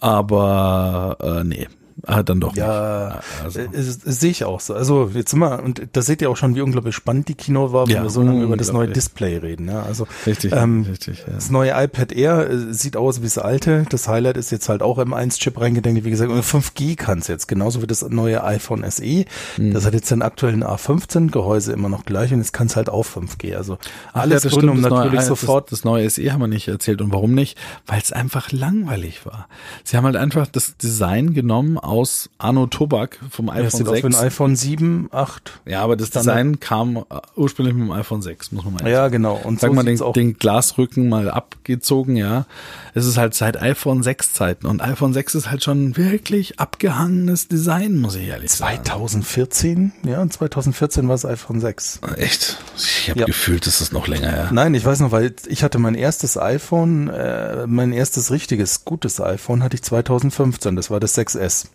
Aber 0.00 1.16
äh, 1.20 1.44
nee, 1.44 1.68
halt 2.06 2.28
dann 2.28 2.40
doch 2.40 2.54
Ja, 2.56 3.16
nicht. 3.16 3.44
Also, 3.44 3.58
äh, 3.60 3.68
es, 3.72 3.98
es 4.04 4.20
sehe 4.20 4.30
ich 4.30 4.44
auch 4.44 4.60
so. 4.60 4.74
Also 4.74 5.10
jetzt 5.14 5.30
sind 5.30 5.40
wir, 5.40 5.62
und 5.62 5.82
da 5.92 6.02
seht 6.02 6.22
ihr 6.22 6.30
auch 6.30 6.36
schon, 6.36 6.54
wie 6.54 6.60
unglaublich 6.60 6.94
spannend 6.94 7.28
die 7.28 7.34
Kino 7.34 7.72
war, 7.72 7.86
wenn 7.88 7.96
Ja, 7.96 8.02
wir 8.02 8.10
so 8.10 8.22
lange 8.22 8.42
über 8.42 8.56
das 8.56 8.72
neue. 8.72 8.88
Display 8.88 9.36
reden. 9.38 9.68
Ja, 9.68 9.82
also 9.82 10.06
richtig, 10.26 10.52
ähm, 10.52 10.82
richtig. 10.88 11.24
Ja. 11.26 11.34
Das 11.34 11.50
neue 11.50 11.70
iPad 11.72 12.12
Air 12.12 12.50
äh, 12.50 12.72
sieht 12.74 12.96
aus 12.96 13.20
wie 13.20 13.24
das 13.24 13.38
alte. 13.38 13.84
Das 13.90 14.08
Highlight 14.08 14.36
ist 14.36 14.50
jetzt 14.50 14.68
halt 14.68 14.82
auch 14.82 14.98
M1-Chip 14.98 15.60
reingedenkt. 15.60 16.04
Wie 16.04 16.10
gesagt, 16.10 16.30
und 16.30 16.42
5G 16.44 16.96
kann 16.96 17.18
es 17.18 17.28
jetzt, 17.28 17.48
genauso 17.48 17.82
wie 17.82 17.86
das 17.86 18.02
neue 18.08 18.42
iPhone 18.44 18.84
SE. 18.90 19.24
Mhm. 19.56 19.72
Das 19.72 19.84
hat 19.86 19.94
jetzt 19.94 20.10
den 20.10 20.22
aktuellen 20.22 20.64
A15, 20.64 21.30
Gehäuse 21.30 21.72
immer 21.72 21.88
noch 21.88 22.04
gleich 22.04 22.32
und 22.32 22.38
jetzt 22.38 22.52
kann 22.52 22.66
es 22.66 22.76
halt 22.76 22.88
auch 22.88 23.04
5G. 23.04 23.56
Also 23.56 23.78
alles 24.12 24.42
ja, 24.44 24.48
das 24.50 24.58
Gründe, 24.58 24.72
um 24.72 24.82
das 24.82 24.90
natürlich 24.90 25.20
neue, 25.20 25.26
sofort 25.28 25.70
Das, 25.72 25.80
das 25.80 25.84
neue 25.84 26.08
SE 26.10 26.32
haben 26.32 26.40
wir 26.40 26.48
nicht 26.48 26.68
erzählt. 26.68 27.00
Und 27.02 27.12
warum 27.12 27.34
nicht? 27.34 27.56
Weil 27.86 28.00
es 28.00 28.12
einfach 28.12 28.52
langweilig 28.52 29.26
war. 29.26 29.48
Sie 29.84 29.96
haben 29.96 30.04
halt 30.04 30.16
einfach 30.16 30.46
das 30.46 30.76
Design 30.76 31.34
genommen 31.34 31.78
aus 31.90 32.30
Arno 32.38 32.66
Tobak 32.66 33.18
vom 33.30 33.48
ja, 33.48 33.54
iPhone 33.54 33.66
es 33.66 33.72
sieht 33.74 33.88
aus 33.88 33.96
wie 33.96 34.00
6. 34.02 34.16
ein 34.16 34.26
iPhone 34.26 34.56
7, 34.56 35.08
8. 35.12 35.60
ja, 35.66 35.82
aber 35.82 35.96
das 35.96 36.08
Standard. 36.08 36.36
Design 36.36 36.60
kam 36.60 36.96
äh, 36.96 37.02
ursprünglich 37.36 37.74
mit 37.74 37.84
dem 37.88 37.92
iPhone 37.92 38.22
6, 38.22 38.52
muss 38.52 38.64
man 38.64 38.74
mal 38.74 38.88
Ja, 38.90 39.08
genau. 39.08 39.36
Und 39.42 39.60
Sag 39.60 39.70
so 39.70 39.74
mal 39.74 39.84
den, 39.84 39.98
den 40.14 40.34
Glasrücken 40.38 41.08
mal 41.08 41.30
abgezogen, 41.30 42.16
ja. 42.16 42.46
Es 42.94 43.04
ist 43.06 43.16
halt 43.16 43.34
seit 43.34 43.60
iPhone 43.60 44.02
6 44.02 44.32
Zeiten 44.32 44.66
und 44.66 44.80
iPhone 44.82 45.12
6 45.12 45.34
ist 45.34 45.50
halt 45.50 45.62
schon 45.64 45.96
wirklich 45.96 46.58
abgehangenes 46.60 47.48
Design, 47.48 47.96
muss 47.98 48.14
ich 48.14 48.28
ehrlich 48.28 48.52
sagen. 48.52 48.84
2014, 48.84 49.92
ja, 50.04 50.26
2014 50.28 51.08
war 51.08 51.14
es 51.14 51.24
iPhone 51.24 51.60
6. 51.60 52.00
Echt? 52.16 52.58
Ich 52.76 53.10
habe 53.10 53.20
Ja. 53.20 53.26
gefühlt, 53.26 53.66
das 53.66 53.80
ist 53.80 53.92
noch 53.92 54.06
länger 54.08 54.30
her. 54.30 54.48
Nein, 54.52 54.74
ich 54.74 54.84
weiß 54.84 55.00
noch, 55.00 55.12
weil 55.12 55.34
ich 55.48 55.62
hatte 55.62 55.78
mein 55.78 55.94
erstes 55.94 56.36
iPhone, 56.38 57.08
äh, 57.08 57.66
mein 57.66 57.92
erstes 57.92 58.30
richtiges, 58.30 58.84
gutes 58.84 59.20
iPhone 59.20 59.62
hatte 59.62 59.74
ich 59.76 59.82
2015, 59.82 60.76
das 60.76 60.90
war 60.90 61.00
das 61.00 61.16
6S. 61.16 61.66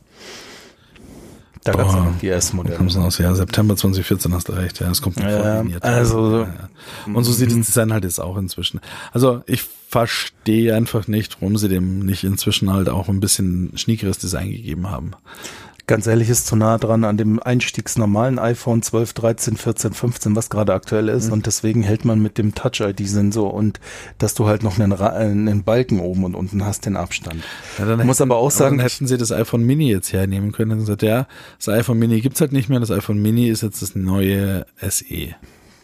Da 1.65 1.71
gab 1.73 1.87
es 1.87 1.93
noch 1.95 2.17
die 2.63 2.69
kam 2.77 2.87
es 2.87 2.95
raus, 2.97 3.17
ja, 3.17 3.33
September 3.35 3.75
2014 3.75 4.33
hast 4.33 4.47
du 4.49 4.53
recht, 4.53 4.79
ja, 4.79 4.89
es 4.91 5.01
kommt 5.01 5.19
Ja, 5.19 5.53
also- 5.81 6.43
ja. 6.43 6.69
Und 7.13 7.23
so 7.23 7.31
sieht 7.33 7.49
das 7.49 7.65
Design 7.65 7.91
halt 7.91 8.03
jetzt 8.03 8.19
auch 8.21 8.37
inzwischen. 8.37 8.79
Also 9.11 9.41
ich 9.47 9.63
verstehe 9.89 10.75
einfach 10.75 11.07
nicht, 11.07 11.37
warum 11.41 11.57
sie 11.57 11.67
dem 11.69 11.99
nicht 12.05 12.23
inzwischen 12.23 12.71
halt 12.71 12.87
auch 12.89 13.07
ein 13.09 13.19
bisschen 13.19 13.71
schniekeres 13.77 14.17
Design 14.19 14.51
gegeben 14.51 14.89
haben. 14.89 15.11
Ganz 15.87 16.07
ehrlich, 16.07 16.29
ist 16.29 16.47
zu 16.47 16.55
nah 16.55 16.79
dran 16.79 17.03
an 17.03 17.15
dem 17.15 17.41
einstiegsnormalen 17.41 18.39
iPhone 18.39 18.81
12, 18.81 19.13
13, 19.13 19.57
14, 19.57 19.93
15, 19.93 20.35
was 20.35 20.49
gerade 20.49 20.73
aktuell 20.73 21.09
ist. 21.09 21.31
Und 21.31 21.45
deswegen 21.45 21.83
hält 21.83 22.05
man 22.05 22.19
mit 22.19 22.39
dem 22.39 22.55
Touch-ID-Sensor 22.55 23.53
und 23.53 23.79
dass 24.17 24.33
du 24.33 24.47
halt 24.47 24.63
noch 24.63 24.79
einen, 24.79 24.93
äh, 24.93 24.95
einen 24.95 25.63
Balken 25.63 25.99
oben 25.99 26.23
und 26.23 26.33
unten 26.33 26.65
hast, 26.65 26.87
den 26.87 26.97
Abstand. 26.97 27.43
Ja, 27.77 27.85
dann 27.85 28.05
Muss 28.07 28.19
aber 28.19 28.37
auch 28.37 28.49
sagen, 28.49 28.77
dann 28.77 28.87
hätten 28.87 29.05
sie 29.05 29.17
das 29.17 29.31
iPhone 29.31 29.63
Mini 29.63 29.91
jetzt 29.91 30.11
hernehmen 30.11 30.51
können 30.51 30.71
und 30.71 30.79
gesagt, 30.79 31.03
ja, 31.03 31.27
das 31.57 31.69
iPhone 31.69 31.99
Mini 31.99 32.19
gibt's 32.19 32.41
halt 32.41 32.51
nicht 32.51 32.67
mehr, 32.67 32.79
das 32.79 32.89
iPhone 32.89 33.21
Mini 33.21 33.47
ist 33.49 33.61
jetzt 33.61 33.83
das 33.83 33.93
neue 33.95 34.65
SE. 34.81 35.35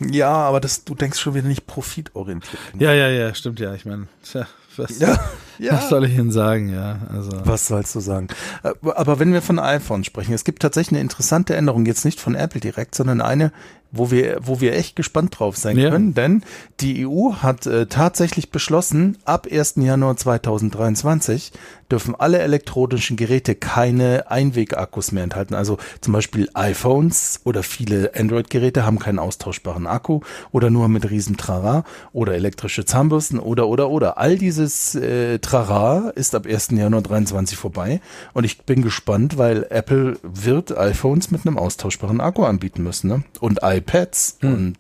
Ja, 0.09 0.31
aber 0.31 0.59
das, 0.59 0.83
du 0.83 0.95
denkst 0.95 1.19
schon 1.19 1.35
wieder 1.35 1.47
nicht 1.47 1.67
profitorientiert. 1.67 2.57
Ja, 2.79 2.91
ja, 2.93 3.07
ja, 3.07 3.35
stimmt 3.35 3.59
ja. 3.59 3.73
Ich 3.75 3.85
meine, 3.85 4.07
tja, 4.23 4.47
was, 4.77 4.99
Ja, 4.99 5.19
was 5.59 5.89
soll 5.89 6.05
ich 6.05 6.17
Ihnen 6.17 6.31
sagen, 6.31 6.69
ja? 6.69 6.99
Also 7.13 7.31
Was 7.45 7.67
sollst 7.67 7.95
du 7.95 7.99
sagen? 7.99 8.27
Äh, 8.63 8.71
Aber 8.95 9.19
wenn 9.19 9.33
wir 9.33 9.41
von 9.41 9.59
iPhone 9.59 10.03
sprechen, 10.03 10.33
es 10.33 10.43
gibt 10.43 10.61
tatsächlich 10.61 10.93
eine 10.93 11.01
interessante 11.01 11.55
Änderung, 11.55 11.85
jetzt 11.85 12.05
nicht 12.05 12.19
von 12.19 12.35
Apple 12.35 12.61
direkt, 12.61 12.95
sondern 12.95 13.21
eine, 13.21 13.51
wo 13.93 14.09
wir, 14.09 14.37
wo 14.41 14.61
wir 14.61 14.73
echt 14.75 14.95
gespannt 14.95 15.37
drauf 15.37 15.57
sein 15.57 15.77
Ja. 15.77 15.89
können, 15.89 16.13
denn 16.13 16.43
die 16.79 17.05
EU 17.05 17.33
hat 17.41 17.65
äh, 17.65 17.87
tatsächlich 17.87 18.49
beschlossen, 18.49 19.17
ab 19.25 19.47
1. 19.51 19.75
Januar 19.77 20.15
2023 20.15 21.51
dürfen 21.91 22.15
alle 22.17 22.39
elektronischen 22.39 23.17
Geräte 23.17 23.53
keine 23.53 24.31
Einwegakkus 24.31 25.11
mehr 25.11 25.25
enthalten. 25.25 25.55
Also 25.55 25.77
zum 25.99 26.13
Beispiel 26.13 26.49
iPhones 26.53 27.41
oder 27.43 27.63
viele 27.63 28.11
Android-Geräte 28.15 28.85
haben 28.85 28.97
keinen 28.97 29.19
austauschbaren 29.19 29.87
Akku 29.87 30.21
oder 30.53 30.69
nur 30.69 30.87
mit 30.87 31.09
riesen 31.09 31.35
Trara 31.35 31.83
oder 32.13 32.33
elektrische 32.33 32.85
Zahnbürsten 32.85 33.39
oder 33.39 33.67
oder 33.67 33.89
oder. 33.89 34.17
All 34.17 34.37
dieses 34.37 34.95
äh, 34.95 35.39
Trara 35.41 36.11
ist 36.15 36.35
ab 36.35 36.45
1. 36.45 36.69
Januar 36.71 37.01
23 37.01 37.57
vorbei 37.57 38.01
und 38.33 38.43
ich 38.43 38.63
bin 38.63 38.81
gespannt, 38.81 39.37
weil 39.37 39.65
Apple 39.69 40.17
wird 40.23 40.77
iPhones 40.77 41.31
mit 41.31 41.45
einem 41.45 41.57
austauschbaren 41.57 42.21
Akku 42.21 42.43
anbieten 42.43 42.83
müssen 42.83 43.07
ne? 43.07 43.23
und 43.39 43.59
iPads 43.61 44.37
und 44.41 44.77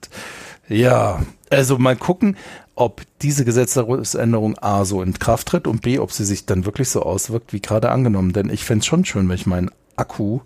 ja, 0.67 1.21
also 1.49 1.77
mal 1.77 1.97
gucken, 1.97 2.37
ob 2.75 3.01
diese 3.21 3.43
Gesetzesänderung 3.45 4.57
A 4.57 4.85
so 4.85 5.01
in 5.01 5.13
Kraft 5.19 5.49
tritt 5.49 5.67
und 5.67 5.81
B, 5.81 5.99
ob 5.99 6.11
sie 6.11 6.23
sich 6.23 6.45
dann 6.45 6.65
wirklich 6.65 6.89
so 6.89 7.03
auswirkt, 7.03 7.51
wie 7.53 7.61
gerade 7.61 7.91
angenommen. 7.91 8.33
Denn 8.33 8.49
ich 8.49 8.63
fänd's 8.63 8.85
schon 8.85 9.05
schön, 9.05 9.27
wenn 9.27 9.35
ich 9.35 9.45
meinen 9.45 9.69
Akku 9.97 10.39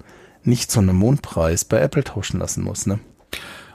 nicht 0.43 0.71
zu 0.71 0.79
einem 0.79 0.95
Mondpreis 0.95 1.63
bei 1.63 1.79
Apple 1.79 2.03
tauschen 2.03 2.39
lassen 2.39 2.63
muss. 2.63 2.87
Ne? 2.87 2.99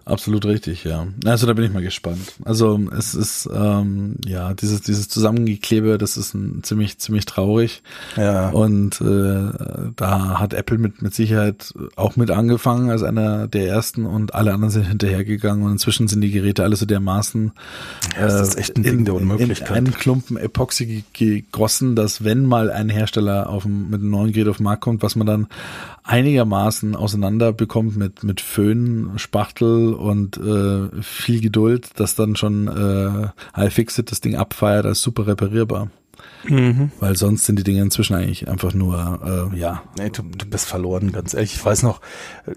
Absolut 0.05 0.45
richtig, 0.47 0.85
ja. 0.85 1.07
Also 1.25 1.47
da 1.47 1.53
bin 1.53 1.65
ich 1.65 1.73
mal 1.73 1.83
gespannt. 1.83 2.33
Also 2.45 2.81
es 2.97 3.15
ist 3.15 3.49
ähm, 3.55 4.17
ja 4.27 4.55
dieses 4.55 4.81
dieses 4.83 5.09
Zusammengeklebe, 5.09 5.99
das 5.99 6.17
ist 6.17 6.35
ein, 6.35 6.63
ziemlich 6.63 6.99
ziemlich 6.99 7.27
traurig. 7.27 7.83
Ja. 8.17 8.51
Und 8.51 9.01
äh, 9.01 9.93
da 9.97 10.41
hat 10.41 10.55
Apple 10.55 10.79
mit 10.79 11.03
mit 11.03 11.15
Sicherheit 11.15 11.73
auch 11.97 12.17
mit 12.17 12.31
angefangen 12.31 12.91
als 12.91 13.03
einer 13.03 13.47
der 13.49 13.69
ersten 13.69 14.07
und 14.07 14.35
alle 14.35 14.53
anderen 14.53 14.71
sind 14.73 14.85
hinterhergegangen 14.89 15.65
und 15.65 15.73
inzwischen 15.73 16.09
sind 16.09 16.21
die 16.23 16.31
Geräte 16.31 16.65
alle 16.65 16.77
so 16.77 16.87
dermaßen 16.87 17.53
Ja, 18.17 18.27
das 18.27 18.49
ist 18.49 18.59
echt 18.59 18.77
ein 18.77 18.83
Ding 18.83 19.05
der 19.05 19.15
Unmöglichkeit. 19.15 19.69
in 19.71 19.75
einen 19.77 19.95
Klumpen 19.95 20.37
Epoxy 20.37 20.87
ge- 20.87 21.03
gegossen, 21.13 21.95
dass 21.95 22.25
wenn 22.25 22.45
mal 22.47 22.71
ein 22.71 22.89
Hersteller 22.89 23.49
auf 23.49 23.63
dem, 23.63 23.91
mit 23.91 24.01
einem 24.01 24.11
neuen 24.11 24.33
Gerät 24.33 24.49
auf 24.49 24.57
den 24.57 24.65
Markt 24.65 24.83
kommt, 24.83 25.03
was 25.03 25.15
man 25.15 25.27
dann 25.27 25.47
einigermaßen 26.05 26.97
auseinander 26.97 27.53
bekommt 27.53 27.97
mit 27.97 28.25
mit 28.25 28.41
Föhn, 28.41 29.13
Spachtel 29.17 29.90
und 29.95 30.37
äh, 30.37 30.89
viel 31.03 31.41
Geduld, 31.41 31.89
dass 31.97 32.15
dann 32.15 32.37
schon 32.37 32.69
äh, 33.57 33.67
iFixit 33.67 34.11
das 34.11 34.21
Ding 34.21 34.37
abfeiert 34.37 34.87
als 34.87 35.01
super 35.03 35.27
reparierbar. 35.27 35.89
Mhm. 36.47 36.91
Weil 37.01 37.17
sonst 37.17 37.47
sind 37.47 37.59
die 37.59 37.63
Dinge 37.65 37.81
inzwischen 37.83 38.15
eigentlich 38.15 38.49
einfach 38.49 38.75
nur, 38.75 39.51
äh, 39.55 39.59
ja, 39.59 39.83
Nee, 39.99 40.11
du, 40.11 40.23
du 40.23 40.47
bist 40.47 40.67
verloren, 40.67 41.13
ganz 41.13 41.33
ehrlich. 41.35 41.55
Ich 41.55 41.65
weiß 41.65 41.83
noch, 41.83 42.01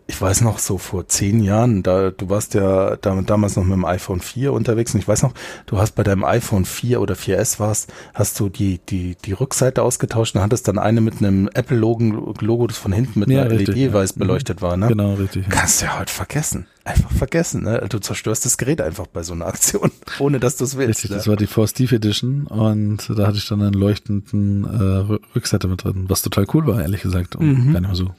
ich 0.07 0.21
weiß 0.21 0.41
noch 0.41 0.59
so 0.59 0.77
vor 0.77 1.07
zehn 1.07 1.41
Jahren, 1.41 1.81
da 1.83 2.11
du 2.11 2.29
warst 2.29 2.53
ja 2.53 2.95
da, 2.97 3.21
damals 3.21 3.55
noch 3.55 3.63
mit 3.63 3.73
dem 3.73 3.85
iPhone 3.85 4.19
4 4.19 4.51
unterwegs 4.53 4.93
und 4.93 4.99
ich 5.01 5.07
weiß 5.07 5.23
noch, 5.23 5.33
du 5.65 5.77
hast 5.77 5.93
bei 5.95 6.03
deinem 6.03 6.23
iPhone 6.25 6.65
4 6.65 6.99
oder 7.01 7.15
4S 7.15 7.59
warst, 7.59 7.91
hast 8.13 8.39
du 8.39 8.49
die 8.49 8.79
die 8.89 9.15
die 9.23 9.33
Rückseite 9.33 9.81
ausgetauscht 9.81 10.35
und 10.35 10.41
hattest 10.41 10.67
dann 10.67 10.77
eine 10.77 11.01
mit 11.01 11.17
einem 11.19 11.49
Apple 11.53 11.77
Logo, 11.77 12.67
das 12.67 12.77
von 12.77 12.91
hinten 12.91 13.19
mit 13.21 13.29
Ja, 13.29 13.41
einer 13.43 13.51
richtig, 13.51 13.75
LED 13.75 13.77
ja. 13.77 13.93
weiß 13.93 14.13
beleuchtet 14.13 14.61
war, 14.61 14.77
ne? 14.77 14.87
genau 14.87 15.13
richtig. 15.15 15.47
Kannst 15.49 15.81
du 15.81 15.85
ja 15.85 15.99
heute 15.99 16.11
vergessen. 16.13 16.67
Einfach 16.85 17.11
vergessen, 17.11 17.63
ne? 17.63 17.85
Du 17.87 17.99
zerstörst 17.99 18.43
das 18.45 18.57
Gerät 18.57 18.81
einfach 18.81 19.07
bei 19.07 19.23
so 19.23 19.31
einer 19.33 19.45
Aktion, 19.47 19.89
ohne 20.19 20.39
dass 20.41 20.57
du 20.57 20.65
es 20.65 20.75
willst. 20.77 20.89
Richtig, 21.03 21.11
ne? 21.11 21.17
das 21.17 21.27
war 21.27 21.37
die 21.37 21.47
For 21.47 21.65
Steve 21.67 21.95
Edition 21.95 22.45
und 22.47 23.09
da 23.15 23.27
hatte 23.27 23.37
ich 23.37 23.47
dann 23.47 23.61
einen 23.61 23.73
leuchtenden 23.73 24.65
äh, 24.65 24.67
Rü- 24.67 25.19
Rückseite 25.33 25.67
mit 25.69 25.83
drin, 25.83 26.05
was 26.09 26.21
total 26.21 26.45
cool 26.53 26.67
war, 26.67 26.81
ehrlich 26.81 27.01
gesagt, 27.01 27.37
und 27.37 27.71
gar 27.71 27.79
nicht 27.79 27.87
mehr 27.89 27.95
so 27.95 28.11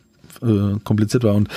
äh, 0.46 0.78
kompliziert 0.82 1.24
war. 1.24 1.34
Und 1.34 1.48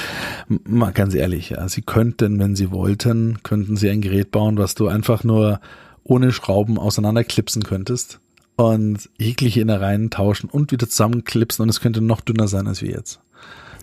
mal 0.65 0.91
ganz 0.91 1.13
ehrlich, 1.13 1.51
ja, 1.51 1.69
sie 1.69 1.81
könnten, 1.81 2.39
wenn 2.39 2.57
sie 2.57 2.71
wollten, 2.71 3.39
könnten 3.41 3.77
sie 3.77 3.89
ein 3.89 4.01
Gerät 4.01 4.31
bauen, 4.31 4.57
was 4.57 4.75
du 4.75 4.87
einfach 4.89 5.23
nur 5.23 5.61
ohne 6.03 6.33
Schrauben 6.33 6.77
auseinanderklipsen 6.77 7.63
könntest 7.63 8.19
und 8.57 9.09
jegliche 9.17 9.61
Innereien 9.61 10.09
tauschen 10.09 10.49
und 10.49 10.71
wieder 10.73 10.89
zusammenklipsen 10.89 11.63
und 11.63 11.69
es 11.69 11.79
könnte 11.79 12.01
noch 12.01 12.19
dünner 12.21 12.47
sein 12.49 12.67
als 12.67 12.81
wir 12.81 12.89
jetzt. 12.91 13.19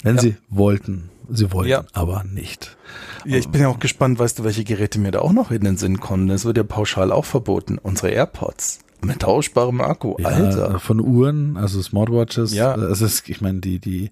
Wenn 0.05 0.16
Ja. 0.16 0.22
sie 0.22 0.36
wollten. 0.48 1.11
Sie 1.30 1.50
wollten, 1.52 1.70
Ja. 1.70 1.84
aber 1.94 2.22
nicht. 2.24 2.76
Ja, 3.24 3.38
ich 3.38 3.48
bin 3.48 3.62
ja 3.62 3.68
auch 3.68 3.78
gespannt, 3.80 4.18
weißt 4.18 4.38
du, 4.38 4.44
welche 4.44 4.62
Geräte 4.62 4.98
mir 5.00 5.11
da 5.11 5.20
auch 5.20 5.32
noch 5.32 5.50
in 5.50 5.64
den 5.64 5.78
Sinn 5.78 5.98
kommen. 5.98 6.28
Das 6.28 6.44
wird 6.44 6.59
ja 6.59 6.62
pauschal 6.62 7.11
auch 7.11 7.24
verboten. 7.24 7.78
Unsere 7.78 8.11
AirPods 8.11 8.80
mit 9.05 9.20
tauschbarem 9.20 9.80
Akku. 9.80 10.16
Ja, 10.18 10.28
Alter. 10.28 10.78
Von 10.78 11.00
Uhren, 11.00 11.57
also 11.57 11.80
Smartwatches. 11.82 12.55
Ja. 12.55 12.72
Also 12.72 13.05
es, 13.05 13.22
ich 13.26 13.40
meine, 13.40 13.61
die, 13.61 13.78
die, 13.78 14.11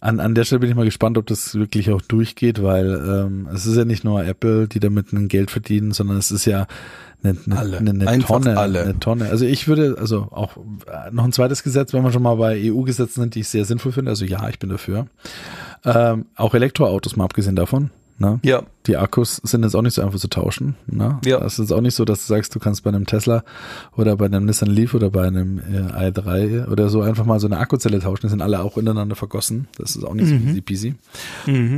an, 0.00 0.20
an 0.20 0.34
der 0.34 0.44
Stelle 0.44 0.60
bin 0.60 0.70
ich 0.70 0.76
mal 0.76 0.84
gespannt, 0.84 1.18
ob 1.18 1.26
das 1.26 1.54
wirklich 1.54 1.90
auch 1.90 2.02
durchgeht, 2.02 2.62
weil 2.62 2.94
ähm, 2.94 3.48
es 3.52 3.66
ist 3.66 3.76
ja 3.76 3.84
nicht 3.84 4.04
nur 4.04 4.24
Apple, 4.24 4.68
die 4.68 4.80
damit 4.80 5.12
ein 5.12 5.28
Geld 5.28 5.50
verdienen, 5.50 5.92
sondern 5.92 6.18
es 6.18 6.30
ist 6.30 6.44
ja 6.44 6.66
eine, 7.22 7.38
eine, 7.46 7.58
Alle. 7.58 7.78
eine, 7.78 8.08
eine 8.08 8.22
Tonne. 8.22 8.56
alle. 8.58 8.82
Eine 8.82 9.00
Tonne. 9.00 9.28
Also 9.30 9.46
ich 9.46 9.66
würde, 9.66 9.96
also 9.98 10.28
auch 10.30 10.56
äh, 10.56 11.10
noch 11.10 11.24
ein 11.24 11.32
zweites 11.32 11.62
Gesetz, 11.62 11.92
wenn 11.92 12.02
wir 12.02 12.12
schon 12.12 12.22
mal 12.22 12.36
bei 12.36 12.70
EU-Gesetzen 12.70 13.22
sind, 13.22 13.34
die 13.34 13.40
ich 13.40 13.48
sehr 13.48 13.64
sinnvoll 13.64 13.92
finde. 13.92 14.10
Also 14.10 14.24
ja, 14.26 14.46
ich 14.48 14.58
bin 14.58 14.68
dafür. 14.68 15.06
Ähm, 15.84 16.26
auch 16.36 16.54
Elektroautos, 16.54 17.16
mal 17.16 17.24
abgesehen 17.24 17.56
davon. 17.56 17.90
Ne? 18.18 18.40
Ja, 18.42 18.62
die 18.86 18.96
Akkus 18.96 19.36
sind 19.42 19.62
jetzt 19.62 19.74
auch 19.74 19.82
nicht 19.82 19.94
so 19.94 20.02
einfach 20.02 20.18
zu 20.18 20.28
tauschen. 20.28 20.76
Ne? 20.86 21.18
Ja. 21.24 21.40
Das 21.40 21.58
ist 21.58 21.72
auch 21.72 21.80
nicht 21.80 21.94
so, 21.94 22.04
dass 22.04 22.20
du 22.20 22.26
sagst, 22.26 22.54
du 22.54 22.58
kannst 22.58 22.82
bei 22.84 22.90
einem 22.90 23.06
Tesla 23.06 23.42
oder 23.96 24.16
bei 24.16 24.26
einem 24.26 24.44
Nissan 24.44 24.68
Leaf 24.68 24.94
oder 24.94 25.10
bei 25.10 25.26
einem 25.26 25.58
äh, 25.58 26.10
i3 26.10 26.68
oder 26.68 26.88
so 26.88 27.00
einfach 27.00 27.24
mal 27.24 27.40
so 27.40 27.46
eine 27.46 27.58
Akkuzelle 27.58 28.00
tauschen. 28.00 28.26
Die 28.26 28.30
sind 28.30 28.42
alle 28.42 28.60
auch 28.60 28.76
ineinander 28.76 29.16
vergossen. 29.16 29.68
Das 29.78 29.96
ist 29.96 30.04
auch 30.04 30.14
nicht 30.14 30.28
so 30.28 30.34
easy 30.34 30.60
peasy. 30.60 30.94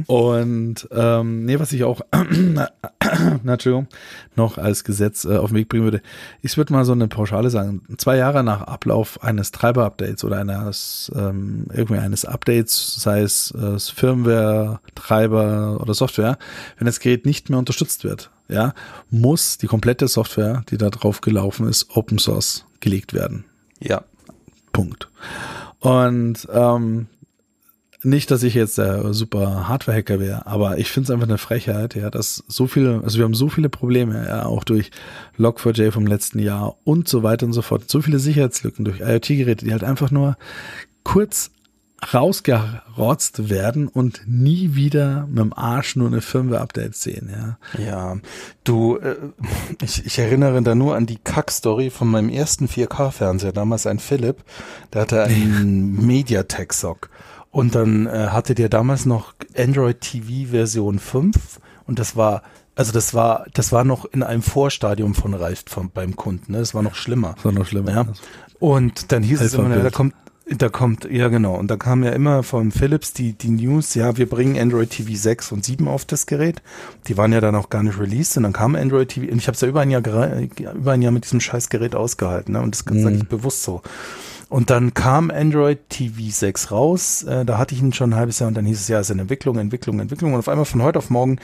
Und 0.06 0.88
ähm, 0.90 1.44
nee, 1.44 1.58
was 1.60 1.72
ich 1.72 1.84
auch 1.84 2.00
Entschuldigung, 3.46 3.86
noch 4.34 4.58
als 4.58 4.84
Gesetz 4.84 5.24
äh, 5.24 5.36
auf 5.36 5.50
den 5.50 5.58
Weg 5.58 5.68
bringen 5.68 5.84
würde, 5.84 6.02
ich 6.42 6.56
würde 6.56 6.72
mal 6.72 6.84
so 6.84 6.92
eine 6.92 7.08
Pauschale 7.08 7.50
sagen, 7.50 7.82
zwei 7.98 8.16
Jahre 8.16 8.42
nach 8.42 8.62
Ablauf 8.62 9.22
eines 9.22 9.52
Treiber-Updates 9.52 10.24
oder 10.24 10.38
eines 10.38 11.10
ähm, 11.14 11.66
irgendwie 11.72 12.00
eines 12.00 12.24
Updates, 12.24 12.96
sei 13.00 13.20
es 13.20 13.52
äh, 13.52 13.78
Firmware, 13.78 14.80
Treiber 14.94 15.78
oder 15.80 15.94
Software, 15.94 16.38
wenn 16.78 16.86
das 16.96 17.00
Gerät 17.00 17.26
nicht 17.26 17.50
mehr 17.50 17.58
unterstützt 17.58 18.04
wird, 18.04 18.30
ja, 18.48 18.74
muss 19.10 19.58
die 19.58 19.66
komplette 19.66 20.08
Software, 20.08 20.62
die 20.70 20.78
da 20.78 20.90
drauf 20.90 21.20
gelaufen 21.20 21.68
ist, 21.68 21.96
Open 21.96 22.18
Source 22.18 22.64
gelegt 22.80 23.12
werden. 23.12 23.44
Ja. 23.80 24.04
Punkt. 24.72 25.08
Und 25.80 26.48
ähm, 26.52 27.06
nicht, 28.02 28.30
dass 28.30 28.42
ich 28.42 28.54
jetzt 28.54 28.78
der 28.78 29.12
super 29.14 29.68
Hardware-Hacker 29.68 30.20
wäre, 30.20 30.46
aber 30.46 30.78
ich 30.78 30.90
finde 30.90 31.06
es 31.06 31.10
einfach 31.10 31.26
eine 31.26 31.38
Frechheit, 31.38 31.94
ja, 31.94 32.10
dass 32.10 32.44
so 32.46 32.66
viele, 32.66 33.02
also 33.02 33.18
wir 33.18 33.24
haben 33.24 33.34
so 33.34 33.48
viele 33.48 33.68
Probleme, 33.68 34.26
ja, 34.26 34.46
auch 34.46 34.64
durch 34.64 34.90
Log4j 35.38 35.90
vom 35.90 36.06
letzten 36.06 36.38
Jahr 36.38 36.76
und 36.84 37.08
so 37.08 37.22
weiter 37.22 37.46
und 37.46 37.52
so 37.52 37.62
fort, 37.62 37.90
so 37.90 38.00
viele 38.02 38.18
Sicherheitslücken 38.18 38.84
durch 38.84 39.00
IoT-Geräte, 39.00 39.64
die 39.64 39.72
halt 39.72 39.84
einfach 39.84 40.10
nur 40.10 40.36
kurz 41.02 41.50
rausgerotzt 42.12 43.48
werden 43.48 43.88
und 43.88 44.22
nie 44.26 44.74
wieder 44.74 45.26
mit 45.28 45.38
dem 45.38 45.52
Arsch 45.52 45.96
nur 45.96 46.08
eine 46.08 46.20
Firmware-Update 46.20 46.94
sehen, 46.94 47.30
ja. 47.32 47.58
Ja, 47.82 48.16
du, 48.64 48.98
äh, 48.98 49.16
ich, 49.82 50.04
ich 50.04 50.18
erinnere 50.18 50.60
da 50.62 50.74
nur 50.74 50.94
an 50.94 51.06
die 51.06 51.16
Kack-Story 51.16 51.90
von 51.90 52.08
meinem 52.08 52.28
ersten 52.28 52.66
4K-Fernseher, 52.66 53.52
damals 53.52 53.86
ein 53.86 53.98
Philipp, 53.98 54.44
der 54.92 55.02
hatte 55.02 55.22
einen 55.22 56.06
MediaTek-Sock 56.06 57.08
und 57.50 57.74
dann 57.74 58.06
äh, 58.06 58.28
hatte 58.30 58.54
der 58.54 58.68
damals 58.68 59.06
noch 59.06 59.34
Android 59.56 60.00
TV 60.00 60.50
Version 60.50 60.98
5 60.98 61.60
und 61.86 61.98
das 61.98 62.14
war 62.16 62.42
also 62.78 62.92
das 62.92 63.14
war, 63.14 63.46
das 63.54 63.72
war 63.72 63.84
noch 63.84 64.04
in 64.04 64.22
einem 64.22 64.42
Vorstadium 64.42 65.14
von 65.14 65.32
Reif 65.32 65.64
vom, 65.66 65.90
beim 65.90 66.14
Kunden, 66.14 66.52
ne? 66.52 66.58
Das 66.58 66.74
war 66.74 66.82
noch 66.82 66.94
schlimmer. 66.94 67.32
Das 67.36 67.46
war 67.46 67.52
noch 67.52 67.64
schlimmer. 67.64 67.90
Ja. 67.90 68.06
Und 68.58 69.12
dann 69.12 69.22
hieß 69.22 69.40
es 69.40 69.54
immer, 69.54 69.64
Alpha-Bild. 69.64 69.86
da 69.86 69.96
kommt, 69.96 70.14
da 70.48 70.68
kommt, 70.68 71.08
ja 71.10 71.26
genau, 71.28 71.56
und 71.56 71.68
da 71.70 71.76
kam 71.76 72.04
ja 72.04 72.10
immer 72.10 72.44
von 72.44 72.70
Philips 72.70 73.12
die, 73.12 73.32
die 73.32 73.48
News, 73.50 73.94
ja, 73.94 74.16
wir 74.16 74.28
bringen 74.28 74.56
Android 74.56 74.90
TV 74.90 75.14
6 75.14 75.50
und 75.50 75.64
7 75.64 75.88
auf 75.88 76.04
das 76.04 76.26
Gerät. 76.26 76.62
Die 77.08 77.16
waren 77.16 77.32
ja 77.32 77.40
dann 77.40 77.56
auch 77.56 77.68
gar 77.68 77.82
nicht 77.82 77.98
released 77.98 78.36
und 78.36 78.44
dann 78.44 78.52
kam 78.52 78.76
Android 78.76 79.08
TV, 79.08 79.30
und 79.32 79.38
ich 79.38 79.48
habe 79.48 79.56
es 79.56 79.60
ja 79.60 79.66
über 79.68 79.80
ein 79.80 79.90
Jahr 79.90 80.02
über 80.74 80.92
ein 80.92 81.02
Jahr 81.02 81.12
mit 81.12 81.24
diesem 81.24 81.40
scheiß 81.40 81.68
Gerät 81.68 81.96
ausgehalten, 81.96 82.52
ne? 82.52 82.60
Und 82.62 82.76
das 82.76 82.84
Mhm. 82.84 83.02
sage 83.02 83.16
ich 83.16 83.28
bewusst 83.28 83.64
so. 83.64 83.82
Und 84.48 84.70
dann 84.70 84.94
kam 84.94 85.32
Android 85.32 85.78
TV 85.88 86.30
6 86.30 86.70
raus, 86.70 87.24
äh, 87.24 87.44
da 87.44 87.58
hatte 87.58 87.74
ich 87.74 87.82
ihn 87.82 87.92
schon 87.92 88.10
ein 88.10 88.16
halbes 88.16 88.38
Jahr 88.38 88.46
und 88.46 88.54
dann 88.54 88.64
hieß 88.64 88.80
es 88.80 88.86
ja, 88.86 89.00
es 89.00 89.08
ist 89.08 89.14
in 89.14 89.18
Entwicklung, 89.18 89.58
Entwicklung, 89.58 89.98
Entwicklung 89.98 90.34
und 90.34 90.38
auf 90.38 90.48
einmal 90.48 90.64
von 90.64 90.82
heute 90.82 91.00
auf 91.00 91.10
morgen, 91.10 91.40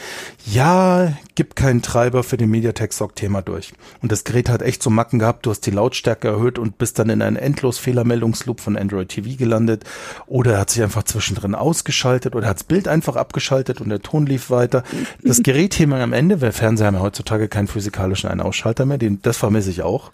ja, 0.47 1.13
gibt 1.35 1.57
keinen 1.57 1.83
Treiber 1.83 2.23
für 2.23 2.37
den 2.37 2.49
MediaTek 2.51 2.93
SOC-Thema 2.93 3.43
durch. 3.43 3.73
Und 4.03 4.13
das 4.13 4.23
Gerät 4.23 4.49
hat 4.49 4.63
echt 4.63 4.85
so 4.85 4.91
Macken 4.91 5.19
gehabt, 5.19 5.47
du 5.47 5.51
hast 5.51 5.67
die 5.67 5.73
Lautstärke 5.73 6.29
erhöht 6.29 6.61
und 6.61 6.79
bist 6.79 7.01
dann 7.01 7.11
in 7.11 7.23
einen 7.23 7.37
endlos 7.37 7.79
Fehlermeldungsloop 7.79 8.61
von 8.61 8.77
Android 8.77 9.09
TV 9.09 9.37
gelandet 9.37 9.83
oder 10.29 10.53
er 10.53 10.61
hat 10.61 10.71
sich 10.71 10.83
einfach 10.85 11.03
zwischendrin 11.03 11.57
ausgeschaltet 11.57 12.37
oder 12.37 12.47
er 12.47 12.51
hat 12.51 12.59
das 12.59 12.65
Bild 12.65 12.87
einfach 12.87 13.17
abgeschaltet 13.17 13.81
und 13.81 13.89
der 13.89 14.01
Ton 14.01 14.27
lief 14.27 14.49
weiter. 14.49 14.85
Das 15.25 15.43
Gerät 15.43 15.75
hier 15.75 15.91
am 15.93 16.13
Ende, 16.13 16.41
weil 16.41 16.53
Fernseher 16.53 16.87
haben 16.87 16.95
ja 16.95 17.01
heutzutage 17.01 17.49
keinen 17.49 17.67
physikalischen 17.67 18.31
Ein-Ausschalter 18.31 18.87
mehr, 18.87 18.99
den, 18.99 19.21
das 19.23 19.39
vermisse 19.39 19.71
ich 19.71 19.83
auch. 19.83 20.13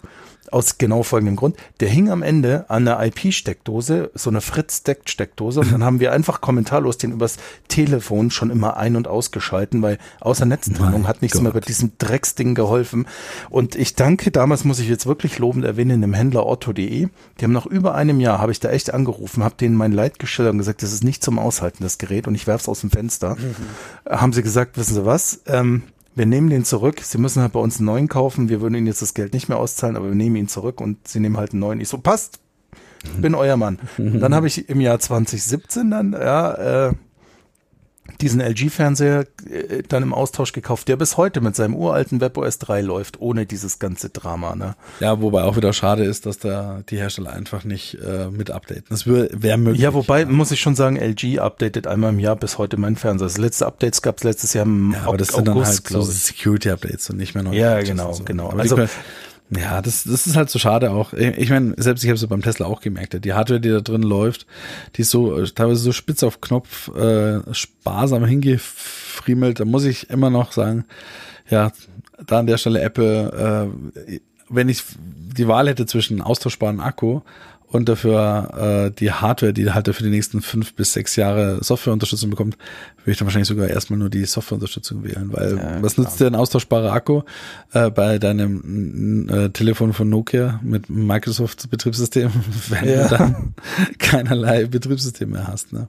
Aus 0.51 0.77
genau 0.77 1.03
folgendem 1.03 1.35
Grund. 1.35 1.57
Der 1.79 1.89
hing 1.89 2.09
am 2.09 2.23
Ende 2.23 2.65
an 2.69 2.85
der 2.85 2.99
IP-Steckdose, 3.05 4.11
so 4.13 4.29
eine 4.29 4.41
Fritz-Steckdose, 4.41 5.59
und 5.59 5.71
dann 5.71 5.83
haben 5.83 5.99
wir 5.99 6.11
einfach 6.11 6.41
kommentarlos 6.41 6.97
den 6.97 7.11
übers 7.11 7.37
Telefon 7.67 8.31
schon 8.31 8.49
immer 8.49 8.77
ein- 8.77 8.95
und 8.95 9.07
ausgeschalten, 9.07 9.81
weil 9.81 9.97
außer 10.21 10.45
Netztrennung 10.45 11.07
hat 11.07 11.21
nichts 11.21 11.39
mehr 11.41 11.51
bei 11.51 11.59
diesem 11.59 11.91
Drecksding 11.97 12.55
geholfen. 12.55 13.07
Und 13.49 13.75
ich 13.75 13.95
danke, 13.95 14.31
damals 14.31 14.63
muss 14.63 14.79
ich 14.79 14.89
jetzt 14.89 15.05
wirklich 15.05 15.39
lobend 15.39 15.65
erwähnen, 15.65 16.01
dem 16.01 16.13
Händler 16.13 16.45
Otto.de. 16.45 17.07
Die 17.39 17.43
haben 17.43 17.51
nach 17.51 17.65
über 17.65 17.95
einem 17.95 18.19
Jahr, 18.19 18.39
habe 18.39 18.51
ich 18.51 18.59
da 18.59 18.69
echt 18.69 18.93
angerufen, 18.93 19.43
habe 19.43 19.55
denen 19.55 19.75
mein 19.75 19.91
Leid 19.91 20.19
geschildert 20.19 20.53
und 20.53 20.59
gesagt, 20.59 20.83
das 20.83 20.93
ist 20.93 21.03
nicht 21.03 21.23
zum 21.23 21.39
Aushalten, 21.39 21.83
das 21.83 21.97
Gerät, 21.97 22.27
und 22.27 22.35
ich 22.35 22.47
werf's 22.47 22.67
aus 22.67 22.81
dem 22.81 22.89
Fenster. 22.89 23.37
Haben 24.07 24.33
sie 24.33 24.43
gesagt, 24.43 24.77
wissen 24.77 24.95
Sie 24.95 25.05
was? 25.05 25.41
Ähm, 25.47 25.83
wir 26.19 26.25
nehmen 26.25 26.49
den 26.49 26.65
zurück. 26.65 26.99
Sie 27.01 27.17
müssen 27.17 27.41
halt 27.41 27.53
bei 27.53 27.61
uns 27.61 27.77
einen 27.77 27.85
neuen 27.85 28.07
kaufen. 28.09 28.49
Wir 28.49 28.59
würden 28.59 28.75
Ihnen 28.75 28.87
jetzt 28.87 29.01
das 29.01 29.13
Geld 29.13 29.33
nicht 29.33 29.47
mehr 29.47 29.57
auszahlen, 29.57 29.95
aber 29.95 30.09
wir 30.09 30.15
nehmen 30.15 30.35
ihn 30.35 30.49
zurück 30.49 30.81
und 30.81 31.07
Sie 31.07 31.21
nehmen 31.21 31.37
halt 31.37 31.53
einen 31.53 31.61
neuen. 31.61 31.79
Ich 31.79 31.87
so, 31.87 31.97
passt. 31.97 32.39
Ich 33.05 33.21
bin 33.21 33.33
euer 33.35 33.55
Mann. 33.55 33.79
Dann 33.97 34.35
habe 34.35 34.47
ich 34.47 34.67
im 34.67 34.81
Jahr 34.81 34.99
2017 34.99 35.89
dann, 35.89 36.11
ja, 36.11 36.87
äh, 36.89 36.93
diesen 38.21 38.41
LG-Fernseher 38.41 39.25
äh, 39.49 39.83
dann 39.87 40.03
im 40.03 40.13
Austausch 40.13 40.51
gekauft, 40.53 40.87
der 40.87 40.95
bis 40.97 41.17
heute 41.17 41.41
mit 41.41 41.55
seinem 41.55 41.75
uralten 41.75 42.21
WebOS 42.21 42.59
3 42.59 42.81
läuft, 42.81 43.19
ohne 43.21 43.45
dieses 43.45 43.79
ganze 43.79 44.09
Drama, 44.09 44.55
ne? 44.55 44.75
Ja, 44.99 45.21
wobei 45.21 45.43
auch 45.43 45.55
wieder 45.55 45.73
schade 45.73 46.03
ist, 46.03 46.25
dass 46.25 46.37
da 46.39 46.81
die 46.89 46.97
Hersteller 46.97 47.31
einfach 47.33 47.63
nicht 47.63 47.95
äh, 47.95 48.29
mit 48.29 48.51
updaten. 48.51 48.85
Das 48.89 49.07
wäre 49.07 49.29
wär 49.33 49.57
möglich. 49.57 49.81
Ja, 49.81 49.93
wobei, 49.93 50.25
muss 50.25 50.51
ich 50.51 50.59
schon 50.59 50.75
sagen, 50.75 50.97
LG 50.97 51.39
updatet 51.39 51.87
einmal 51.87 52.11
im 52.11 52.19
Jahr 52.19 52.35
bis 52.35 52.57
heute 52.57 52.77
mein 52.77 52.95
Fernseher. 52.95 53.27
Das 53.27 53.37
letzte 53.37 53.65
Updates 53.65 54.01
gab 54.01 54.17
es 54.17 54.23
letztes 54.23 54.53
Jahr 54.53 54.65
im 54.65 54.93
Ja, 54.93 55.03
aber 55.07 55.17
das 55.17 55.29
sind 55.29 55.47
dann 55.47 55.55
August, 55.55 55.89
halt 55.93 56.03
so. 56.05 56.11
Security-Updates 56.11 57.09
und 57.09 57.17
nicht 57.17 57.33
mehr 57.35 57.43
neue 57.43 57.57
Ja, 57.59 57.79
genau, 57.81 58.13
so. 58.13 58.23
genau. 58.23 58.49
Aber 58.49 58.61
Also- 58.61 58.75
ja, 59.51 59.81
das, 59.81 60.03
das 60.03 60.27
ist 60.27 60.35
halt 60.35 60.49
so 60.49 60.59
schade 60.59 60.91
auch. 60.91 61.13
Ich 61.13 61.37
ich 61.37 61.49
meine, 61.49 61.73
selbst 61.77 62.03
ich 62.03 62.09
habe 62.09 62.15
es 62.15 62.27
beim 62.27 62.41
Tesla 62.43 62.67
auch 62.67 62.81
gemerkt. 62.81 63.23
Die 63.25 63.33
Hardware, 63.33 63.59
die 63.59 63.69
da 63.69 63.81
drin 63.81 64.03
läuft, 64.03 64.45
die 64.95 65.01
ist 65.01 65.09
so 65.09 65.39
äh, 65.39 65.47
teilweise 65.47 65.81
so 65.81 65.91
spitz 65.91 66.21
auf 66.21 66.39
Knopf, 66.39 66.89
äh, 66.95 67.41
sparsam 67.53 68.25
hingefriemelt. 68.25 69.59
Da 69.59 69.65
muss 69.65 69.85
ich 69.85 70.09
immer 70.09 70.29
noch 70.29 70.51
sagen, 70.51 70.85
ja, 71.49 71.71
da 72.25 72.39
an 72.39 72.47
der 72.47 72.57
Stelle 72.57 72.81
Apple, 72.81 73.71
äh, 74.05 74.19
wenn 74.49 74.69
ich 74.69 74.83
die 74.97 75.47
Wahl 75.47 75.67
hätte 75.67 75.85
zwischen 75.85 76.21
austauschbaren 76.21 76.79
Akku 76.79 77.21
und 77.71 77.87
dafür 77.87 78.87
äh, 78.89 78.91
die 78.99 79.11
Hardware, 79.11 79.53
die 79.53 79.71
halt 79.71 79.87
für 79.93 80.03
die 80.03 80.09
nächsten 80.09 80.41
fünf 80.41 80.73
bis 80.73 80.93
sechs 80.93 81.15
Jahre 81.15 81.63
Softwareunterstützung 81.63 82.31
bekommt, 82.31 82.57
würde 83.03 83.11
ich 83.11 83.17
dann 83.17 83.27
wahrscheinlich 83.27 83.47
sogar 83.47 83.67
erstmal 83.67 83.99
nur 83.99 84.09
die 84.09 84.25
Softwareunterstützung 84.25 85.03
wählen, 85.03 85.29
weil 85.31 85.57
Ja, 85.57 85.77
was 85.81 85.93
klar. 85.93 86.07
nützt 86.07 86.19
dir 86.19 86.27
ein 86.27 86.35
austauschbarer 86.35 86.91
Akku 86.91 87.21
äh, 87.73 87.91
bei 87.91 88.17
deinem 88.17 89.29
äh, 89.29 89.49
Telefon 89.49 89.93
von 89.93 90.09
Nokia 90.09 90.59
mit 90.63 90.89
Microsoft 90.89 91.69
Betriebssystem, 91.69 92.31
wenn 92.69 92.89
Ja. 92.89 93.07
du 93.07 93.17
dann 93.17 93.53
keinerlei 93.99 94.65
Betriebssystem 94.65 95.29
mehr 95.29 95.47
hast, 95.47 95.71
ne? 95.71 95.87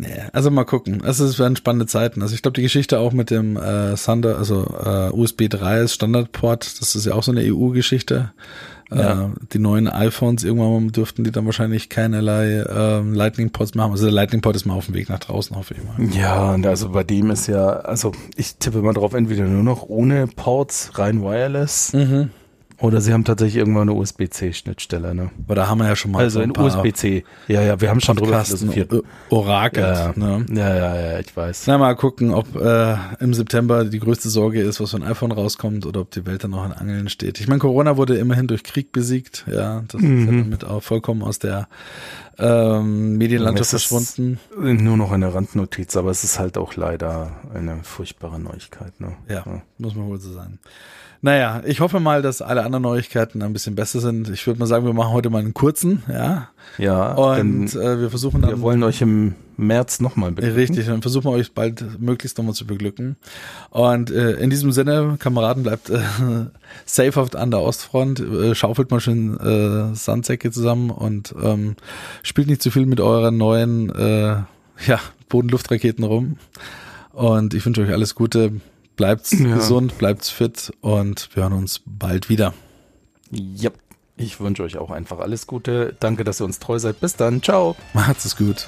Nee, 0.00 0.14
also 0.32 0.52
mal 0.52 0.62
gucken. 0.62 1.02
Also 1.02 1.24
es 1.24 1.40
werden 1.40 1.56
spannende 1.56 1.86
Zeiten. 1.86 2.22
Also 2.22 2.32
ich 2.36 2.42
glaube, 2.42 2.54
die 2.54 2.62
Geschichte 2.62 3.00
auch 3.00 3.12
mit 3.12 3.30
dem 3.30 3.56
äh, 3.56 3.96
Thunder, 3.96 4.38
also 4.38 4.64
äh, 4.84 5.10
USB 5.12 5.48
3 5.50 5.80
als 5.80 5.94
Standardport, 5.94 6.80
das 6.80 6.94
ist 6.94 7.04
ja 7.04 7.14
auch 7.14 7.24
so 7.24 7.32
eine 7.32 7.40
EU-Geschichte. 7.52 8.30
Ja. 8.90 9.24
Äh, 9.24 9.28
die 9.52 9.58
neuen 9.58 9.86
iPhones, 9.88 10.44
irgendwann 10.44 10.88
dürften 10.92 11.24
die 11.24 11.30
dann 11.30 11.44
wahrscheinlich 11.44 11.88
keinerlei 11.88 12.64
ähm, 12.68 13.12
Lightning-Ports 13.12 13.74
machen. 13.74 13.92
Also 13.92 14.04
der 14.06 14.14
Lightning-Port 14.14 14.56
ist 14.56 14.64
mal 14.64 14.74
auf 14.74 14.86
dem 14.86 14.94
Weg 14.94 15.08
nach 15.08 15.18
draußen, 15.18 15.54
hoffe 15.56 15.74
ich 15.74 15.80
mal. 15.84 16.08
Ja, 16.16 16.54
und 16.54 16.66
also 16.66 16.88
bei 16.90 17.04
dem 17.04 17.30
ist 17.30 17.46
ja, 17.48 17.66
also 17.66 18.12
ich 18.36 18.56
tippe 18.56 18.78
mal 18.80 18.94
drauf, 18.94 19.12
entweder 19.14 19.44
nur 19.44 19.62
noch 19.62 19.82
ohne 19.88 20.26
Ports, 20.26 20.92
rein 20.98 21.22
wireless, 21.22 21.92
Mhm. 21.92 22.30
Oder 22.80 23.00
sie 23.00 23.12
haben 23.12 23.24
tatsächlich 23.24 23.56
irgendwann 23.56 23.88
eine 23.88 23.94
USB-C-Schnittstelle, 23.98 25.14
ne? 25.14 25.30
Aber 25.46 25.54
da 25.56 25.66
haben 25.68 25.78
wir 25.78 25.88
ja 25.88 25.96
schon 25.96 26.12
mal 26.12 26.20
Also 26.20 26.38
so 26.38 26.42
in 26.44 26.50
ein 26.50 26.52
paar 26.52 26.64
USB-C. 26.66 27.24
Ja, 27.48 27.60
ja, 27.62 27.80
wir 27.80 27.90
haben 27.90 28.00
schon 28.00 28.16
drüber 28.16 28.44
philosophiert. 28.44 28.92
o- 28.92 29.02
orakelt. 29.30 29.84
Ja, 29.96 30.12
Ne? 30.14 30.46
ja, 30.50 30.76
ja, 30.76 31.00
ja, 31.12 31.18
ich 31.18 31.36
weiß. 31.36 31.64
Na, 31.66 31.76
mal 31.78 31.94
gucken, 31.96 32.32
ob 32.32 32.54
äh, 32.54 32.94
im 33.18 33.34
September 33.34 33.84
die 33.84 33.98
größte 33.98 34.28
Sorge 34.28 34.60
ist, 34.62 34.80
was 34.80 34.92
von 34.92 35.02
iPhone 35.02 35.32
rauskommt 35.32 35.86
oder 35.86 36.00
ob 36.02 36.12
die 36.12 36.24
Welt 36.24 36.44
dann 36.44 36.52
noch 36.52 36.64
in 36.64 36.72
Angeln 36.72 37.08
steht. 37.08 37.40
Ich 37.40 37.48
meine, 37.48 37.58
Corona 37.58 37.96
wurde 37.96 38.16
immerhin 38.16 38.46
durch 38.46 38.62
Krieg 38.62 38.92
besiegt, 38.92 39.44
ja, 39.50 39.82
das 39.88 40.00
ist 40.00 40.06
ja 40.08 40.08
Mhm. 40.08 40.38
damit 40.44 40.64
auch 40.64 40.82
vollkommen 40.82 41.22
aus 41.22 41.38
der 41.40 41.66
ähm, 42.38 43.16
Medienlandschaft 43.16 43.70
verschwunden. 43.70 44.38
Nur 44.56 44.96
noch 44.96 45.10
eine 45.12 45.34
Randnotiz, 45.34 45.96
aber 45.96 46.10
es 46.10 46.22
ist 46.22 46.38
halt 46.38 46.56
auch 46.56 46.76
leider 46.76 47.32
eine 47.52 47.82
furchtbare 47.82 48.38
Neuigkeit, 48.38 49.00
ne? 49.00 49.16
Ja, 49.28 49.44
muss 49.78 49.94
man 49.96 50.06
wohl 50.06 50.20
so 50.20 50.32
sagen. 50.32 50.60
Naja, 51.20 51.62
ich 51.64 51.80
hoffe 51.80 51.98
mal, 51.98 52.22
dass 52.22 52.42
alle 52.42 52.64
anderen 52.64 52.82
Neuigkeiten 52.82 53.42
ein 53.42 53.52
bisschen 53.52 53.74
besser 53.74 53.98
sind. 53.98 54.28
Ich 54.30 54.46
würde 54.46 54.60
mal 54.60 54.66
sagen, 54.66 54.86
wir 54.86 54.92
machen 54.92 55.12
heute 55.12 55.30
mal 55.30 55.40
einen 55.40 55.52
kurzen, 55.52 56.02
ja. 56.08 56.48
Ja, 56.78 57.14
Und 57.14 57.74
äh, 57.74 58.00
wir 58.00 58.10
versuchen 58.10 58.40
dann. 58.40 58.50
wir 58.50 58.60
wollen 58.60 58.84
euch 58.84 59.02
im 59.02 59.34
März 59.56 59.98
nochmal 59.98 60.30
beglücken. 60.30 60.56
Richtig, 60.56 60.86
dann 60.86 61.02
versuchen 61.02 61.24
wir 61.24 61.32
euch 61.32 61.52
bald 61.52 62.00
möglichst 62.00 62.38
nochmal 62.38 62.54
zu 62.54 62.66
beglücken. 62.66 63.16
Und 63.70 64.12
äh, 64.12 64.34
in 64.34 64.48
diesem 64.48 64.70
Sinne, 64.70 65.16
Kameraden, 65.18 65.64
bleibt 65.64 65.90
äh, 65.90 65.98
safe 66.86 67.20
auf, 67.20 67.34
an 67.34 67.50
der 67.50 67.62
Ostfront, 67.62 68.20
äh, 68.20 68.54
schaufelt 68.54 68.92
mal 68.92 69.00
schön 69.00 69.38
äh, 69.40 69.94
Sandsäcke 69.96 70.52
zusammen 70.52 70.90
und 70.90 71.34
ähm, 71.42 71.74
spielt 72.22 72.46
nicht 72.46 72.62
zu 72.62 72.70
viel 72.70 72.86
mit 72.86 73.00
euren 73.00 73.36
neuen 73.36 73.90
äh, 73.90 74.36
ja, 74.86 75.00
Boden-Luft-Raketen 75.28 76.04
rum. 76.04 76.36
Und 77.12 77.54
ich 77.54 77.66
wünsche 77.66 77.82
euch 77.82 77.92
alles 77.92 78.14
Gute. 78.14 78.52
Bleibt's 78.98 79.30
ja. 79.30 79.54
gesund, 79.54 79.96
bleibt's 79.96 80.28
fit 80.28 80.72
und 80.80 81.30
wir 81.32 81.44
hören 81.44 81.52
uns 81.52 81.80
bald 81.86 82.28
wieder. 82.28 82.52
Ja, 83.30 83.70
ich 84.16 84.40
wünsche 84.40 84.64
euch 84.64 84.76
auch 84.76 84.90
einfach 84.90 85.20
alles 85.20 85.46
Gute. 85.46 85.94
Danke, 86.00 86.24
dass 86.24 86.40
ihr 86.40 86.44
uns 86.44 86.58
treu 86.58 86.80
seid. 86.80 86.98
Bis 86.98 87.14
dann. 87.14 87.40
Ciao. 87.40 87.76
Macht's 87.94 88.24
es 88.24 88.36
gut. 88.36 88.66